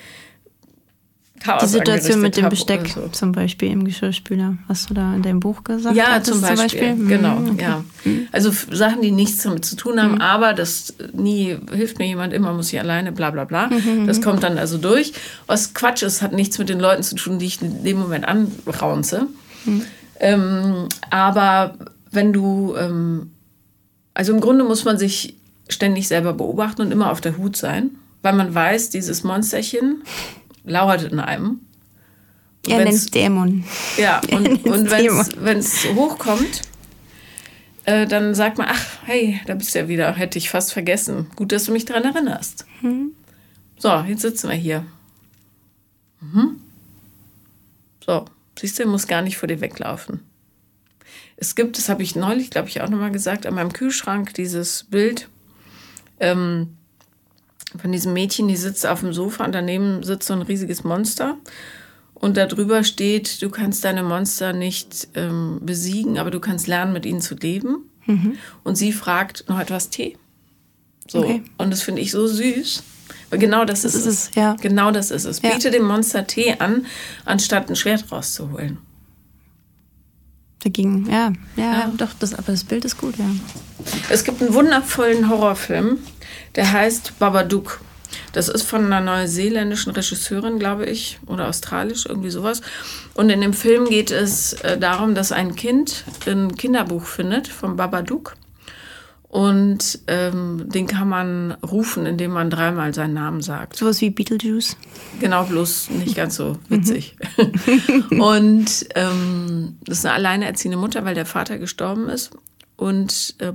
Chaos 1.39 1.62
Die 1.63 1.67
Situation 1.67 2.21
mit 2.21 2.38
dem 2.38 2.50
Besteck 2.50 2.88
so. 2.95 3.08
zum 3.10 3.32
Beispiel 3.32 3.69
im 3.69 3.84
Geschirrspüler, 3.84 4.58
was 4.67 4.88
du 4.88 4.93
da 4.93 5.13
in 5.15 5.21
deinem 5.21 5.39
Buch 5.39 5.63
gesagt 5.63 5.95
Ja, 5.95 6.21
zum 6.24 6.41
Beispiel. 6.41 6.91
Hm, 6.91 7.08
Genau, 7.08 7.38
okay. 7.52 7.62
ja. 7.62 7.84
Also 8.32 8.52
Sachen, 8.71 9.02
die 9.02 9.12
nichts 9.12 9.43
damit 9.43 9.65
zu 9.65 9.76
tun 9.76 10.02
haben, 10.02 10.21
aber 10.21 10.54
das 10.54 10.95
nie 11.13 11.58
hilft 11.71 12.00
mir 12.00 12.08
jemand, 12.08 12.34
immer 12.34 12.54
muss 12.54 12.71
ich 12.74 12.80
alleine, 12.80 13.12
bla 13.12 13.32
bla 13.32 13.43
bla. 13.45 13.69
Das 14.06 14.21
kommt 14.21 14.43
dann 14.43 14.58
also 14.58 14.78
durch. 14.78 15.13
Was 15.45 15.74
Quatsch 15.74 16.04
ist, 16.04 16.21
hat 16.21 16.32
nichts 16.34 16.58
mit 16.58 16.69
den 16.69 16.80
Leuten 16.80 17.04
zu 17.04 17.15
tun, 17.15 17.38
die 17.38 17.45
ich 17.48 17.62
in 17.62 17.84
dem 17.84 18.00
Moment 18.00 18.26
anraunze. 18.28 19.28
Ähm, 20.19 20.88
aber 21.10 21.76
wenn 22.12 22.32
du, 22.34 22.76
ähm, 22.78 23.32
also 24.13 24.34
im 24.34 24.39
Grunde 24.39 24.63
muss 24.63 24.86
man 24.86 24.98
sich 24.98 25.36
ständig 25.67 26.08
selber 26.08 26.34
beobachten 26.34 26.82
und 26.82 26.91
immer 26.91 27.12
auf 27.12 27.22
der 27.22 27.38
Hut 27.38 27.57
sein, 27.57 27.91
weil 28.22 28.34
man 28.34 28.53
weiß, 28.55 28.89
dieses 28.89 29.24
Monsterchen 29.24 30.03
lauert 30.66 31.03
in 31.03 31.20
einem. 31.20 31.61
Und 32.66 32.72
Er 32.72 32.84
nennt 32.84 33.13
Dämon. 33.13 33.63
ja, 33.97 34.22
und, 34.32 34.66
und 34.66 34.91
wenn 34.91 35.57
es 35.59 35.86
hochkommt, 35.93 36.61
äh, 37.86 38.07
dann 38.07 38.34
sagt 38.34 38.57
man, 38.57 38.68
ach, 38.70 38.86
hey, 39.05 39.39
da 39.45 39.53
bist 39.53 39.76
du 39.76 39.80
ja 39.80 39.88
wieder, 39.88 40.11
hätte 40.13 40.38
ich 40.38 40.49
fast 40.49 40.74
vergessen. 40.74 41.28
Gut, 41.36 41.51
dass 41.51 41.66
du 41.66 41.72
mich 41.72 41.86
daran 41.86 42.03
erinnerst. 42.03 42.66
So, 43.78 43.89
jetzt 44.07 44.22
sitzen 44.22 44.49
wir 44.49 44.55
hier. 44.55 44.86
Mhm. 46.20 46.59
So, 48.03 48.26
siehst 48.57 48.80
du, 48.80 48.86
muss 48.88 49.07
gar 49.07 49.22
nicht 49.22 49.38
vor 49.38 49.47
dir 49.47 49.61
weglaufen. 49.61 50.22
Es 51.38 51.55
gibt, 51.55 51.78
das 51.78 51.89
habe 51.89 52.01
ich 52.01 52.16
neulich, 52.16 52.49
glaube 52.49 52.70
ich, 52.70 52.82
auch 52.82 52.89
nochmal 52.89 53.11
gesagt, 53.11 53.45
an 53.45 53.55
meinem 53.55 53.74
Kühlschrank 53.74 54.34
dieses 54.34 54.86
Bild 54.86 55.30
ähm, 56.20 56.78
von 57.78 57.91
diesem 57.91 58.13
Mädchen, 58.13 58.47
die 58.47 58.55
sitzt 58.55 58.86
auf 58.86 59.01
dem 59.01 59.13
Sofa 59.13 59.45
und 59.45 59.53
daneben 59.53 60.03
sitzt 60.03 60.28
so 60.28 60.34
ein 60.34 60.41
riesiges 60.41 60.84
Monster. 60.84 61.38
Und 62.13 62.38
darüber 62.38 62.84
steht, 62.84 63.41
du 63.41 63.49
kannst 63.49 63.84
deine 63.84 64.01
Monster 64.01 64.53
nicht 64.53 65.09
ähm, 65.16 65.59
besiegen, 65.61 66.18
aber 66.18 66.32
du 66.32 66.39
kannst 66.39 66.68
lernen, 66.68 66.93
mit 66.93 67.05
ihnen 67.05 67.22
zu 67.22 67.36
leben. 67.36 67.89
Mhm. 68.05 68.38
Und 68.63 68.76
sie 68.76 68.93
fragt 68.93 69.45
noch 69.49 69.59
etwas 69.59 69.89
Tee. 69.89 70.18
So. 71.07 71.20
Okay. 71.20 71.43
Und 71.57 71.72
das 71.72 71.82
finde 71.82 72.01
ich 72.01 72.11
so 72.11 72.26
süß. 72.28 72.84
Weil 73.30 73.39
genau 73.39 73.66
das, 73.66 73.82
das 73.82 73.95
ist, 73.95 74.05
ist, 74.05 74.30
es. 74.30 74.36
Ja. 74.36 74.55
Genau 74.61 74.91
das 74.91 75.11
ist 75.11 75.26
es. 75.26 75.41
Ja. 75.41 75.51
Biete 75.51 75.72
dem 75.72 75.84
Monster 75.84 76.26
Tee 76.26 76.55
an, 76.59 76.86
anstatt 77.26 77.70
ein 77.70 77.76
Schwert 77.76 78.11
rauszuholen. 78.11 78.78
Dagegen, 80.66 81.07
ja, 81.07 81.32
ja, 81.57 81.63
ja, 81.63 81.91
doch, 81.95 82.09
das, 82.18 82.34
aber 82.34 82.51
das 82.51 82.63
Bild 82.63 82.86
ist 82.86 82.97
gut, 82.97 83.20
ja. 83.20 83.26
Es 84.09 84.24
gibt 84.24 84.41
einen 84.41 84.51
wundervollen 84.55 85.30
Horrorfilm, 85.30 85.99
der 86.55 86.72
heißt 86.72 87.20
Babadook. 87.20 87.82
Das 88.34 88.49
ist 88.49 88.63
von 88.63 88.91
einer 88.91 88.99
neuseeländischen 88.99 89.91
Regisseurin, 89.91 90.57
glaube 90.57 90.88
ich, 90.88 91.20
oder 91.28 91.49
australisch, 91.49 92.07
irgendwie 92.07 92.32
sowas. 92.32 92.63
Und 93.13 93.30
in 93.30 93.41
dem 93.41 93.53
Film 93.53 93.86
geht 93.86 94.09
es 94.09 94.53
äh, 94.53 94.80
darum, 94.80 95.13
dass 95.13 95.32
ein 95.32 95.55
Kind 95.55 96.03
ein 96.26 96.55
Kinderbuch 96.55 97.05
findet 97.05 97.47
vom 97.47 97.76
Babadook. 97.76 98.36
Und 99.36 99.99
ähm, 100.07 100.63
den 100.69 100.88
kann 100.88 101.09
man 101.09 101.51
rufen, 101.61 102.05
indem 102.05 102.31
man 102.31 102.49
dreimal 102.49 102.93
seinen 102.93 103.15
Namen 103.15 103.41
sagt. 103.41 103.75
Sowas 103.75 103.99
wie 103.99 104.09
Beetlejuice. 104.09 104.77
Genau, 105.19 105.43
bloß 105.43 105.89
nicht 105.89 106.15
ganz 106.15 106.36
so 106.36 106.57
witzig. 106.69 107.17
und 108.11 108.86
ähm, 108.95 109.77
das 109.83 109.97
ist 109.97 110.05
eine 110.05 110.15
alleinerziehende 110.15 110.77
Mutter, 110.77 111.03
weil 111.03 111.15
der 111.15 111.25
Vater 111.25 111.57
gestorben 111.57 112.07
ist. 112.07 112.31
Und 112.77 113.36
äh, 113.39 113.51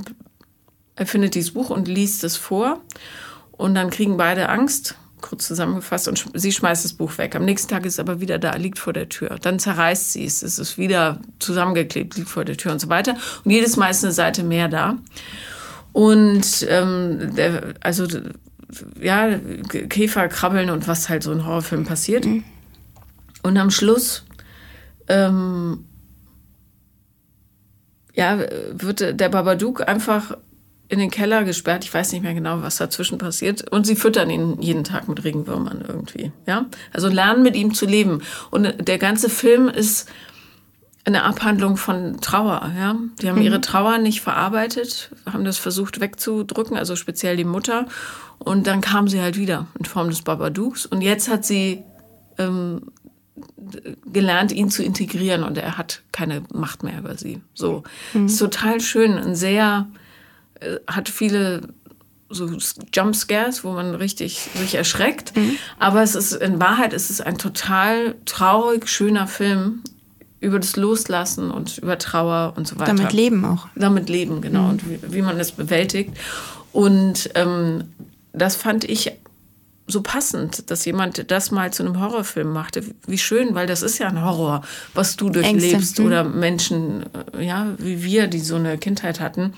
er 0.96 1.06
findet 1.06 1.34
dieses 1.34 1.52
Buch 1.52 1.70
und 1.70 1.88
liest 1.88 2.24
es 2.24 2.36
vor. 2.36 2.82
Und 3.52 3.74
dann 3.74 3.88
kriegen 3.88 4.18
beide 4.18 4.50
Angst, 4.50 4.96
kurz 5.22 5.46
zusammengefasst, 5.46 6.08
und 6.08 6.26
sie 6.34 6.52
schmeißt 6.52 6.84
das 6.84 6.92
Buch 6.92 7.16
weg. 7.16 7.34
Am 7.36 7.46
nächsten 7.46 7.70
Tag 7.70 7.86
ist 7.86 7.94
es 7.94 8.00
aber 8.00 8.20
wieder 8.20 8.38
da, 8.38 8.54
liegt 8.56 8.78
vor 8.78 8.92
der 8.92 9.08
Tür. 9.08 9.38
Dann 9.40 9.58
zerreißt 9.58 10.12
sie 10.12 10.26
es, 10.26 10.42
es 10.42 10.58
ist 10.58 10.76
wieder 10.76 11.20
zusammengeklebt, 11.38 12.18
liegt 12.18 12.28
vor 12.28 12.44
der 12.44 12.58
Tür 12.58 12.72
und 12.72 12.82
so 12.82 12.90
weiter. 12.90 13.16
Und 13.46 13.50
jedes 13.50 13.78
Mal 13.78 13.88
ist 13.88 14.04
eine 14.04 14.12
Seite 14.12 14.42
mehr 14.42 14.68
da. 14.68 14.98
Und 15.93 16.66
ähm, 16.68 17.34
der, 17.34 17.74
also 17.80 18.07
ja, 19.01 19.38
Käfer 19.88 20.28
krabbeln 20.28 20.70
und 20.70 20.86
was 20.86 21.09
halt 21.09 21.22
so 21.22 21.32
ein 21.32 21.45
Horrorfilm 21.45 21.84
passiert. 21.84 22.24
Mhm. 22.24 22.45
Und 23.43 23.57
am 23.57 23.70
Schluss 23.70 24.24
ähm, 25.09 25.84
ja, 28.14 28.38
wird 28.72 29.01
der 29.18 29.28
Babadook 29.28 29.86
einfach 29.88 30.36
in 30.88 30.99
den 30.99 31.11
Keller 31.11 31.45
gesperrt. 31.45 31.84
Ich 31.84 31.95
weiß 31.95 32.12
nicht 32.12 32.22
mehr 32.22 32.34
genau, 32.34 32.62
was 32.62 32.76
dazwischen 32.76 33.18
passiert. 33.18 33.70
Und 33.70 33.86
sie 33.86 33.95
füttern 33.95 34.28
ihn 34.28 34.61
jeden 34.61 34.82
Tag 34.82 35.09
mit 35.09 35.22
Regenwürmern 35.22 35.84
irgendwie. 35.86 36.32
Ja, 36.47 36.66
also 36.93 37.09
lernen 37.09 37.43
mit 37.43 37.55
ihm 37.55 37.72
zu 37.74 37.86
leben. 37.86 38.22
Und 38.51 38.88
der 38.88 38.99
ganze 38.99 39.30
Film 39.30 39.68
ist 39.68 40.09
eine 41.05 41.22
Abhandlung 41.24 41.76
von 41.76 42.20
Trauer. 42.20 42.70
Ja, 42.76 42.96
die 43.20 43.28
haben 43.28 43.38
mhm. 43.38 43.44
ihre 43.44 43.61
Trauer 43.61 43.98
nicht 43.98 44.20
verarbeitet, 44.20 45.11
haben 45.30 45.44
das 45.44 45.59
versucht 45.59 46.01
wegzudrücken, 46.01 46.76
also 46.76 46.96
speziell 46.96 47.36
die 47.36 47.44
Mutter. 47.44 47.86
Und 48.38 48.66
dann 48.66 48.80
kam 48.80 49.09
sie 49.09 49.20
halt 49.20 49.36
wieder 49.36 49.66
in 49.78 49.84
Form 49.84 50.09
des 50.09 50.22
Babadooks. 50.22 50.86
Und 50.86 51.03
jetzt 51.03 51.28
hat 51.28 51.44
sie 51.44 51.82
ähm, 52.38 52.82
gelernt, 54.07 54.53
ihn 54.53 54.70
zu 54.70 54.82
integrieren 54.82 55.42
und 55.42 55.57
er 55.59 55.78
hat 55.78 56.03
keine 56.12 56.42
Macht 56.53 56.82
mehr 56.82 56.98
über 56.98 57.16
sie. 57.16 57.40
So, 57.55 57.82
mhm. 58.12 58.26
ist 58.26 58.38
total 58.38 58.80
schön, 58.80 59.16
ein 59.16 59.34
sehr 59.34 59.88
äh, 60.61 60.76
hat 60.86 61.09
viele 61.09 61.68
so 62.32 62.48
Jumpscares, 62.94 63.64
wo 63.64 63.72
man 63.72 63.94
richtig 63.94 64.51
sich 64.55 64.76
erschreckt. 64.76 65.36
Mhm. 65.36 65.57
Aber 65.78 66.03
es 66.03 66.14
ist 66.14 66.32
in 66.32 66.61
Wahrheit 66.61 66.92
ist 66.92 67.11
es 67.11 67.20
ein 67.20 67.38
total 67.38 68.14
traurig 68.24 68.88
schöner 68.88 69.26
Film 69.26 69.82
über 70.41 70.59
das 70.59 70.76
Loslassen 70.76 71.51
und 71.51 71.78
über 71.78 71.99
Trauer 71.99 72.55
und 72.57 72.66
so 72.66 72.78
weiter. 72.78 72.95
Damit 72.95 73.12
leben 73.12 73.45
auch. 73.45 73.68
Damit 73.74 74.09
leben, 74.09 74.41
genau. 74.41 74.62
Mhm. 74.62 74.70
Und 74.70 74.91
wie, 74.91 75.12
wie, 75.12 75.22
man 75.22 75.38
das 75.38 75.53
bewältigt. 75.53 76.16
Und 76.72 77.30
ähm, 77.34 77.84
das 78.32 78.57
fand 78.57 78.84
ich 78.84 79.12
so 79.86 80.03
passend, 80.03 80.70
dass 80.70 80.84
jemand 80.84 81.30
das 81.30 81.51
mal 81.51 81.72
zu 81.72 81.82
einem 81.82 82.01
Horrorfilm 82.01 82.53
machte. 82.53 82.84
Wie 83.07 83.18
schön, 83.18 83.55
weil 83.55 83.66
das 83.66 83.82
ist 83.82 83.99
ja 83.99 84.09
ein 84.09 84.24
Horror, 84.24 84.62
was 84.95 85.16
du 85.16 85.30
durchlebst 85.30 85.74
Ängste. 85.74 86.03
oder 86.03 86.24
Menschen, 86.24 87.05
äh, 87.34 87.45
ja, 87.45 87.66
wie 87.78 88.03
wir, 88.03 88.28
die 88.28 88.38
so 88.38 88.57
eine 88.57 88.78
Kindheit 88.78 89.20
hatten 89.20 89.55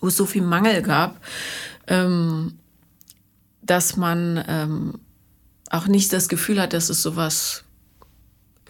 wo 0.00 0.08
es 0.08 0.16
so 0.16 0.26
viel 0.26 0.42
Mangel 0.42 0.82
gab, 0.82 1.20
ähm, 1.86 2.54
dass 3.62 3.96
man 3.96 4.44
ähm, 4.46 4.94
auch 5.70 5.86
nicht 5.86 6.12
das 6.12 6.28
Gefühl 6.28 6.60
hat, 6.60 6.72
dass 6.72 6.90
es 6.90 7.02
sowas 7.02 7.64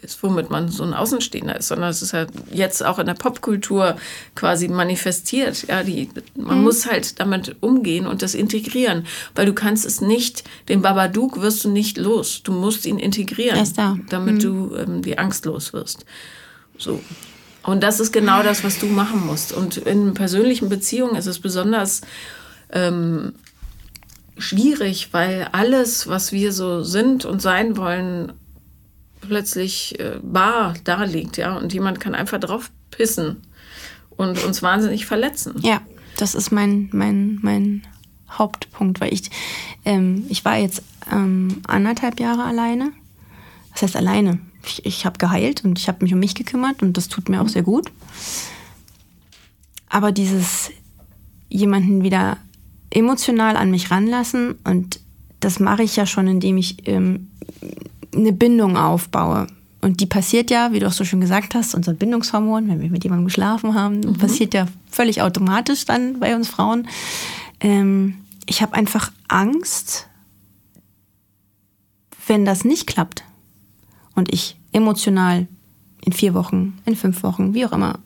ist, 0.01 0.21
womit 0.21 0.49
man 0.49 0.69
so 0.69 0.83
ein 0.83 0.93
Außenstehender 0.93 1.57
ist, 1.57 1.69
sondern 1.69 1.89
es 1.89 2.01
ist 2.01 2.13
halt 2.13 2.29
jetzt 2.51 2.85
auch 2.85 2.99
in 2.99 3.07
der 3.07 3.15
Popkultur 3.15 3.97
quasi 4.35 4.67
manifestiert. 4.67 5.67
Ja, 5.67 5.83
die, 5.83 6.09
man 6.35 6.59
mhm. 6.59 6.63
muss 6.63 6.85
halt 6.85 7.19
damit 7.19 7.55
umgehen 7.61 8.05
und 8.05 8.21
das 8.21 8.35
integrieren, 8.35 9.05
weil 9.35 9.45
du 9.45 9.53
kannst 9.53 9.85
es 9.85 10.01
nicht, 10.01 10.43
den 10.69 10.81
Babadook 10.81 11.41
wirst 11.41 11.63
du 11.63 11.69
nicht 11.69 11.97
los. 11.97 12.41
Du 12.43 12.51
musst 12.51 12.85
ihn 12.85 12.99
integrieren, 12.99 13.67
damit 14.09 14.35
mhm. 14.35 14.39
du 14.39 14.75
ähm, 14.75 15.01
die 15.01 15.17
Angst 15.17 15.45
los 15.45 15.73
wirst. 15.73 16.05
So. 16.77 17.01
Und 17.63 17.81
das 17.81 17.99
ist 17.99 18.13
genau 18.13 18.43
das, 18.43 18.63
was 18.63 18.79
du 18.79 18.85
machen 18.85 19.25
musst. 19.25 19.51
Und 19.51 19.77
in 19.77 20.13
persönlichen 20.13 20.69
Beziehungen 20.69 21.15
ist 21.15 21.25
es 21.25 21.39
besonders 21.39 22.01
ähm, 22.71 23.33
schwierig, 24.37 25.09
weil 25.11 25.49
alles, 25.51 26.07
was 26.07 26.31
wir 26.31 26.53
so 26.53 26.83
sind 26.83 27.25
und 27.25 27.41
sein 27.41 27.75
wollen, 27.75 28.33
plötzlich 29.27 29.99
äh, 29.99 30.19
bar 30.21 30.75
da 30.83 31.03
liegt, 31.03 31.37
ja. 31.37 31.57
Und 31.57 31.73
jemand 31.73 31.99
kann 31.99 32.15
einfach 32.15 32.39
drauf 32.39 32.71
pissen 32.91 33.37
und 34.09 34.43
uns 34.43 34.61
wahnsinnig 34.63 35.05
verletzen. 35.05 35.55
Ja, 35.61 35.81
das 36.17 36.35
ist 36.35 36.51
mein, 36.51 36.89
mein, 36.91 37.39
mein 37.41 37.83
Hauptpunkt, 38.29 38.99
weil 39.01 39.13
ich, 39.13 39.29
ähm, 39.85 40.25
ich 40.29 40.43
war 40.45 40.57
jetzt 40.57 40.81
ähm, 41.11 41.61
anderthalb 41.67 42.19
Jahre 42.19 42.43
alleine. 42.43 42.91
Was 43.71 43.83
heißt 43.83 43.95
alleine? 43.95 44.39
ich, 44.67 44.85
ich 44.85 45.05
habe 45.05 45.17
geheilt 45.17 45.63
und 45.63 45.79
ich 45.79 45.87
habe 45.87 46.03
mich 46.03 46.13
um 46.13 46.19
mich 46.19 46.35
gekümmert 46.35 46.81
und 46.81 46.97
das 46.97 47.07
tut 47.07 47.29
mir 47.29 47.41
auch 47.41 47.47
sehr 47.47 47.63
gut. 47.63 47.91
Aber 49.89 50.11
dieses 50.11 50.71
jemanden 51.49 52.03
wieder 52.03 52.37
emotional 52.89 53.55
an 53.55 53.71
mich 53.71 53.91
ranlassen 53.91 54.55
und 54.63 54.99
das 55.39 55.59
mache 55.59 55.83
ich 55.83 55.95
ja 55.95 56.05
schon, 56.05 56.27
indem 56.27 56.57
ich 56.57 56.87
ähm, 56.87 57.29
eine 58.17 58.33
Bindung 58.33 58.77
aufbaue. 58.77 59.47
Und 59.81 60.01
die 60.01 60.05
passiert 60.05 60.49
ja, 60.49 60.71
wie 60.71 60.79
du 60.79 60.87
auch 60.87 60.91
so 60.91 61.05
schön 61.05 61.21
gesagt 61.21 61.55
hast, 61.55 61.75
unser 61.75 61.93
Bindungshormon, 61.93 62.67
wenn 62.67 62.81
wir 62.81 62.89
mit 62.89 63.03
jemandem 63.03 63.25
geschlafen 63.25 63.75
haben, 63.75 63.99
mhm. 63.99 64.17
passiert 64.17 64.53
ja 64.53 64.67
völlig 64.89 65.21
automatisch 65.21 65.85
dann 65.85 66.19
bei 66.19 66.35
uns 66.35 66.47
Frauen. 66.49 66.87
Ähm, 67.59 68.15
ich 68.47 68.61
habe 68.61 68.73
einfach 68.73 69.11
Angst, 69.27 70.07
wenn 72.25 72.43
das 72.43 72.65
nicht 72.65 72.87
klappt 72.87 73.23
und 74.15 74.33
ich 74.33 74.57
emotional 74.71 75.47
in 76.03 76.13
vier 76.13 76.33
Wochen, 76.33 76.79
in 76.85 76.95
fünf 76.95 77.23
Wochen, 77.23 77.53
wie 77.53 77.65
auch 77.65 77.71
immer, 77.71 77.99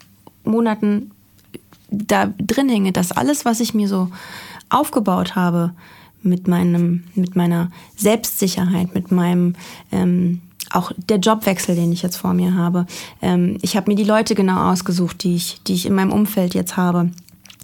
Monaten 0.43 1.12
da 1.89 2.34
drin 2.38 2.70
hänge, 2.70 2.91
dass 2.91 3.12
alles, 3.12 3.45
was 3.45 3.59
ich 3.59 3.74
mir 3.74 3.88
so 3.88 4.09
aufgebaut 4.70 5.36
habe, 5.36 5.74
mit 6.24 6.47
meinem, 6.47 7.03
mit 7.15 7.36
meiner 7.36 7.72
Selbstsicherheit, 7.95 8.93
mit 8.93 9.11
meinem 9.11 9.55
ähm, 9.91 10.41
auch 10.69 10.91
der 10.97 11.17
Jobwechsel, 11.17 11.76
den 11.76 11.91
ich 11.91 12.01
jetzt 12.01 12.15
vor 12.15 12.34
mir 12.34 12.55
habe. 12.55 12.86
Ähm, 13.22 13.57
ich 13.61 13.76
habe 13.76 13.91
mir 13.91 13.95
die 13.95 14.03
Leute 14.03 14.36
genau 14.36 14.72
ausgesucht, 14.72 15.24
die 15.24 15.36
ich, 15.36 15.61
die 15.63 15.74
ich 15.74 15.86
in 15.86 15.93
meinem 15.93 16.11
Umfeld 16.11 16.53
jetzt 16.53 16.78
habe 16.78 17.11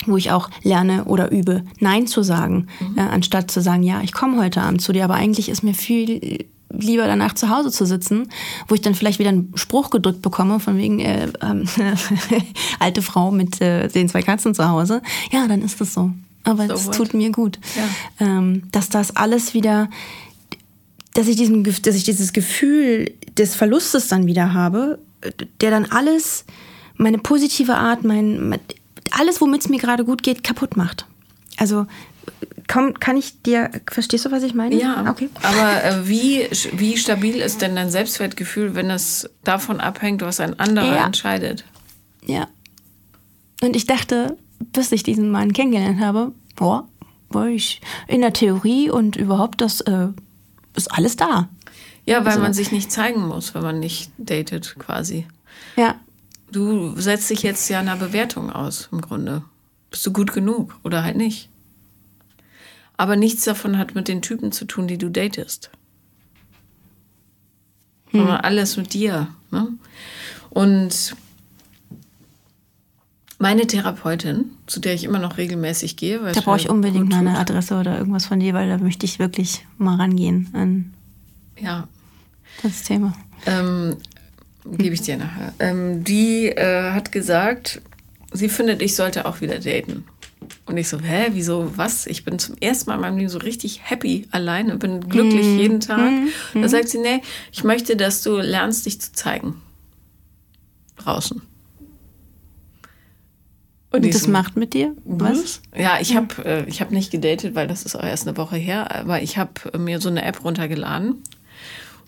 wo 0.05 0.15
ich 0.15 0.31
auch 0.31 0.49
lerne 0.63 1.05
oder 1.05 1.31
übe, 1.31 1.63
Nein 1.79 2.07
zu 2.07 2.21
sagen, 2.21 2.67
mhm. 2.79 2.97
äh, 2.97 3.01
anstatt 3.01 3.49
zu 3.49 3.61
sagen, 3.61 3.83
ja, 3.83 4.01
ich 4.01 4.13
komme 4.13 4.41
heute 4.41 4.61
Abend 4.61 4.81
zu 4.81 4.93
dir, 4.93 5.03
aber 5.03 5.15
eigentlich 5.15 5.49
ist 5.49 5.63
mir 5.63 5.73
viel 5.73 6.45
lieber 6.69 7.07
danach 7.07 7.33
zu 7.33 7.49
Hause 7.49 7.71
zu 7.71 7.85
sitzen, 7.85 8.29
wo 8.67 8.75
ich 8.75 8.81
dann 8.81 8.93
vielleicht 8.93 9.19
wieder 9.19 9.29
einen 9.29 9.51
Spruch 9.55 9.89
gedrückt 9.89 10.21
bekomme, 10.21 10.59
von 10.59 10.77
wegen 10.77 10.99
äh, 10.99 11.25
äh, 11.25 11.65
alte 12.79 13.01
Frau 13.01 13.31
mit 13.31 13.61
äh, 13.61 13.87
den 13.87 14.09
zwei 14.09 14.21
Katzen 14.21 14.53
zu 14.53 14.67
Hause. 14.67 15.01
Ja, 15.31 15.47
dann 15.47 15.61
ist 15.61 15.79
das 15.81 15.93
so. 15.93 16.11
Aber 16.47 16.65
es 16.73 16.89
tut 16.91 17.13
mir 17.13 17.31
gut. 17.31 17.59
Ja. 17.75 18.27
Ähm, 18.27 18.63
dass 18.71 18.89
das 18.89 19.15
alles 19.15 19.53
wieder, 19.53 19.89
dass 21.13 21.27
ich, 21.27 21.35
diesem, 21.35 21.63
dass 21.63 21.95
ich 21.95 22.03
dieses 22.03 22.33
Gefühl 22.33 23.13
des 23.37 23.55
Verlustes 23.55 24.07
dann 24.07 24.27
wieder 24.27 24.53
habe, 24.53 24.99
der 25.61 25.71
dann 25.71 25.85
alles, 25.85 26.45
meine 26.95 27.17
positive 27.17 27.75
Art, 27.75 28.03
mein, 28.03 28.57
alles, 29.11 29.41
womit 29.41 29.61
es 29.61 29.69
mir 29.69 29.79
gerade 29.79 30.05
gut 30.05 30.23
geht, 30.23 30.43
kaputt 30.43 30.77
macht. 30.77 31.05
Also 31.57 31.85
Komm, 32.67 32.99
kann 32.99 33.15
ich 33.15 33.41
dir, 33.43 33.71
verstehst 33.89 34.25
du, 34.25 34.31
was 34.31 34.43
ich 34.43 34.53
meine? 34.53 34.75
Ja, 34.75 35.09
okay. 35.09 35.29
Aber 35.41 35.83
äh, 35.83 36.07
wie, 36.07 36.47
wie 36.73 36.97
stabil 36.97 37.37
ist 37.37 37.61
denn 37.61 37.75
dein 37.75 37.89
Selbstwertgefühl, 37.89 38.75
wenn 38.75 38.89
es 38.89 39.29
davon 39.43 39.79
abhängt, 39.79 40.21
was 40.21 40.39
ein 40.39 40.59
anderer 40.59 40.95
ja. 40.95 41.05
entscheidet? 41.05 41.63
Ja. 42.25 42.47
Und 43.61 43.75
ich 43.75 43.85
dachte, 43.85 44.37
bis 44.59 44.91
ich 44.91 45.03
diesen 45.03 45.29
Mann 45.31 45.53
kennengelernt 45.53 45.99
habe, 45.99 46.33
boah, 46.55 46.87
war 47.29 47.47
ich 47.47 47.81
in 48.07 48.21
der 48.21 48.33
Theorie 48.33 48.89
und 48.89 49.15
überhaupt, 49.15 49.61
das 49.61 49.81
äh, 49.81 50.07
ist 50.75 50.91
alles 50.91 51.15
da. 51.15 51.49
Ja, 52.05 52.19
weil 52.21 52.33
Also- 52.33 52.41
man 52.41 52.53
sich 52.53 52.71
nicht 52.71 52.91
zeigen 52.91 53.27
muss, 53.27 53.53
wenn 53.53 53.61
man 53.63 53.79
nicht 53.79 54.11
datet, 54.17 54.75
quasi. 54.79 55.27
Ja. 55.75 55.95
Du 56.51 56.95
setzt 56.99 57.29
dich 57.29 57.43
jetzt 57.43 57.67
ja 57.69 57.79
einer 57.81 57.97
Bewertung 57.97 58.49
aus, 58.49 58.87
im 58.93 59.01
Grunde. 59.01 59.43
Bist 59.91 60.05
du 60.05 60.13
gut 60.13 60.31
genug 60.31 60.75
oder 60.83 61.03
halt 61.03 61.17
nicht? 61.17 61.49
Aber 62.95 63.15
nichts 63.17 63.43
davon 63.43 63.77
hat 63.77 63.95
mit 63.95 64.07
den 64.07 64.21
Typen 64.21 64.51
zu 64.53 64.63
tun, 64.65 64.87
die 64.87 64.97
du 64.97 65.09
datest. 65.09 65.69
Sondern 68.11 68.37
alles 68.37 68.77
mit 68.77 68.93
dir. 68.93 69.27
Ne? 69.51 69.67
Und 70.49 71.15
meine 73.39 73.67
Therapeutin, 73.67 74.45
zu 74.65 74.79
der 74.79 74.93
ich 74.93 75.03
immer 75.03 75.19
noch 75.19 75.37
regelmäßig 75.37 75.95
gehe, 75.95 76.21
weil 76.23 76.33
Da 76.33 76.41
brauche 76.41 76.57
ich 76.57 76.69
unbedingt 76.69 77.09
mal 77.09 77.19
eine. 77.19 77.37
Adresse 77.37 77.75
oder 77.79 77.97
irgendwas 77.97 78.25
von 78.25 78.39
dir, 78.39 78.53
weil 78.53 78.67
da 78.69 78.77
möchte 78.77 79.05
ich 79.05 79.19
wirklich 79.19 79.65
mal 79.77 79.95
rangehen 79.95 80.49
an 80.53 80.93
Ja, 81.59 81.87
das 82.63 82.83
Thema. 82.83 83.13
ähm, 83.45 83.97
gebe 84.77 84.95
ich 84.95 85.01
dir 85.01 85.17
nachher. 85.17 85.53
Ähm, 85.59 86.03
die 86.03 86.47
äh, 86.47 86.91
hat 86.91 87.11
gesagt, 87.11 87.81
sie 88.31 88.49
findet, 88.49 88.81
ich 88.81 88.95
sollte 88.95 89.25
auch 89.25 89.39
wieder 89.41 89.59
daten. 89.59 90.05
Und 90.65 90.77
ich 90.77 90.87
so, 90.89 90.99
hä, 90.99 91.27
wieso, 91.31 91.71
was? 91.77 92.05
Ich 92.07 92.23
bin 92.25 92.39
zum 92.39 92.55
ersten 92.59 92.89
Mal 92.89 92.95
in 92.95 93.01
meinem 93.01 93.17
Leben 93.17 93.29
so 93.29 93.37
richtig 93.39 93.81
happy 93.89 94.27
alleine, 94.31 94.75
bin 94.77 95.01
glücklich 95.09 95.45
jeden 95.45 95.79
Tag. 95.79 96.11
Da 96.53 96.67
sagt 96.69 96.89
sie, 96.89 96.99
nee, 96.99 97.21
ich 97.51 97.63
möchte, 97.63 97.95
dass 97.95 98.21
du 98.21 98.37
lernst, 98.37 98.85
dich 98.85 98.99
zu 99.01 99.11
zeigen. 99.13 99.55
Draußen. 100.97 101.41
Und 103.97 104.05
ich 104.05 104.13
das 104.13 104.27
macht 104.27 104.57
mit 104.57 104.73
dir 104.73 104.95
was? 105.05 105.61
Ja, 105.75 105.97
ich 105.99 106.15
habe 106.15 106.45
äh, 106.45 106.63
ich 106.69 106.81
hab 106.81 106.91
nicht 106.91 107.11
gedatet, 107.11 107.55
weil 107.55 107.67
das 107.67 107.83
ist 107.83 107.95
auch 107.95 108.03
erst 108.03 108.27
eine 108.27 108.37
Woche 108.37 108.57
her, 108.57 108.95
aber 108.95 109.21
ich 109.21 109.37
habe 109.37 109.51
mir 109.77 109.99
so 109.99 110.09
eine 110.09 110.23
App 110.23 110.43
runtergeladen 110.43 111.23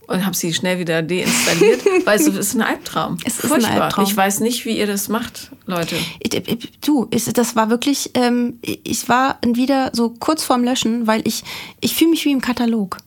und 0.10 0.26
habe 0.26 0.36
sie 0.36 0.54
schnell 0.54 0.80
wieder 0.80 1.02
deinstalliert, 1.02 1.86
weil 2.06 2.20
es 2.20 2.28
ist 2.28 2.56
ein 2.56 2.62
Albtraum. 2.62 3.18
Es 3.26 3.40
ist 3.40 3.52
ein 3.52 3.66
Albtraum. 3.66 4.06
Ich 4.06 4.18
weiß 4.18 4.40
nicht, 4.40 4.66
wie 4.66 4.78
ihr 4.78 4.88
das 4.88 5.08
macht, 5.08 5.52
Leute. 5.66 5.96
Ich, 6.20 6.34
ich, 6.34 6.72
du, 6.82 7.06
ist, 7.12 7.38
das 7.38 7.56
war 7.56 7.70
wirklich, 7.70 8.12
ähm, 8.16 8.60
ich 8.62 9.08
war 9.08 9.38
wieder 9.46 9.92
so 9.94 10.10
kurz 10.10 10.44
vorm 10.44 10.64
Löschen, 10.64 11.06
weil 11.06 11.22
ich, 11.28 11.44
ich 11.80 11.96
fühle 11.96 12.12
mich 12.12 12.26
wie 12.26 12.32
im 12.32 12.42
Katalog. 12.42 12.98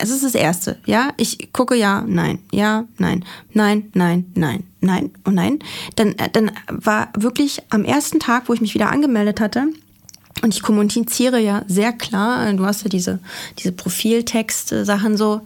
Es 0.00 0.10
ist 0.10 0.24
das 0.24 0.34
Erste, 0.34 0.78
ja. 0.86 1.12
Ich 1.16 1.52
gucke 1.52 1.74
ja, 1.74 2.02
nein, 2.06 2.38
ja, 2.52 2.84
nein, 2.98 3.24
nein, 3.52 3.90
nein, 3.94 4.24
nein, 4.34 4.64
nein 4.80 5.10
und 5.24 5.34
nein. 5.34 5.58
Dann, 5.96 6.12
äh, 6.18 6.30
dann 6.30 6.52
war 6.68 7.10
wirklich 7.16 7.62
am 7.70 7.84
ersten 7.84 8.18
Tag, 8.18 8.48
wo 8.48 8.54
ich 8.54 8.60
mich 8.60 8.74
wieder 8.74 8.90
angemeldet 8.90 9.40
hatte, 9.40 9.68
und 10.42 10.54
ich 10.54 10.62
kommuniziere 10.62 11.38
ja 11.38 11.64
sehr 11.66 11.92
klar, 11.92 12.48
äh, 12.48 12.54
du 12.54 12.64
hast 12.64 12.82
ja 12.82 12.88
diese, 12.88 13.18
diese 13.58 13.72
Profiltext-Sachen 13.72 15.16
so, 15.16 15.42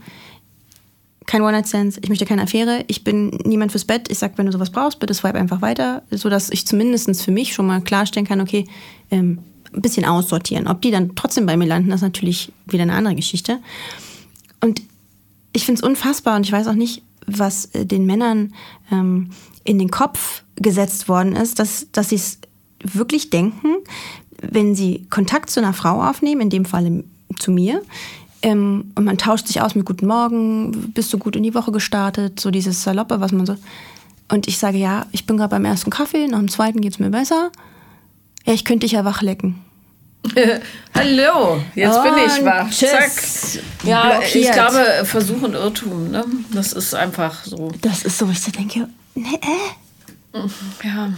kein 1.27 1.43
One-Night-Stands, 1.43 1.99
ich 2.03 2.09
möchte 2.09 2.27
keine 2.27 2.43
Affäre, 2.43 2.85
ich 2.87 3.03
bin 3.03 3.31
niemand 3.45 3.73
fürs 3.73 3.87
Bett. 3.87 4.11
Ich 4.11 4.19
sag, 4.19 4.37
wenn 4.37 4.47
du 4.47 4.53
sowas 4.53 4.71
brauchst, 4.71 5.01
bitte 5.01 5.15
swipe 5.15 5.39
einfach 5.39 5.63
weiter, 5.63 6.03
sodass 6.11 6.51
ich 6.51 6.67
zumindest 6.67 7.23
für 7.23 7.31
mich 7.31 7.55
schon 7.55 7.67
mal 7.67 7.81
klarstellen 7.81 8.27
kann, 8.27 8.41
okay, 8.41 8.67
ähm, 9.11 9.39
ein 9.73 9.83
bisschen 9.83 10.05
aussortieren. 10.05 10.69
Ob 10.69 10.83
die 10.83 10.91
dann 10.91 11.17
trotzdem 11.17 11.47
bei 11.47 11.57
mir 11.57 11.67
landen, 11.67 11.89
das 11.89 11.99
ist 11.99 12.03
natürlich 12.03 12.53
wieder 12.67 12.83
eine 12.83 12.93
andere 12.93 13.15
Geschichte. 13.15 13.59
Und 14.65 14.81
ich 15.53 15.67
finde 15.67 15.81
es 15.81 15.87
unfassbar 15.87 16.37
und 16.37 16.47
ich 16.47 16.53
weiß 16.53 16.69
auch 16.69 16.75
nicht, 16.75 17.03
was 17.27 17.67
äh, 17.75 17.85
den 17.85 18.07
Männern 18.07 18.55
ähm, 18.91 19.29
in 19.63 19.79
den 19.79 19.91
Kopf 19.91 20.43
gesetzt 20.57 21.07
worden 21.07 21.37
ist, 21.37 21.59
dass, 21.59 21.87
dass 21.93 22.09
sie 22.09 22.15
es 22.15 22.39
wirklich 22.83 23.29
denken, 23.29 23.77
wenn 24.41 24.75
sie 24.75 25.07
Kontakt 25.11 25.51
zu 25.51 25.61
einer 25.61 25.75
Frau 25.75 26.03
aufnehmen, 26.03 26.41
in 26.41 26.51
dem 26.51 26.65
Fall 26.65 27.05
zu 27.39 27.51
mir, 27.51 27.83
ähm, 28.41 28.93
und 28.95 29.05
man 29.05 29.19
tauscht 29.19 29.49
sich 29.49 29.61
aus 29.61 29.75
mit 29.75 29.85
Guten 29.85 30.07
Morgen, 30.07 30.93
bist 30.95 31.13
du 31.13 31.19
gut 31.19 31.37
in 31.37 31.43
die 31.43 31.55
Woche 31.55 31.71
gestartet, 31.71 32.41
so 32.41 32.51
dieses 32.51 32.83
Saloppe, 32.83 33.21
was 33.21 33.33
man 33.33 33.45
so. 33.45 33.57
Und 34.31 34.49
ich 34.49 34.59
sage, 34.59 34.79
ja, 34.79 35.05
ich 35.13 35.27
bin 35.27 35.37
gerade 35.37 35.51
beim 35.51 35.67
ersten 35.67 35.91
Kaffee, 35.91 36.27
nach 36.27 36.39
dem 36.39 36.51
zweiten 36.51 36.81
geht's 36.81 36.99
mir 36.99 37.11
besser. 37.11 37.53
Ja, 38.47 38.55
ich 38.55 38.65
könnte 38.65 38.85
dich 38.85 38.93
ja 38.93 39.05
wach 39.05 39.21
lecken. 39.21 39.64
Hallo, 40.95 41.61
jetzt 41.75 42.03
bin 42.03 42.13
ich 42.27 42.39
Und 42.41 42.47
wach. 42.47 42.71
tschüss. 42.71 42.91
Zack. 42.91 43.63
Ja, 43.85 44.21
ich 44.23 44.33
Blockiert. 44.33 44.53
glaube, 44.55 45.05
Versuch 45.05 45.43
und 45.43 45.55
Irrtum, 45.55 46.11
ne? 46.11 46.25
Das 46.53 46.73
ist 46.73 46.95
einfach 46.95 47.45
so. 47.45 47.71
Das 47.83 48.05
ist 48.05 48.19
so, 48.19 48.29
ich 48.31 48.41
denke, 48.53 48.89
nee, 49.15 49.39
äh, 50.33 50.39
Ja. 50.87 51.13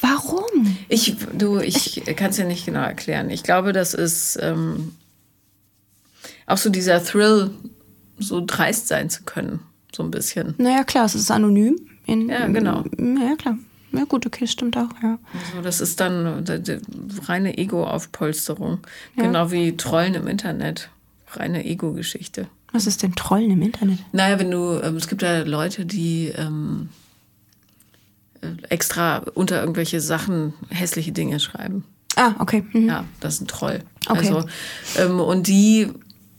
warum? 0.00 0.76
Ich, 0.88 1.16
du, 1.34 1.58
ich 1.60 2.02
kann 2.16 2.30
es 2.30 2.38
ja 2.38 2.44
nicht 2.44 2.64
genau 2.66 2.80
erklären. 2.82 3.30
Ich 3.30 3.42
glaube, 3.42 3.72
das 3.72 3.94
ist 3.94 4.38
ähm, 4.40 4.94
auch 6.46 6.56
so 6.58 6.70
dieser 6.70 7.04
Thrill, 7.04 7.50
so 8.18 8.42
dreist 8.44 8.88
sein 8.88 9.10
zu 9.10 9.24
können, 9.24 9.60
so 9.94 10.02
ein 10.02 10.10
bisschen. 10.10 10.54
Naja, 10.58 10.84
klar, 10.84 11.04
es 11.04 11.14
ist 11.14 11.30
anonym. 11.30 11.76
In, 12.06 12.28
Ja, 12.28 12.46
genau. 12.46 12.84
Ja, 12.98 13.34
klar. 13.36 13.58
Ja, 13.96 14.04
gut, 14.04 14.26
okay, 14.26 14.46
stimmt 14.46 14.76
auch, 14.76 14.90
ja. 15.02 15.18
Also 15.32 15.62
das 15.62 15.80
ist 15.80 16.00
dann 16.00 16.44
reine 17.24 17.56
Ego-Aufpolsterung. 17.58 18.80
Genau 19.16 19.50
wie 19.50 19.76
Trollen 19.76 20.14
im 20.14 20.26
Internet. 20.26 20.90
Reine 21.32 21.64
Ego-Geschichte. 21.64 22.48
Was 22.72 22.86
ist 22.86 23.02
denn 23.02 23.14
Trollen 23.14 23.50
im 23.50 23.62
Internet? 23.62 23.98
Naja, 24.12 24.38
wenn 24.38 24.50
du, 24.50 24.80
ähm, 24.82 24.96
es 24.96 25.08
gibt 25.08 25.22
ja 25.22 25.40
Leute, 25.42 25.86
die 25.86 26.32
ähm, 26.36 26.88
äh, 28.42 28.48
extra 28.68 29.18
unter 29.34 29.60
irgendwelche 29.60 30.00
Sachen 30.00 30.52
hässliche 30.68 31.12
Dinge 31.12 31.40
schreiben. 31.40 31.84
Ah, 32.16 32.34
okay. 32.38 32.64
Mhm. 32.72 32.88
Ja, 32.88 33.04
das 33.20 33.34
ist 33.34 33.40
ein 33.42 33.46
Troll. 33.46 33.80
Okay. 34.08 34.18
Also, 34.18 34.48
ähm, 34.98 35.20
und 35.20 35.46
die 35.46 35.90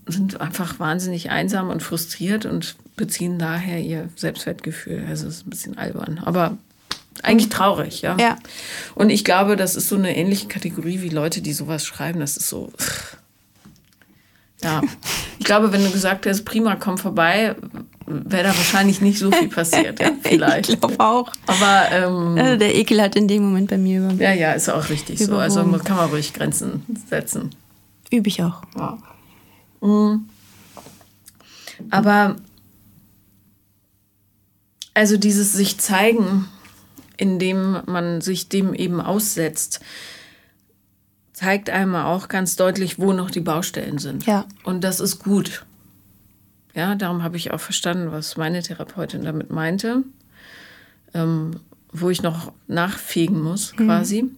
sind 0.06 0.40
einfach 0.42 0.80
wahnsinnig 0.80 1.30
einsam 1.30 1.70
und 1.70 1.84
frustriert 1.84 2.46
und 2.46 2.76
beziehen 2.96 3.38
daher 3.38 3.80
ihr 3.80 4.10
Selbstwertgefühl. 4.16 5.06
Also 5.08 5.28
es 5.28 5.38
ist 5.38 5.48
ein 5.48 5.50
bisschen 5.50 5.78
albern, 5.78 6.20
aber 6.24 6.58
eigentlich 7.24 7.50
traurig, 7.50 8.02
ja. 8.02 8.16
Ja. 8.20 8.38
Und 8.96 9.10
ich 9.10 9.24
glaube, 9.24 9.56
das 9.56 9.76
ist 9.76 9.90
so 9.90 9.96
eine 9.96 10.16
ähnliche 10.16 10.48
Kategorie 10.48 11.02
wie 11.02 11.10
Leute, 11.10 11.42
die 11.42 11.54
sowas 11.54 11.86
schreiben. 11.86 12.20
Das 12.20 12.38
ist 12.38 12.50
so. 12.50 12.72
Ja. 14.64 14.82
Ich 15.38 15.46
glaube, 15.46 15.72
wenn 15.72 15.84
du 15.84 15.92
gesagt 15.92 16.26
hättest, 16.26 16.44
prima, 16.46 16.76
komm 16.76 16.98
vorbei, 16.98 17.56
wäre 18.08 18.44
da 18.44 18.50
wahrscheinlich 18.58 19.02
nicht 19.02 19.20
so 19.20 19.32
viel 19.32 19.50
passiert. 19.50 20.00
Ja, 20.00 20.12
vielleicht. 20.24 20.70
Ich 20.70 20.80
glaube 20.80 21.00
auch. 21.00 21.32
Aber 21.46 21.92
ähm, 21.92 22.38
Also 22.38 22.58
der 22.58 22.74
Ekel 22.76 23.02
hat 23.02 23.16
in 23.16 23.28
dem 23.28 23.44
Moment 23.44 23.70
bei 23.70 23.78
mir 23.78 24.00
über. 24.00 24.14
ja, 24.24 24.34
ja, 24.34 24.54
ist 24.54 24.70
auch 24.70 24.90
richtig 24.90 25.20
so. 25.20 25.38
Also 25.38 25.60
Überwogen. 25.60 25.72
man 25.78 25.84
kann 25.86 25.98
man 25.98 26.10
ruhig 26.10 26.34
Grenzen 26.34 26.84
setzen. 27.10 27.52
Übe 28.10 28.30
ich 28.30 28.42
auch. 28.42 28.62
Ja. 28.76 28.98
Mhm. 29.82 30.28
Aber 31.92 32.36
also 34.96 35.18
dieses 35.18 35.54
sich 35.54 35.78
zeigen, 35.78 36.48
indem 37.18 37.82
man 37.86 38.22
sich 38.22 38.50
dem 38.50 38.74
eben 38.74 39.02
aussetzt, 39.02 39.82
zeigt 41.34 41.70
einmal 41.70 42.06
auch 42.06 42.30
ganz 42.30 42.56
deutlich, 42.56 42.98
wo 43.00 43.14
noch 43.14 43.30
die 43.30 43.42
Baustellen 43.42 43.98
sind. 43.98 44.26
Ja. 44.26 44.46
Und 44.64 44.84
das 44.84 45.00
ist 45.00 45.20
gut. 45.20 45.66
Ja, 46.74 46.96
darum 46.96 47.24
habe 47.24 47.38
ich 47.38 47.52
auch 47.52 47.60
verstanden, 47.60 48.12
was 48.12 48.38
meine 48.38 48.62
Therapeutin 48.62 49.24
damit 49.24 49.52
meinte, 49.52 50.04
ähm, 51.14 51.60
wo 51.92 52.10
ich 52.10 52.22
noch 52.22 52.54
nachfegen 52.68 53.42
muss, 53.42 53.74
quasi. 53.76 54.32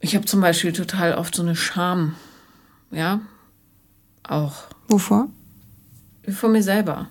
Ich 0.00 0.14
habe 0.14 0.26
zum 0.26 0.40
Beispiel 0.40 0.72
total 0.72 1.14
oft 1.14 1.34
so 1.34 1.42
eine 1.42 1.56
Scham, 1.56 2.14
ja, 2.90 3.20
auch 4.22 4.64
Wovor? 4.88 5.28
von 6.28 6.52
mir 6.52 6.62
selber. 6.62 7.08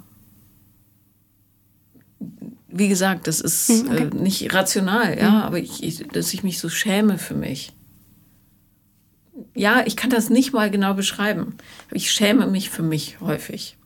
Wie 2.76 2.88
gesagt, 2.88 3.28
das 3.28 3.40
ist 3.40 3.70
Hm, 3.70 3.88
okay. 3.92 4.10
äh, 4.12 4.16
nicht 4.16 4.52
rational, 4.54 5.18
ja, 5.20 5.42
aber 5.44 5.60
ich, 5.60 5.84
ich, 5.84 6.08
dass 6.08 6.34
ich 6.34 6.42
mich 6.44 6.58
so 6.60 6.70
schäme 6.70 7.20
für 7.20 7.36
mich. 7.36 7.72
Ja, 9.56 9.84
ich 9.86 9.96
kann 9.96 10.10
das 10.10 10.30
nicht 10.32 10.54
mal 10.54 10.72
genau 10.72 10.96
beschreiben. 10.96 11.56
Ich 11.92 12.12
schäme 12.12 12.48
mich 12.48 12.72
für 12.72 12.82
mich 12.82 13.20
häufig. 13.22 13.78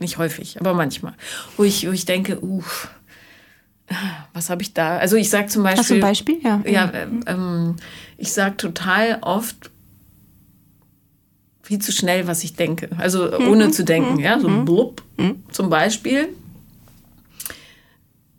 Nicht 0.00 0.18
häufig, 0.18 0.58
aber 0.58 0.74
manchmal. 0.74 1.14
Wo 1.56 1.62
ich, 1.62 1.86
wo 1.86 1.92
ich 1.92 2.04
denke, 2.04 2.40
uff, 2.40 2.90
was 4.32 4.50
habe 4.50 4.62
ich 4.62 4.74
da? 4.74 4.96
Also 4.98 5.16
ich 5.16 5.30
sage 5.30 5.46
zum 5.46 5.62
Beispiel. 5.62 5.80
Hast 5.80 5.90
du 5.90 5.94
ein 5.94 6.00
Beispiel? 6.00 6.38
Ja. 6.42 6.60
Ja, 6.66 6.92
ähm, 6.94 7.20
ähm, 7.26 7.76
ich 8.16 8.32
sage 8.32 8.56
total 8.56 9.18
oft 9.20 9.70
viel 11.62 11.78
zu 11.78 11.92
schnell, 11.92 12.26
was 12.26 12.42
ich 12.42 12.54
denke. 12.54 12.88
Also 12.98 13.38
ohne 13.38 13.70
zu 13.70 13.84
denken, 13.84 14.18
ja, 14.18 14.40
so 14.40 14.48
blub. 14.64 15.02
Zum 15.52 15.70
Beispiel 15.70 16.28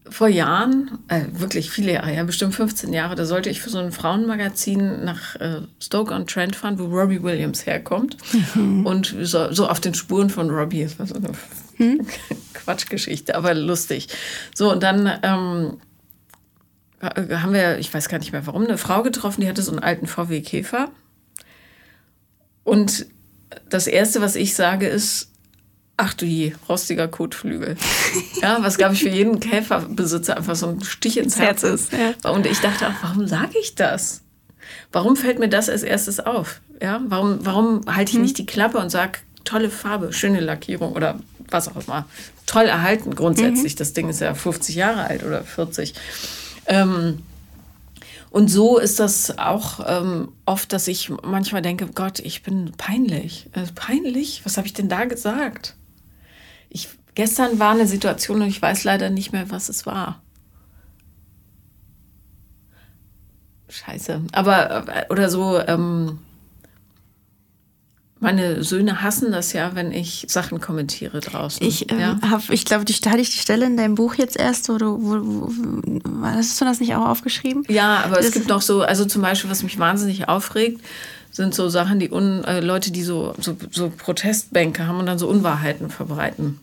vor 0.09 0.27
Jahren, 0.27 0.99
äh, 1.07 1.21
wirklich 1.31 1.71
viele 1.71 1.93
Jahre, 1.93 2.13
ja, 2.13 2.23
bestimmt 2.23 2.55
15 2.55 2.93
Jahre, 2.93 3.15
da 3.15 3.25
sollte 3.25 3.49
ich 3.49 3.61
für 3.61 3.69
so 3.69 3.79
ein 3.79 3.91
Frauenmagazin 3.91 5.03
nach 5.03 5.35
äh, 5.37 5.61
Stoke-on-Trent 5.81 6.55
fahren, 6.55 6.77
wo 6.77 6.85
Robbie 6.85 7.23
Williams 7.23 7.65
herkommt. 7.65 8.17
Und 8.55 9.15
so, 9.21 9.51
so 9.51 9.67
auf 9.67 9.79
den 9.79 9.93
Spuren 9.93 10.29
von 10.29 10.49
Robbie. 10.49 10.83
Das 10.83 10.99
war 10.99 11.07
so 11.07 11.15
eine 11.15 11.31
Quatschgeschichte, 12.53 13.35
aber 13.35 13.53
lustig. 13.53 14.09
So, 14.53 14.71
und 14.71 14.83
dann 14.83 15.11
ähm, 15.23 15.77
haben 17.01 17.53
wir, 17.53 17.79
ich 17.79 17.93
weiß 17.93 18.09
gar 18.09 18.19
nicht 18.19 18.31
mehr 18.31 18.45
warum, 18.45 18.63
eine 18.63 18.77
Frau 18.77 19.03
getroffen, 19.03 19.41
die 19.41 19.49
hatte 19.49 19.61
so 19.61 19.71
einen 19.71 19.79
alten 19.79 20.07
VW 20.07 20.41
Käfer. 20.41 20.89
Und 22.63 23.07
das 23.69 23.87
Erste, 23.87 24.21
was 24.21 24.35
ich 24.35 24.55
sage, 24.55 24.87
ist, 24.87 25.32
ach 25.97 26.13
du 26.13 26.25
je, 26.25 26.53
rostiger 26.67 27.07
Kotflügel. 27.07 27.77
ja, 28.41 28.57
was 28.61 28.77
glaube 28.77 28.93
ich 28.93 29.03
für 29.03 29.09
jeden 29.09 29.39
Käferbesitzer 29.39 30.37
einfach 30.37 30.55
so 30.55 30.67
ein 30.67 30.83
Stich 30.83 31.17
ins 31.17 31.37
Herz 31.39 31.63
ist. 31.63 31.91
Ja. 31.93 32.31
Und 32.31 32.45
ich 32.45 32.59
dachte 32.59 32.87
auch, 32.87 32.93
warum 33.01 33.27
sage 33.27 33.57
ich 33.61 33.75
das? 33.75 34.21
Warum 34.91 35.15
fällt 35.15 35.39
mir 35.39 35.49
das 35.49 35.69
als 35.69 35.83
erstes 35.83 36.19
auf? 36.19 36.61
Ja, 36.81 37.01
warum, 37.07 37.45
warum 37.45 37.81
halte 37.87 38.11
ich 38.11 38.15
hm. 38.15 38.23
nicht 38.23 38.37
die 38.37 38.45
Klappe 38.45 38.77
und 38.77 38.89
sage, 38.89 39.19
tolle 39.43 39.69
Farbe, 39.69 40.13
schöne 40.13 40.39
Lackierung 40.39 40.93
oder 40.93 41.19
was 41.49 41.67
auch 41.67 41.87
immer. 41.87 42.05
Toll 42.45 42.65
erhalten 42.65 43.15
grundsätzlich. 43.15 43.73
Mhm. 43.75 43.77
Das 43.77 43.93
Ding 43.93 44.09
ist 44.09 44.21
ja 44.21 44.33
50 44.33 44.75
Jahre 44.75 45.05
alt 45.05 45.23
oder 45.23 45.43
40. 45.43 45.93
Ähm, 46.65 47.19
und 48.29 48.47
so 48.47 48.79
ist 48.79 48.99
das 48.99 49.37
auch 49.37 49.79
ähm, 49.85 50.29
oft, 50.45 50.73
dass 50.73 50.87
ich 50.87 51.11
manchmal 51.23 51.61
denke, 51.61 51.87
Gott, 51.87 52.19
ich 52.19 52.41
bin 52.41 52.71
peinlich. 52.77 53.47
Äh, 53.53 53.65
peinlich? 53.75 54.41
Was 54.43 54.57
habe 54.57 54.65
ich 54.65 54.73
denn 54.73 54.89
da 54.89 55.05
gesagt? 55.05 55.75
Ich, 56.73 56.89
gestern 57.15 57.59
war 57.59 57.71
eine 57.71 57.87
Situation 57.87 58.41
und 58.41 58.47
ich 58.49 58.61
weiß 58.61 58.83
leider 58.83 59.09
nicht 59.09 59.31
mehr, 59.31 59.49
was 59.49 59.69
es 59.69 59.85
war. 59.85 60.21
Scheiße. 63.69 64.21
Aber, 64.33 64.87
äh, 64.87 65.05
oder 65.09 65.29
so, 65.29 65.59
ähm, 65.59 66.19
meine 68.23 68.63
Söhne 68.63 69.01
hassen 69.01 69.31
das 69.31 69.51
ja, 69.51 69.75
wenn 69.75 69.91
ich 69.91 70.25
Sachen 70.29 70.61
kommentiere 70.61 71.19
draußen. 71.19 71.65
Ich 71.65 71.91
ähm, 71.91 71.99
ja? 71.99 72.19
habe, 72.21 72.41
ich 72.53 72.65
glaube, 72.65 72.85
die 72.85 72.93
hatte 72.93 73.19
ich 73.19 73.31
die 73.31 73.39
Stelle 73.39 73.65
in 73.65 73.75
deinem 73.75 73.95
Buch 73.95 74.15
jetzt 74.15 74.39
erst, 74.39 74.69
wo 74.69 74.77
du, 74.77 74.97
wo, 75.01 75.49
wo, 75.49 76.25
hast 76.25 76.59
du 76.59 76.65
das 76.65 76.79
nicht 76.79 76.95
auch 76.95 77.05
aufgeschrieben? 77.05 77.65
Ja, 77.67 78.01
aber 78.05 78.15
das 78.15 78.27
es 78.27 78.31
gibt 78.31 78.47
noch 78.47 78.61
so, 78.61 78.81
also 78.81 79.05
zum 79.05 79.21
Beispiel, 79.21 79.49
was 79.49 79.61
mich 79.61 79.77
wahnsinnig 79.77 80.29
aufregt, 80.29 80.81
sind 81.31 81.53
so 81.53 81.67
Sachen, 81.67 81.99
die 81.99 82.11
un, 82.11 82.43
äh, 82.45 82.61
Leute, 82.61 82.91
die 82.91 83.03
so, 83.03 83.35
so, 83.39 83.57
so 83.71 83.89
Protestbänke 83.89 84.87
haben 84.87 84.99
und 84.99 85.05
dann 85.05 85.19
so 85.19 85.27
Unwahrheiten 85.27 85.89
verbreiten. 85.89 86.59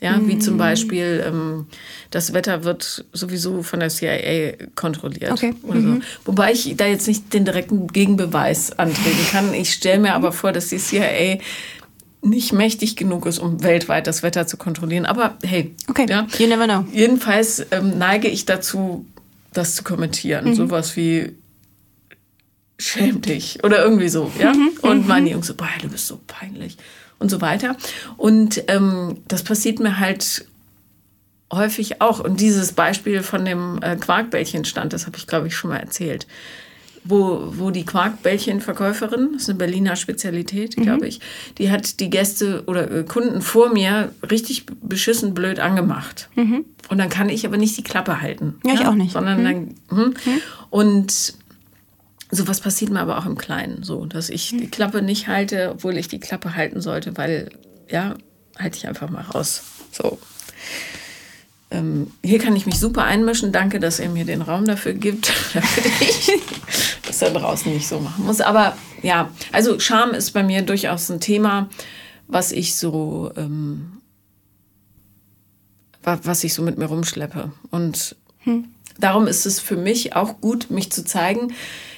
Ja, 0.00 0.16
mhm. 0.16 0.28
wie 0.28 0.38
zum 0.38 0.54
mhm. 0.54 0.58
Beispiel, 0.58 1.24
ähm, 1.26 1.66
das 2.10 2.32
Wetter 2.32 2.64
wird 2.64 3.04
sowieso 3.12 3.62
von 3.62 3.80
der 3.80 3.90
CIA 3.90 4.54
kontrolliert. 4.74 5.32
Okay. 5.32 5.54
Mhm. 5.62 6.02
Wobei 6.24 6.52
ich 6.52 6.74
da 6.76 6.86
jetzt 6.86 7.06
nicht 7.06 7.34
den 7.34 7.44
direkten 7.44 7.86
Gegenbeweis 7.86 8.72
antreten 8.78 9.26
kann. 9.30 9.52
Ich 9.52 9.72
stelle 9.72 10.00
mir 10.00 10.14
aber 10.14 10.32
vor, 10.32 10.52
dass 10.52 10.68
die 10.68 10.78
CIA 10.78 11.38
nicht 12.22 12.52
mächtig 12.52 12.96
genug 12.96 13.26
ist, 13.26 13.38
um 13.38 13.62
weltweit 13.62 14.06
das 14.06 14.22
Wetter 14.22 14.46
zu 14.46 14.56
kontrollieren. 14.56 15.04
Aber 15.04 15.36
hey, 15.42 15.74
okay. 15.88 16.06
ja, 16.08 16.26
you 16.38 16.46
never 16.46 16.64
know. 16.64 16.84
Jedenfalls 16.92 17.66
ähm, 17.70 17.98
neige 17.98 18.28
ich 18.28 18.46
dazu, 18.46 19.06
das 19.52 19.74
zu 19.74 19.84
kommentieren. 19.84 20.46
Mhm. 20.46 20.54
Sowas 20.54 20.96
wie 20.96 21.32
schäm 22.78 23.20
dich 23.20 23.62
oder 23.64 23.82
irgendwie 23.84 24.08
so, 24.08 24.30
ja. 24.38 24.54
Mhm. 24.54 24.70
Und 24.80 25.06
meine 25.06 25.26
mhm. 25.26 25.32
Jungs 25.32 25.46
so, 25.48 25.54
boah, 25.54 25.68
du 25.82 25.88
bist 25.88 26.06
so 26.06 26.18
peinlich 26.26 26.78
und 27.20 27.30
so 27.30 27.40
weiter. 27.40 27.76
Und 28.16 28.64
ähm, 28.66 29.18
das 29.28 29.44
passiert 29.44 29.78
mir 29.78 30.00
halt 30.00 30.44
häufig 31.52 32.00
auch. 32.00 32.20
Und 32.20 32.40
dieses 32.40 32.72
Beispiel 32.72 33.22
von 33.22 33.44
dem 33.44 33.78
äh, 33.82 33.96
Quarkbällchenstand, 33.96 34.92
das 34.92 35.06
habe 35.06 35.16
ich, 35.16 35.26
glaube 35.26 35.46
ich, 35.46 35.54
schon 35.54 35.70
mal 35.70 35.78
erzählt. 35.78 36.26
Wo, 37.02 37.52
wo 37.56 37.70
die 37.70 37.86
Quarkbällchenverkäuferin, 37.86 39.30
das 39.32 39.42
ist 39.42 39.48
eine 39.48 39.58
Berliner 39.58 39.96
Spezialität, 39.96 40.76
mhm. 40.76 40.82
glaube 40.82 41.06
ich, 41.08 41.20
die 41.56 41.70
hat 41.70 41.98
die 41.98 42.10
Gäste 42.10 42.64
oder 42.66 42.90
äh, 42.90 43.04
Kunden 43.04 43.40
vor 43.40 43.72
mir 43.72 44.12
richtig 44.30 44.66
beschissen 44.82 45.32
blöd 45.32 45.60
angemacht. 45.60 46.28
Mhm. 46.34 46.66
Und 46.90 46.98
dann 46.98 47.08
kann 47.08 47.30
ich 47.30 47.46
aber 47.46 47.56
nicht 47.56 47.76
die 47.78 47.82
Klappe 47.82 48.20
halten. 48.20 48.56
Ja, 48.66 48.74
ich 48.74 48.86
auch 48.86 48.94
nicht. 48.94 49.12
Sondern 49.12 49.40
mhm. 49.40 49.44
dann. 49.44 49.74
Hm. 49.98 50.14
Mhm. 50.26 50.42
Und 50.68 51.34
Sowas 52.30 52.60
passiert 52.60 52.90
mir 52.90 53.00
aber 53.00 53.18
auch 53.18 53.26
im 53.26 53.36
Kleinen, 53.36 53.82
so, 53.82 54.06
dass 54.06 54.28
ich 54.28 54.50
die 54.50 54.70
Klappe 54.70 55.02
nicht 55.02 55.26
halte, 55.26 55.70
obwohl 55.72 55.96
ich 55.96 56.08
die 56.08 56.20
Klappe 56.20 56.54
halten 56.54 56.80
sollte, 56.80 57.16
weil, 57.16 57.50
ja, 57.88 58.14
halte 58.58 58.76
ich 58.76 58.86
einfach 58.86 59.10
mal 59.10 59.22
raus. 59.22 59.62
So. 59.90 60.18
Ähm, 61.72 62.10
hier 62.24 62.38
kann 62.38 62.56
ich 62.56 62.66
mich 62.66 62.78
super 62.78 63.04
einmischen. 63.04 63.52
Danke, 63.52 63.78
dass 63.78 64.00
ihr 64.00 64.08
mir 64.08 64.24
den 64.24 64.42
Raum 64.42 64.64
dafür 64.64 64.92
gibt, 64.92 65.32
damit 65.54 65.86
ich 66.00 66.32
das 67.06 67.18
da 67.18 67.30
draußen 67.30 67.72
nicht 67.72 67.86
so 67.86 68.00
machen 68.00 68.24
muss. 68.26 68.40
Aber 68.40 68.76
ja, 69.02 69.30
also 69.52 69.78
Scham 69.78 70.10
ist 70.10 70.32
bei 70.32 70.42
mir 70.42 70.62
durchaus 70.62 71.10
ein 71.10 71.20
Thema, 71.20 71.68
was 72.26 72.52
ich 72.52 72.76
so, 72.76 73.32
ähm, 73.36 73.98
was 76.02 76.44
ich 76.44 76.54
so 76.54 76.62
mit 76.62 76.78
mir 76.78 76.86
rumschleppe. 76.86 77.52
Und 77.70 78.16
hm. 78.38 78.66
Darum 79.00 79.26
ist 79.26 79.46
es 79.46 79.60
für 79.60 79.76
mich 79.76 80.14
auch 80.14 80.40
gut, 80.40 80.70
mich 80.70 80.92
zu 80.92 81.04
zeigen. 81.04 81.52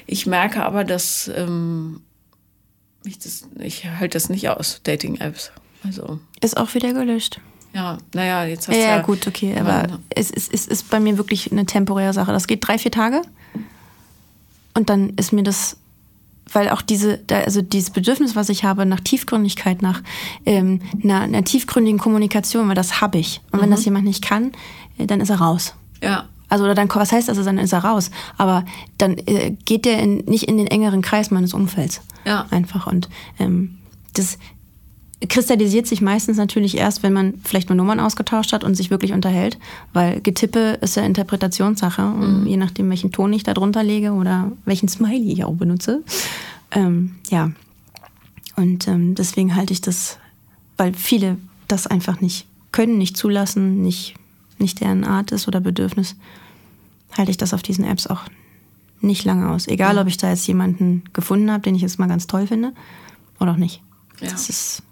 Ich 0.06 0.26
merke 0.26 0.64
aber, 0.64 0.84
dass 0.84 1.30
ähm, 1.34 2.00
ich, 3.04 3.18
das, 3.18 3.44
ich 3.58 3.84
halte 3.84 4.16
das 4.16 4.28
nicht 4.28 4.48
aus, 4.48 4.80
Dating-Apps. 4.84 5.52
Also. 5.84 6.20
Ist 6.40 6.56
auch 6.56 6.74
wieder 6.74 6.92
gelöscht. 6.92 7.40
Ja, 7.74 7.98
naja, 8.14 8.44
jetzt 8.44 8.68
hast 8.68 8.76
du 8.76 8.80
ja, 8.80 8.96
ja. 8.96 9.02
gut, 9.02 9.26
okay. 9.26 9.56
Aber 9.58 9.88
ja. 9.88 9.98
es, 10.10 10.30
es, 10.30 10.48
es 10.48 10.66
ist 10.66 10.90
bei 10.90 11.00
mir 11.00 11.16
wirklich 11.16 11.50
eine 11.50 11.64
temporäre 11.64 12.12
Sache. 12.12 12.32
Das 12.32 12.46
geht 12.46 12.66
drei, 12.66 12.78
vier 12.78 12.90
Tage. 12.90 13.22
Und 14.74 14.90
dann 14.90 15.10
ist 15.10 15.32
mir 15.32 15.42
das, 15.42 15.78
weil 16.52 16.68
auch 16.68 16.82
diese, 16.82 17.20
also 17.30 17.62
dieses 17.62 17.90
Bedürfnis, 17.90 18.36
was 18.36 18.50
ich 18.50 18.64
habe 18.64 18.84
nach 18.84 19.00
Tiefgründigkeit, 19.00 19.80
nach 19.80 20.02
ähm, 20.44 20.82
einer, 21.02 21.22
einer 21.22 21.44
tiefgründigen 21.44 21.98
Kommunikation, 21.98 22.68
weil 22.68 22.74
das 22.74 23.00
habe 23.00 23.18
ich. 23.18 23.40
Und 23.50 23.60
wenn 23.60 23.70
mhm. 23.70 23.74
das 23.74 23.84
jemand 23.84 24.04
nicht 24.04 24.22
kann, 24.22 24.52
äh, 24.98 25.06
dann 25.06 25.20
ist 25.20 25.30
er 25.30 25.36
raus. 25.36 25.74
Ja. 26.02 26.28
Also 26.52 26.64
oder 26.64 26.74
dann, 26.74 26.90
was 26.92 27.12
heißt 27.12 27.30
also, 27.30 27.42
dann 27.42 27.56
ist 27.56 27.72
er 27.72 27.82
raus. 27.82 28.10
Aber 28.36 28.66
dann 28.98 29.16
äh, 29.16 29.56
geht 29.64 29.86
der 29.86 30.00
in, 30.00 30.18
nicht 30.26 30.44
in 30.44 30.58
den 30.58 30.66
engeren 30.66 31.00
Kreis 31.00 31.30
meines 31.30 31.54
Umfelds. 31.54 32.02
Ja. 32.26 32.46
Einfach. 32.50 32.86
Und 32.86 33.08
ähm, 33.38 33.78
das 34.12 34.36
kristallisiert 35.30 35.86
sich 35.86 36.02
meistens 36.02 36.36
natürlich 36.36 36.76
erst, 36.76 37.02
wenn 37.02 37.14
man 37.14 37.40
vielleicht 37.42 37.70
nur 37.70 37.76
Nummern 37.76 38.00
ausgetauscht 38.00 38.52
hat 38.52 38.64
und 38.64 38.74
sich 38.74 38.90
wirklich 38.90 39.14
unterhält. 39.14 39.58
Weil 39.94 40.20
Getippe 40.20 40.76
ist 40.82 40.94
ja 40.94 41.04
Interpretationssache. 41.04 42.02
Mhm. 42.02 42.46
Je 42.46 42.58
nachdem, 42.58 42.90
welchen 42.90 43.12
Ton 43.12 43.32
ich 43.32 43.44
da 43.44 43.54
drunter 43.54 43.82
lege 43.82 44.12
oder 44.12 44.52
welchen 44.66 44.88
Smiley 44.88 45.32
ich 45.32 45.44
auch 45.44 45.54
benutze. 45.54 46.02
Ähm, 46.70 47.14
ja. 47.30 47.50
Und 48.56 48.86
ähm, 48.88 49.14
deswegen 49.14 49.56
halte 49.56 49.72
ich 49.72 49.80
das, 49.80 50.18
weil 50.76 50.92
viele 50.92 51.38
das 51.66 51.86
einfach 51.86 52.20
nicht 52.20 52.46
können, 52.72 52.98
nicht 52.98 53.16
zulassen, 53.16 53.80
nicht, 53.80 54.16
nicht 54.58 54.82
deren 54.82 55.04
Art 55.04 55.32
ist 55.32 55.48
oder 55.48 55.60
Bedürfnis 55.60 56.14
halte 57.16 57.30
ich 57.30 57.36
das 57.36 57.54
auf 57.54 57.62
diesen 57.62 57.84
Apps 57.84 58.06
auch 58.06 58.22
nicht 59.00 59.24
lange 59.24 59.50
aus. 59.50 59.66
Egal, 59.66 59.98
ob 59.98 60.06
ich 60.06 60.16
da 60.16 60.30
jetzt 60.30 60.46
jemanden 60.46 61.02
gefunden 61.12 61.50
habe, 61.50 61.62
den 61.62 61.74
ich 61.74 61.82
jetzt 61.82 61.98
mal 61.98 62.08
ganz 62.08 62.26
toll 62.26 62.46
finde 62.46 62.72
oder 63.40 63.52
auch 63.52 63.56
nicht. 63.56 63.82
Ja. 64.20 64.30
Das 64.30 64.48
ist, 64.48 64.82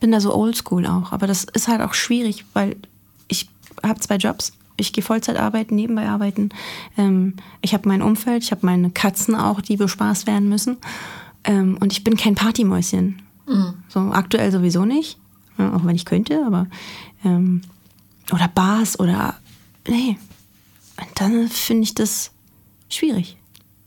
bin 0.00 0.12
da 0.12 0.20
so 0.20 0.34
oldschool 0.34 0.86
auch. 0.86 1.12
Aber 1.12 1.26
das 1.26 1.44
ist 1.44 1.68
halt 1.68 1.80
auch 1.80 1.94
schwierig, 1.94 2.44
weil 2.52 2.76
ich 3.28 3.48
habe 3.82 4.00
zwei 4.00 4.16
Jobs. 4.16 4.52
Ich 4.76 4.92
gehe 4.92 5.04
Vollzeit 5.04 5.36
arbeiten, 5.36 5.74
nebenbei 5.74 6.08
arbeiten. 6.08 6.50
Ähm, 6.96 7.34
ich 7.60 7.72
habe 7.74 7.88
mein 7.88 8.02
Umfeld, 8.02 8.42
ich 8.42 8.50
habe 8.50 8.66
meine 8.66 8.90
Katzen 8.90 9.34
auch, 9.34 9.60
die 9.60 9.76
bespaßt 9.76 10.26
werden 10.26 10.48
müssen. 10.48 10.76
Ähm, 11.44 11.78
und 11.80 11.92
ich 11.92 12.04
bin 12.04 12.16
kein 12.16 12.34
Partymäuschen. 12.34 13.22
Mhm. 13.46 13.74
So 13.88 14.00
aktuell 14.12 14.50
sowieso 14.52 14.84
nicht. 14.84 15.18
Ja, 15.58 15.74
auch 15.74 15.84
wenn 15.84 15.96
ich 15.96 16.04
könnte, 16.04 16.42
aber 16.46 16.66
ähm, 17.24 17.62
oder 18.32 18.48
Bars 18.48 18.98
oder 18.98 19.34
nee, 19.86 20.16
und 21.08 21.20
dann 21.20 21.48
finde 21.48 21.84
ich 21.84 21.94
das 21.94 22.30
schwierig. 22.88 23.36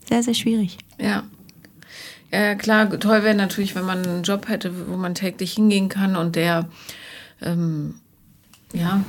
Sehr, 0.07 0.23
sehr 0.23 0.33
schwierig. 0.33 0.77
Ja. 0.99 1.23
Ja, 2.31 2.55
klar, 2.55 2.89
toll 2.99 3.23
wäre 3.23 3.35
natürlich, 3.35 3.75
wenn 3.75 3.85
man 3.85 4.05
einen 4.05 4.23
Job 4.23 4.49
hätte, 4.49 4.89
wo 4.89 4.97
man 4.97 5.15
täglich 5.15 5.53
hingehen 5.53 5.87
kann 5.89 6.15
und 6.15 6.35
der 6.35 6.67
ähm, 7.41 7.95
ja 8.73 9.01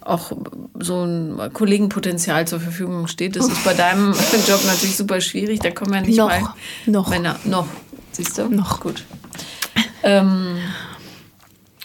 auch 0.00 0.32
so 0.78 1.04
ein 1.04 1.52
Kollegenpotenzial 1.52 2.46
zur 2.46 2.60
Verfügung 2.60 3.06
steht. 3.06 3.36
Das 3.36 3.46
ist 3.46 3.64
bei 3.64 3.72
deinem 3.72 4.12
Job 4.46 4.62
natürlich 4.66 4.96
super 4.96 5.20
schwierig. 5.20 5.60
Da 5.60 5.70
kommen 5.70 5.94
ja 5.94 6.00
nicht 6.02 6.16
noch, 6.16 6.28
mal 6.28 6.54
noch. 6.86 7.08
Männer. 7.08 7.38
Noch. 7.44 7.66
Siehst 8.12 8.36
du? 8.36 8.48
Noch. 8.48 8.80
Gut. 8.80 9.04
Ähm, 10.02 10.58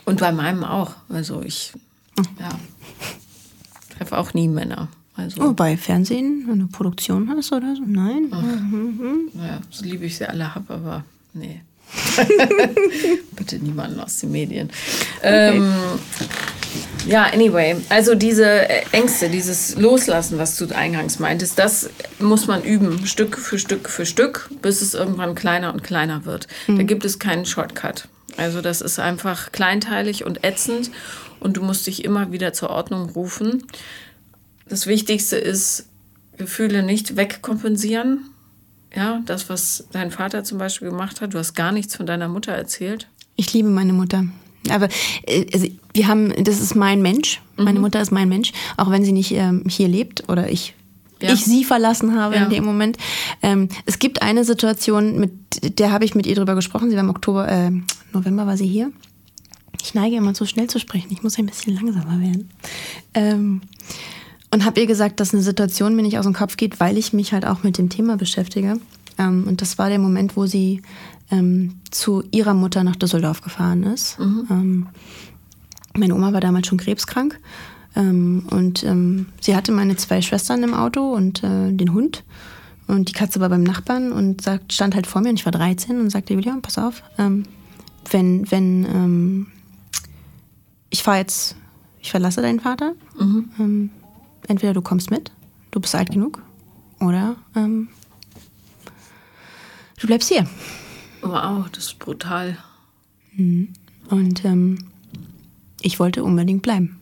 und 0.05 0.19
bei 0.19 0.31
meinem 0.31 0.63
auch. 0.63 0.95
Also 1.07 1.41
ich, 1.41 1.73
ja 2.39 2.49
treffe 3.97 4.17
auch 4.17 4.33
nie 4.33 4.47
Männer. 4.47 4.89
Also, 5.17 5.41
oh, 5.41 5.53
bei 5.53 5.77
Fernsehen 5.77 6.47
eine 6.51 6.67
Produktion 6.67 7.29
hast 7.29 7.53
oder 7.53 7.75
so? 7.75 7.83
Nein? 7.85 8.27
Ach, 8.31 8.41
mhm. 8.41 8.97
mhm. 8.99 9.29
Naja, 9.33 9.61
so 9.69 9.85
liebe 9.85 10.05
ich 10.05 10.17
sie 10.17 10.25
alle 10.25 10.53
habe, 10.53 10.73
aber 10.73 11.05
nee. 11.33 11.61
Bitte 13.35 13.57
niemanden 13.59 13.99
aus 13.99 14.19
den 14.19 14.31
Medien. 14.31 14.69
Okay. 15.19 15.57
Ähm, 15.57 15.73
ja, 17.07 17.25
anyway, 17.25 17.75
also 17.89 18.15
diese 18.15 18.67
Ängste, 18.91 19.29
dieses 19.29 19.77
Loslassen, 19.77 20.39
was 20.39 20.57
du 20.57 20.65
eingangs 20.75 21.19
meintest, 21.19 21.59
das 21.59 21.89
muss 22.19 22.47
man 22.47 22.63
üben, 22.63 23.05
Stück 23.05 23.37
für 23.37 23.59
Stück 23.59 23.89
für 23.89 24.05
Stück, 24.05 24.49
bis 24.61 24.81
es 24.81 24.95
irgendwann 24.95 25.35
kleiner 25.35 25.71
und 25.71 25.83
kleiner 25.83 26.25
wird. 26.25 26.47
Mhm. 26.67 26.77
Da 26.77 26.83
gibt 26.83 27.05
es 27.05 27.19
keinen 27.19 27.45
Shortcut. 27.45 28.07
Also 28.37 28.61
das 28.61 28.81
ist 28.81 28.99
einfach 28.99 29.51
kleinteilig 29.51 30.25
und 30.25 30.43
ätzend 30.43 30.91
und 31.45 31.57
du 31.57 31.61
musst 31.61 31.85
dich 31.85 32.03
immer 32.03 32.31
wieder 32.31 32.53
zur 32.53 32.71
Ordnung 32.71 33.07
rufen. 33.11 33.63
Das 34.67 34.87
Wichtigste 34.87 35.35
ist, 35.37 35.85
Gefühle 36.37 36.81
nicht 36.81 37.15
wegkompensieren. 37.15 38.25
Ja, 38.95 39.21
das, 39.27 39.47
was 39.47 39.85
dein 39.91 40.09
Vater 40.09 40.43
zum 40.43 40.57
Beispiel 40.57 40.89
gemacht 40.89 41.21
hat, 41.21 41.35
du 41.35 41.37
hast 41.37 41.53
gar 41.53 41.71
nichts 41.71 41.95
von 41.95 42.07
deiner 42.07 42.27
Mutter 42.27 42.51
erzählt. 42.51 43.07
Ich 43.35 43.53
liebe 43.53 43.69
meine 43.69 43.93
Mutter. 43.93 44.25
Aber 44.71 44.89
äh, 45.27 45.45
also, 45.53 45.67
wir 45.93 46.07
haben, 46.07 46.33
das 46.43 46.59
ist 46.59 46.75
mein 46.75 47.03
Mensch. 47.03 47.41
Meine 47.57 47.79
Mutter 47.79 48.01
ist 48.01 48.11
mein 48.11 48.27
Mensch, 48.27 48.51
auch 48.75 48.89
wenn 48.89 49.05
sie 49.05 49.11
nicht 49.11 49.31
ähm, 49.31 49.63
hier 49.69 49.87
lebt 49.87 50.27
oder 50.27 50.49
ich, 50.49 50.73
Ja. 51.21 51.31
ich 51.31 51.45
sie 51.45 51.63
verlassen 51.63 52.19
habe 52.19 52.35
Ja. 52.37 52.45
in 52.45 52.49
dem 52.49 52.65
Moment. 52.65 52.97
Ähm, 53.43 53.69
es 53.85 53.99
gibt 53.99 54.23
eine 54.23 54.43
Situation, 54.45 55.19
mit 55.19 55.31
der 55.79 55.91
habe 55.91 56.05
ich 56.05 56.15
mit 56.15 56.25
ihr 56.25 56.35
drüber 56.35 56.55
gesprochen. 56.55 56.89
Sie 56.89 56.95
war 56.95 57.03
im 57.03 57.11
Oktober, 57.11 57.47
äh, 57.47 57.71
November 58.13 58.47
war 58.47 58.57
sie 58.57 58.67
hier. 58.67 58.91
Ich 59.81 59.93
neige 59.93 60.15
immer 60.15 60.33
zu 60.33 60.45
schnell 60.45 60.67
zu 60.67 60.79
sprechen. 60.79 61.11
Ich 61.11 61.23
muss 61.23 61.37
ein 61.37 61.45
bisschen 61.45 61.75
langsamer 61.75 62.19
werden. 62.19 62.49
Ähm, 63.13 63.61
und 64.51 64.63
habe 64.65 64.79
ihr 64.79 64.87
gesagt, 64.87 65.19
dass 65.19 65.33
eine 65.33 65.43
Situation 65.43 65.95
mir 65.95 66.03
nicht 66.03 66.17
aus 66.17 66.25
dem 66.25 66.33
Kopf 66.33 66.57
geht, 66.57 66.79
weil 66.79 66.97
ich 66.97 67.13
mich 67.13 67.33
halt 67.33 67.45
auch 67.45 67.63
mit 67.63 67.77
dem 67.77 67.89
Thema 67.89 68.17
beschäftige. 68.17 68.79
Ähm, 69.17 69.45
und 69.47 69.61
das 69.61 69.77
war 69.77 69.89
der 69.89 69.99
Moment, 69.99 70.37
wo 70.37 70.45
sie 70.45 70.81
ähm, 71.31 71.75
zu 71.91 72.23
ihrer 72.31 72.53
Mutter 72.53 72.83
nach 72.83 72.95
Düsseldorf 72.95 73.41
gefahren 73.41 73.83
ist. 73.83 74.17
Ähm, 74.19 74.87
meine 75.97 76.15
Oma 76.15 76.33
war 76.33 76.41
damals 76.41 76.67
schon 76.67 76.77
krebskrank. 76.77 77.39
Ähm, 77.95 78.47
und 78.49 78.83
ähm, 78.83 79.27
sie 79.41 79.55
hatte 79.55 79.71
meine 79.71 79.95
zwei 79.95 80.21
Schwestern 80.21 80.63
im 80.63 80.73
Auto 80.73 81.13
und 81.13 81.43
äh, 81.43 81.71
den 81.71 81.93
Hund. 81.93 82.23
Und 82.87 83.09
die 83.09 83.13
Katze 83.13 83.39
war 83.39 83.49
beim 83.49 83.63
Nachbarn 83.63 84.11
und 84.11 84.41
sagt, 84.41 84.71
stand 84.71 84.93
halt 84.93 85.07
vor 85.07 85.21
mir 85.21 85.29
und 85.29 85.39
ich 85.39 85.45
war 85.45 85.51
13 85.51 85.99
und 85.99 86.11
sagte, 86.11 86.35
Julia, 86.35 86.55
pass 86.61 86.77
auf, 86.77 87.01
wenn, 87.17 88.51
wenn 88.51 89.47
ich 90.95 91.03
fahre 91.03 91.17
jetzt, 91.17 91.57
ich 91.99 92.09
verlasse 92.09 92.41
deinen 92.41 92.61
Vater, 92.61 92.95
ähm, 93.19 93.89
entweder 94.47 94.73
du 94.73 94.81
kommst 94.81 95.11
mit, 95.11 95.29
du 95.71 95.81
bist 95.81 95.93
alt 95.93 96.09
genug, 96.09 96.41
oder 97.01 97.35
ähm, 97.53 97.89
du 99.99 100.07
bleibst 100.07 100.29
hier. 100.29 100.47
Wow, 101.21 101.69
das 101.69 101.87
ist 101.87 101.99
brutal. 101.99 102.57
Und 103.37 104.45
ähm, 104.45 104.85
ich 105.81 105.99
wollte 105.99 106.23
unbedingt 106.23 106.61
bleiben. 106.61 107.01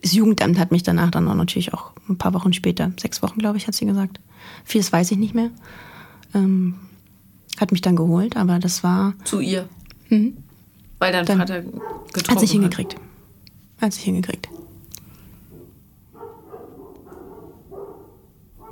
Das 0.00 0.14
Jugendamt 0.14 0.58
hat 0.58 0.72
mich 0.72 0.82
danach 0.82 1.10
dann 1.10 1.28
auch 1.28 1.34
natürlich 1.34 1.74
auch 1.74 1.92
ein 2.08 2.16
paar 2.16 2.32
Wochen 2.32 2.54
später, 2.54 2.92
sechs 2.98 3.20
Wochen 3.20 3.40
glaube 3.40 3.58
ich, 3.58 3.66
hat 3.66 3.74
sie 3.74 3.84
gesagt. 3.84 4.20
Vieles 4.64 4.90
weiß 4.90 5.10
ich 5.10 5.18
nicht 5.18 5.34
mehr. 5.34 5.50
Ähm, 6.34 6.76
hat 7.60 7.72
mich 7.72 7.82
dann 7.82 7.96
geholt, 7.96 8.38
aber 8.38 8.58
das 8.58 8.82
war, 8.82 9.12
Zu 9.24 9.40
ihr. 9.40 9.68
Mhm. 10.08 10.38
Weil 10.98 11.12
dein 11.12 11.24
Dann- 11.26 11.38
Vater 11.38 11.62
getroffen 11.62 12.30
hat 12.30 12.40
sich 12.40 12.52
hingekriegt. 12.52 12.96
Hat 13.80 13.92
sich 13.92 14.02
hingekriegt. 14.04 14.48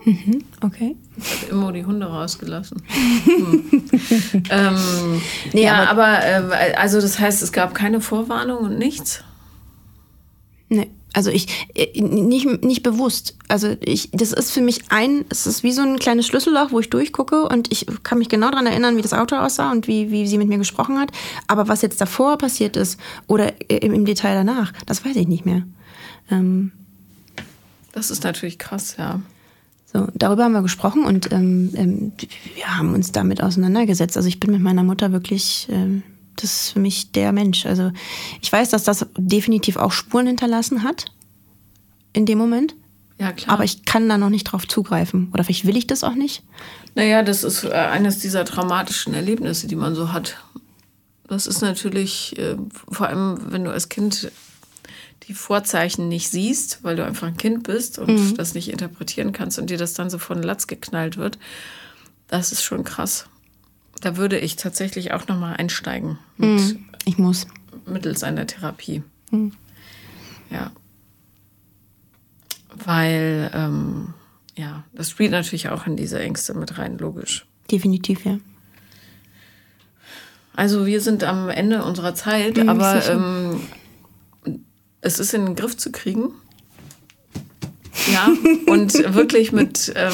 Mhm, 0.05 0.45
okay. 0.63 0.95
Hat 1.19 1.49
immer 1.51 1.73
die 1.73 1.85
Hunde 1.85 2.07
rausgelassen. 2.07 2.83
Hm. 3.27 4.43
ähm, 4.51 5.23
Nee, 5.53 5.65
ja, 5.65 5.85
aber- 5.91 6.07
aber, 6.07 6.61
äh, 6.61 6.75
also 6.75 7.01
das 7.01 7.19
heißt, 7.19 7.43
es 7.43 7.51
gab 7.53 7.75
keine 7.75 8.01
Vorwarnung 8.01 8.59
und 8.59 8.79
nichts. 8.79 9.25
Nee, 10.69 10.91
also 11.17 11.31
ich 11.31 11.67
äh, 11.75 12.01
nicht, 12.01 12.63
nicht 12.63 12.83
bewusst. 12.83 13.37
Also 13.49 13.75
ich, 13.81 14.11
das 14.13 14.33
ist 14.33 14.53
für 14.53 14.61
mich 14.61 14.83
ein, 14.91 15.25
es 15.31 15.47
ist 15.47 15.63
wie 15.63 15.73
so 15.73 15.83
ein 15.83 15.99
kleines 15.99 16.27
Schlüsselloch, 16.27 16.71
wo 16.73 16.81
ich 16.81 16.91
durchgucke 16.91 17.49
und 17.49 17.73
ich 17.73 17.87
kann 18.03 18.19
mich 18.19 18.29
genau 18.29 18.51
daran 18.51 18.67
erinnern, 18.67 18.97
wie 18.97 19.03
das 19.03 19.15
Auto 19.15 19.37
aussah 19.37 19.73
und 19.73 19.89
wie, 19.89 20.11
wie 20.11 20.27
sie 20.27 20.37
mit 20.39 20.49
mir 20.49 20.59
gesprochen 20.59 20.99
hat. 20.99 21.11
Aber 21.47 21.69
was 21.69 21.83
jetzt 21.83 22.01
davor 22.01 22.37
passiert 22.37 22.77
ist 22.77 23.01
oder 23.27 23.53
äh, 23.71 23.79
im, 23.79 23.95
im 23.95 24.05
Detail 24.05 24.35
danach, 24.35 24.73
das 24.85 25.05
weiß 25.05 25.17
ich 25.17 25.27
nicht 25.27 25.47
mehr. 25.47 25.63
Ähm, 26.31 26.73
Das 27.93 28.11
ist 28.11 28.25
natürlich 28.25 28.59
krass, 28.59 28.97
ja. 28.99 29.21
so, 29.91 30.09
darüber 30.15 30.45
haben 30.45 30.53
wir 30.53 30.61
gesprochen 30.61 31.05
und 31.05 31.33
ähm, 31.33 31.71
ähm, 31.75 32.13
wir 32.55 32.77
haben 32.77 32.93
uns 32.93 33.11
damit 33.11 33.43
auseinandergesetzt. 33.43 34.19
Also 34.19 34.29
ich 34.29 34.39
bin 34.39 34.53
mit 34.53 34.61
meiner 34.61 34.83
Mutter 34.83 35.13
wirklich, 35.13 35.67
ähm, 35.71 36.03
das 36.37 36.45
ist 36.45 36.71
für 36.73 36.81
mich 36.81 37.13
der 37.13 37.33
Mensch. 37.33 37.67
Also 37.67 37.93
ich 38.41 38.53
weiß, 38.53 38.71
dass 38.71 38.85
das 38.85 39.07
definitiv 39.17 39.77
auch 39.77 39.93
Spuren 39.93 40.27
hinterlassen 40.27 40.83
hat 40.83 41.07
in 42.13 42.27
dem 42.27 42.39
Moment. 42.39 42.75
Ja, 43.19 43.33
klar. 43.33 43.55
Aber 43.55 43.65
ich 43.65 43.85
kann 43.85 44.09
da 44.09 44.19
noch 44.19 44.31
nicht 44.31 44.45
drauf 44.45 44.69
zugreifen. 44.69 45.31
Oder 45.33 45.45
vielleicht 45.45 45.67
will 45.67 45.77
ich 45.77 45.87
das 45.87 46.05
auch 46.05 46.15
nicht. 46.15 46.43
Naja, 46.95 47.23
das 47.23 47.45
ist 47.45 47.65
äh, 47.65 47.71
eines 47.71 48.19
dieser 48.19 48.45
traumatischen 48.45 49.15
Erlebnisse, 49.15 49.67
die 49.67 49.77
man 49.77 49.95
so 49.95 50.13
hat. 50.13 50.37
Das 51.29 51.47
ist 51.47 51.61
natürlich, 51.61 52.39
äh, 52.39 52.57
vor 52.91 53.09
allem 53.09 53.39
wenn 53.51 53.65
du 53.65 53.73
als 53.73 53.89
Kind 53.89 54.31
die 55.25 55.35
Vorzeichen 55.35 56.09
nicht 56.09 56.31
siehst, 56.31 56.81
weil 56.83 56.97
du 56.97 57.05
einfach 57.05 57.27
ein 57.27 57.37
Kind 57.37 57.65
bist 57.65 57.99
und 57.99 58.39
das 58.39 58.55
nicht 58.55 58.69
interpretieren 58.69 59.33
kannst 59.33 59.59
und 59.59 59.71
dir 59.71 59.79
das 59.79 59.95
dann 59.95 60.09
so 60.09 60.19
von 60.19 60.39
den 60.39 60.45
Latz 60.45 60.69
geknallt 60.69 61.17
wird, 61.17 61.39
das 62.29 62.53
ist 62.53 62.63
schon 62.63 62.85
krass. 62.85 63.27
Da 64.01 64.17
würde 64.17 64.39
ich 64.39 64.57
tatsächlich 64.57 65.13
auch 65.13 65.27
nochmal 65.29 65.57
einsteigen 65.57 66.19
mit, 66.37 66.79
Ich 67.05 67.19
muss. 67.19 67.47
mittels 67.87 68.23
einer 68.23 68.47
Therapie. 68.47 69.03
Ja. 70.51 70.71
Weil, 72.75 73.51
ähm, 73.55 74.15
ja, 74.57 74.85
das 74.93 75.11
spielt 75.11 75.31
natürlich 75.31 75.69
auch 75.71 75.87
in 75.87 75.97
diese 75.97 76.19
Ängste 76.21 76.55
mit 76.55 76.79
rein, 76.79 76.99
logisch. 76.99 77.47
Definitiv, 77.71 78.25
ja. 78.25 78.39
Also 80.55 80.87
wir 80.87 81.01
sind 81.01 81.25
am 81.25 81.49
Ende 81.51 81.85
unserer 81.85 82.15
Zeit, 82.15 82.57
Mhm, 82.57 82.69
aber 82.69 83.05
ähm, 83.09 83.61
es 85.01 85.19
ist 85.19 85.35
in 85.35 85.45
den 85.47 85.55
Griff 85.55 85.77
zu 85.77 85.91
kriegen. 85.93 86.31
Ja, 88.13 88.29
und 88.73 88.93
wirklich 89.15 89.53
mit, 89.53 89.93
ähm, 89.97 90.13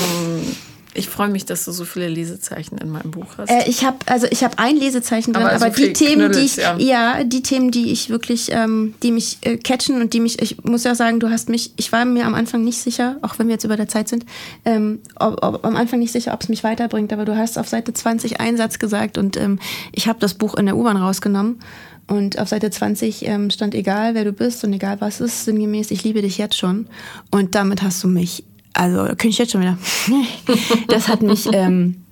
ich 0.95 1.09
freue 1.09 1.29
mich, 1.29 1.47
dass 1.47 1.65
du 1.65 1.73
so 1.73 1.85
viele 1.85 2.09
Lesezeichen 2.09 2.77
in 2.79 2.91
meinem 2.91 3.11
Buch 3.11 3.39
hast. 3.39 3.51
Äh, 3.51 3.69
ich 3.69 3.85
habe 3.85 3.97
also 4.07 4.27
ich 4.31 4.45
habe 4.45 4.59
ein 4.59 4.77
Lesezeichen 4.77 5.33
drin, 5.33 5.43
Aber 5.43 5.55
aber, 5.55 5.67
so 5.67 5.73
viel 5.73 5.89
die 5.89 5.93
Themen, 5.93 6.33
die 6.33 6.41
ich 6.41 6.57
ja. 6.57 6.77
ja. 6.79 7.25
die 7.25 7.43
Themen, 7.43 7.71
die 7.71 7.93
ich 7.93 8.11
wirklich, 8.11 8.51
ähm, 8.53 8.95
die 9.03 9.13
mich 9.13 9.39
äh, 9.43 9.57
catchen 9.57 10.01
und 10.01 10.13
die 10.13 10.21
mich, 10.21 10.41
ich 10.43 10.63
muss 10.65 10.85
ja 10.85 10.95
sagen, 10.95 11.21
du 11.21 11.31
hast 11.31 11.49
mich, 11.49 11.73
ich 11.77 11.93
war 11.93 12.05
mir 12.05 12.27
am 12.27 12.35
Anfang 12.35 12.63
nicht 12.63 12.79
sicher, 12.79 13.17
auch 13.23 13.39
wenn 13.39 13.47
wir 13.47 13.55
jetzt 13.55 13.65
über 13.65 13.77
der 13.77 13.89
Zeit 13.89 14.09
sind, 14.09 14.27
ähm, 14.65 15.01
ob, 15.19 15.43
ob, 15.43 15.65
am 15.65 15.77
Anfang 15.77 15.99
nicht 15.99 16.13
sicher, 16.13 16.35
ob 16.35 16.43
es 16.43 16.49
mich 16.49 16.63
weiterbringt, 16.65 17.13
aber 17.13 17.25
du 17.25 17.37
hast 17.37 17.59
auf 17.59 17.69
Seite 17.69 17.93
20 17.93 18.41
einen 18.41 18.57
Satz 18.57 18.79
gesagt 18.79 19.17
und 19.17 19.37
ähm, 19.37 19.59
ich 19.93 20.09
habe 20.09 20.19
das 20.21 20.35
Buch 20.35 20.55
in 20.55 20.67
der 20.67 20.77
U-Bahn 20.77 20.97
rausgenommen. 20.97 21.61
Und 22.09 22.39
auf 22.39 22.49
Seite 22.49 22.71
20 22.71 23.27
ähm, 23.27 23.49
stand, 23.51 23.75
egal 23.75 24.15
wer 24.15 24.25
du 24.25 24.33
bist 24.33 24.65
und 24.65 24.73
egal 24.73 25.01
was 25.01 25.21
ist, 25.21 25.45
sinngemäß, 25.45 25.93
ich 25.93 26.03
liebe 26.03 26.21
dich 26.21 26.37
jetzt 26.37 26.59
schon. 26.59 26.89
Und 27.31 27.55
damit 27.55 27.81
hast 27.83 28.03
du 28.03 28.09
mich, 28.09 28.45
also 28.75 29.05
könnte 29.05 29.29
ich 29.29 29.39
jetzt 29.39 29.53
schon 29.53 29.61
wieder. 29.61 29.79
das 30.89 31.09
hat 31.09 31.23
mich, 31.23 31.49
ähm, 31.53 32.05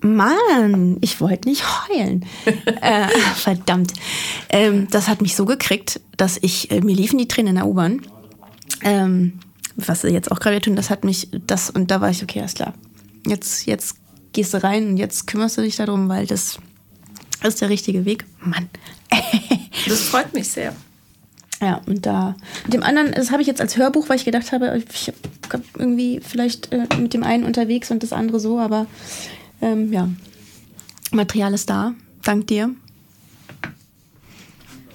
Mann, 0.00 0.98
ich 1.00 1.20
wollte 1.20 1.48
nicht 1.48 1.64
heulen. 1.88 2.24
äh, 2.80 3.08
verdammt. 3.34 3.92
Ähm, 4.48 4.88
das 4.90 5.08
hat 5.08 5.22
mich 5.22 5.34
so 5.34 5.44
gekriegt, 5.44 6.00
dass 6.16 6.38
ich, 6.40 6.70
äh, 6.70 6.80
mir 6.80 6.94
liefen 6.94 7.18
die 7.18 7.28
Tränen 7.28 7.50
in 7.50 7.54
der 7.56 7.66
U-Bahn. 7.66 8.02
Ähm, 8.82 9.40
was 9.76 10.02
sie 10.02 10.08
jetzt 10.08 10.30
auch 10.30 10.40
gerade 10.40 10.60
tun, 10.60 10.76
das 10.76 10.90
hat 10.90 11.04
mich, 11.04 11.28
das, 11.46 11.70
und 11.70 11.90
da 11.90 12.00
war 12.00 12.10
ich, 12.10 12.22
okay, 12.22 12.40
alles 12.40 12.54
klar. 12.54 12.74
Jetzt, 13.26 13.66
jetzt 13.66 13.96
gehst 14.32 14.54
du 14.54 14.62
rein 14.62 14.88
und 14.88 14.96
jetzt 14.96 15.26
kümmerst 15.26 15.58
du 15.58 15.62
dich 15.62 15.76
darum, 15.76 16.08
weil 16.08 16.26
das 16.26 16.58
ist 17.42 17.60
der 17.60 17.68
richtige 17.68 18.04
Weg. 18.04 18.24
Mann. 18.40 18.68
Das 19.86 20.00
freut 20.00 20.34
mich 20.34 20.48
sehr. 20.48 20.74
Ja, 21.60 21.80
und 21.86 22.06
da. 22.06 22.36
Mit 22.64 22.74
dem 22.74 22.82
anderen, 22.82 23.12
das 23.12 23.32
habe 23.32 23.42
ich 23.42 23.48
jetzt 23.48 23.60
als 23.60 23.76
Hörbuch, 23.76 24.08
weil 24.08 24.16
ich 24.16 24.24
gedacht 24.24 24.52
habe, 24.52 24.80
ich 24.92 25.12
hab 25.52 25.60
irgendwie 25.76 26.20
vielleicht 26.20 26.72
äh, 26.72 26.86
mit 26.98 27.14
dem 27.14 27.24
einen 27.24 27.44
unterwegs 27.44 27.90
und 27.90 28.02
das 28.02 28.12
andere 28.12 28.38
so, 28.38 28.58
aber 28.58 28.86
ähm, 29.60 29.92
ja. 29.92 30.08
Material 31.10 31.54
ist 31.54 31.70
da. 31.70 31.94
Dank 32.22 32.46
dir. 32.46 32.70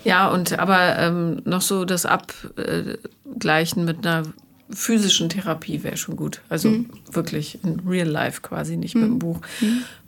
Ja, 0.04 0.30
und 0.30 0.60
aber 0.60 1.00
ähm, 1.00 1.42
noch 1.46 1.62
so 1.62 1.86
das 1.86 2.06
Abgleichen 2.06 3.86
mit 3.86 4.06
einer 4.06 4.24
physischen 4.70 5.30
Therapie 5.30 5.84
wäre 5.84 5.98
schon 5.98 6.16
gut. 6.16 6.42
Also 6.50 6.70
Mhm. 6.70 6.90
wirklich 7.12 7.60
in 7.64 7.82
real 7.88 8.08
life 8.08 8.42
quasi, 8.42 8.76
nicht 8.78 8.96
mit 8.96 9.04
dem 9.06 9.20
Buch. 9.20 9.40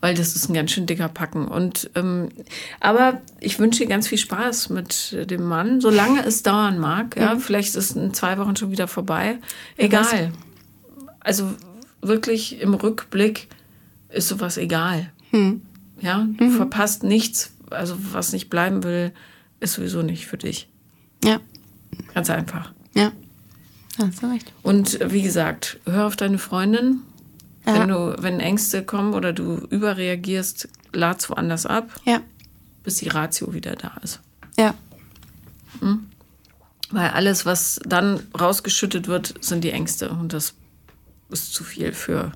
Weil 0.01 0.15
das 0.15 0.35
ist 0.35 0.49
ein 0.49 0.53
ganz 0.53 0.71
schön 0.71 0.85
dicker 0.85 1.09
Packen. 1.09 1.47
Und 1.47 1.89
ähm, 1.95 2.29
aber 2.79 3.21
ich 3.39 3.59
wünsche 3.59 3.83
dir 3.83 3.89
ganz 3.89 4.07
viel 4.07 4.17
Spaß 4.17 4.69
mit 4.69 5.15
dem 5.29 5.43
Mann, 5.43 5.81
solange 5.81 6.23
es 6.25 6.41
dauern 6.43 6.79
mag. 6.79 7.15
Ja, 7.17 7.37
vielleicht 7.37 7.75
ist 7.75 7.95
in 7.95 8.13
zwei 8.13 8.37
Wochen 8.37 8.55
schon 8.55 8.71
wieder 8.71 8.87
vorbei. 8.87 9.37
Egal. 9.77 10.31
Also 11.19 11.53
wirklich 12.01 12.61
im 12.61 12.73
Rückblick 12.73 13.47
ist 14.09 14.27
sowas 14.29 14.57
egal. 14.57 15.11
Ja, 16.01 16.27
du 16.37 16.49
verpasst 16.49 17.03
nichts. 17.03 17.51
Also 17.71 17.97
was 18.13 18.31
nicht 18.31 18.49
bleiben 18.49 18.83
will, 18.83 19.11
ist 19.59 19.73
sowieso 19.73 20.01
nicht 20.01 20.27
für 20.27 20.37
dich. 20.37 20.69
Ja, 21.23 21.39
Ganz 22.13 22.29
einfach. 22.29 22.71
ja. 22.93 23.11
Ja, 23.97 24.07
hast 24.07 24.21
du 24.23 24.27
recht. 24.27 24.51
Und 24.63 24.99
äh, 25.01 25.11
wie 25.11 25.21
gesagt, 25.21 25.79
hör 25.85 26.07
auf 26.07 26.15
deine 26.15 26.37
Freundin. 26.37 27.01
Ja. 27.65 27.79
Wenn, 27.79 27.87
du, 27.89 28.15
wenn 28.19 28.39
Ängste 28.39 28.83
kommen 28.83 29.13
oder 29.13 29.33
du 29.33 29.55
überreagierst, 29.69 30.67
lad's 30.93 31.29
woanders 31.29 31.65
ab, 31.65 31.89
Ja, 32.05 32.21
bis 32.83 32.97
die 32.97 33.07
Ratio 33.07 33.53
wieder 33.53 33.75
da 33.75 33.93
ist. 34.03 34.19
ja. 34.57 34.75
Weil 36.91 37.09
alles, 37.09 37.45
was 37.45 37.79
dann 37.85 38.21
rausgeschüttet 38.39 39.07
wird, 39.07 39.33
sind 39.41 39.63
die 39.63 39.71
Ängste. 39.71 40.09
Und 40.09 40.33
das 40.33 40.53
ist 41.29 41.53
zu 41.53 41.63
viel 41.63 41.91
für 41.91 42.31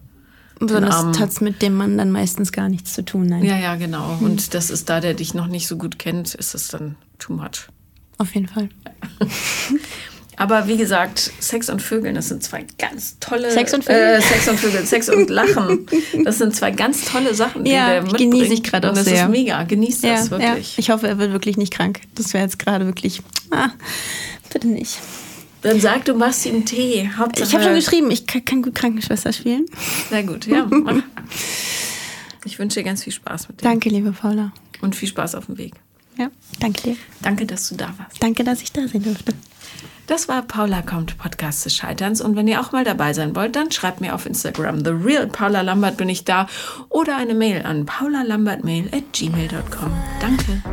Besonders 0.60 1.18
hat 1.20 1.30
es 1.30 1.40
mit 1.40 1.62
dem 1.62 1.76
Mann 1.76 1.98
dann 1.98 2.12
meistens 2.12 2.52
gar 2.52 2.68
nichts 2.68 2.94
zu 2.94 3.06
tun. 3.06 3.28
Nein. 3.28 3.46
Ja, 3.46 3.58
ja, 3.58 3.76
genau. 3.76 4.16
Mhm. 4.16 4.26
Und 4.26 4.54
das 4.54 4.70
ist 4.70 4.90
da, 4.90 5.00
der 5.00 5.14
dich 5.14 5.34
noch 5.34 5.48
nicht 5.48 5.68
so 5.68 5.78
gut 5.78 5.98
kennt, 6.00 6.36
ist 6.36 6.54
es 6.54 6.68
dann 6.68 6.96
too 7.18 7.34
much. 7.34 7.70
Auf 8.18 8.36
jeden 8.36 8.48
Fall. 8.48 8.70
Aber 10.40 10.70
wie 10.70 10.78
gesagt, 10.78 11.34
Sex 11.40 11.70
und 11.70 11.82
Vögeln, 11.82 12.16
das 12.16 12.30
sind 12.30 12.42
zwei 12.42 12.66
ganz 12.78 13.18
tolle. 13.20 13.52
Sex 13.52 13.74
und 13.74 13.84
Vögel? 13.84 14.02
Äh, 14.02 14.22
Sex 14.22 14.48
und 14.48 14.58
Vögel, 14.58 14.86
Sex 14.86 15.10
und 15.10 15.30
Lachen. 15.30 15.86
Das 16.24 16.38
sind 16.38 16.56
zwei 16.56 16.72
ganz 16.72 17.04
tolle 17.04 17.34
Sachen, 17.34 17.66
die 17.66 17.72
ja, 17.72 18.02
mitbringt. 18.02 18.32
genieße 18.32 18.54
ich 18.54 18.64
gerade 18.64 18.90
auch 18.90 18.96
das 18.96 19.04
sehr. 19.04 19.16
Das 19.16 19.24
ist 19.24 19.30
mega. 19.32 19.62
Genießt 19.64 20.02
ja, 20.02 20.12
das 20.12 20.32
wirklich. 20.32 20.78
Ja. 20.78 20.80
Ich 20.80 20.92
hoffe, 20.92 21.10
er 21.10 21.18
wird 21.18 21.34
wirklich 21.34 21.58
nicht 21.58 21.74
krank. 21.74 22.00
Das 22.16 22.34
wäre 22.34 22.42
jetzt 22.42 22.58
gerade 22.58 22.86
wirklich. 22.86 23.22
Ah, 23.52 23.72
bitte 24.50 24.70
nicht. 24.70 24.98
Dann 25.62 25.82
sag, 25.82 26.06
du 26.06 26.14
machst 26.14 26.46
ihm 26.46 26.64
Tee. 26.64 27.10
Hauptsache, 27.18 27.46
ich 27.46 27.54
habe 27.54 27.66
schon 27.66 27.76
geschrieben, 27.76 28.10
ich 28.10 28.26
kann, 28.26 28.46
kann 28.46 28.62
gut 28.62 28.76
Krankenschwester 28.76 29.34
spielen. 29.34 29.66
Sehr 30.10 30.24
gut, 30.24 30.48
ja. 30.48 30.66
mach. 30.70 31.04
Ich 32.46 32.58
wünsche 32.60 32.80
dir 32.80 32.86
ganz 32.86 33.04
viel 33.04 33.12
Spaß 33.12 33.50
mit 33.50 33.60
dem. 33.60 33.66
Danke, 33.66 33.90
liebe 33.90 34.14
Paula. 34.14 34.54
Und 34.80 34.96
viel 34.96 35.10
Spaß 35.10 35.36
auf 35.36 35.48
dem 35.48 35.58
Weg. 35.58 35.74
Ja, 36.18 36.32
danke 36.62 36.82
dir. 36.82 36.96
Danke, 37.22 37.46
dass 37.46 37.68
du 37.68 37.76
da 37.76 37.94
warst. 37.98 38.24
Danke, 38.24 38.46
dass 38.46 38.62
ich 38.62 38.72
da 38.72 38.88
sein 38.88 39.04
durfte. 39.04 39.34
Das 40.10 40.28
war 40.28 40.42
Paula 40.42 40.82
kommt 40.82 41.18
Podcast 41.20 41.66
des 41.66 41.76
Scheiterns 41.76 42.20
und 42.20 42.36
wenn 42.36 42.48
ihr 42.48 42.62
auch 42.62 42.72
mal 42.72 42.84
dabei 42.84 43.14
sein 43.14 43.36
wollt, 43.36 43.56
dann 43.56 43.72
schreibt 43.72 44.02
mir 44.02 44.16
auf 44.16 44.26
Instagram 44.26 44.84
the 44.84 44.90
real 44.90 45.28
Paula 45.28 45.62
Lambert 45.62 45.98
bin 45.98 46.10
ich 46.10 46.26
da 46.26 46.48
oder 46.90 47.16
eine 47.16 47.36
Mail 47.36 47.64
an 47.64 47.86
paulalambertmail@gmail.com. 47.86 49.92
Danke. 50.20 50.64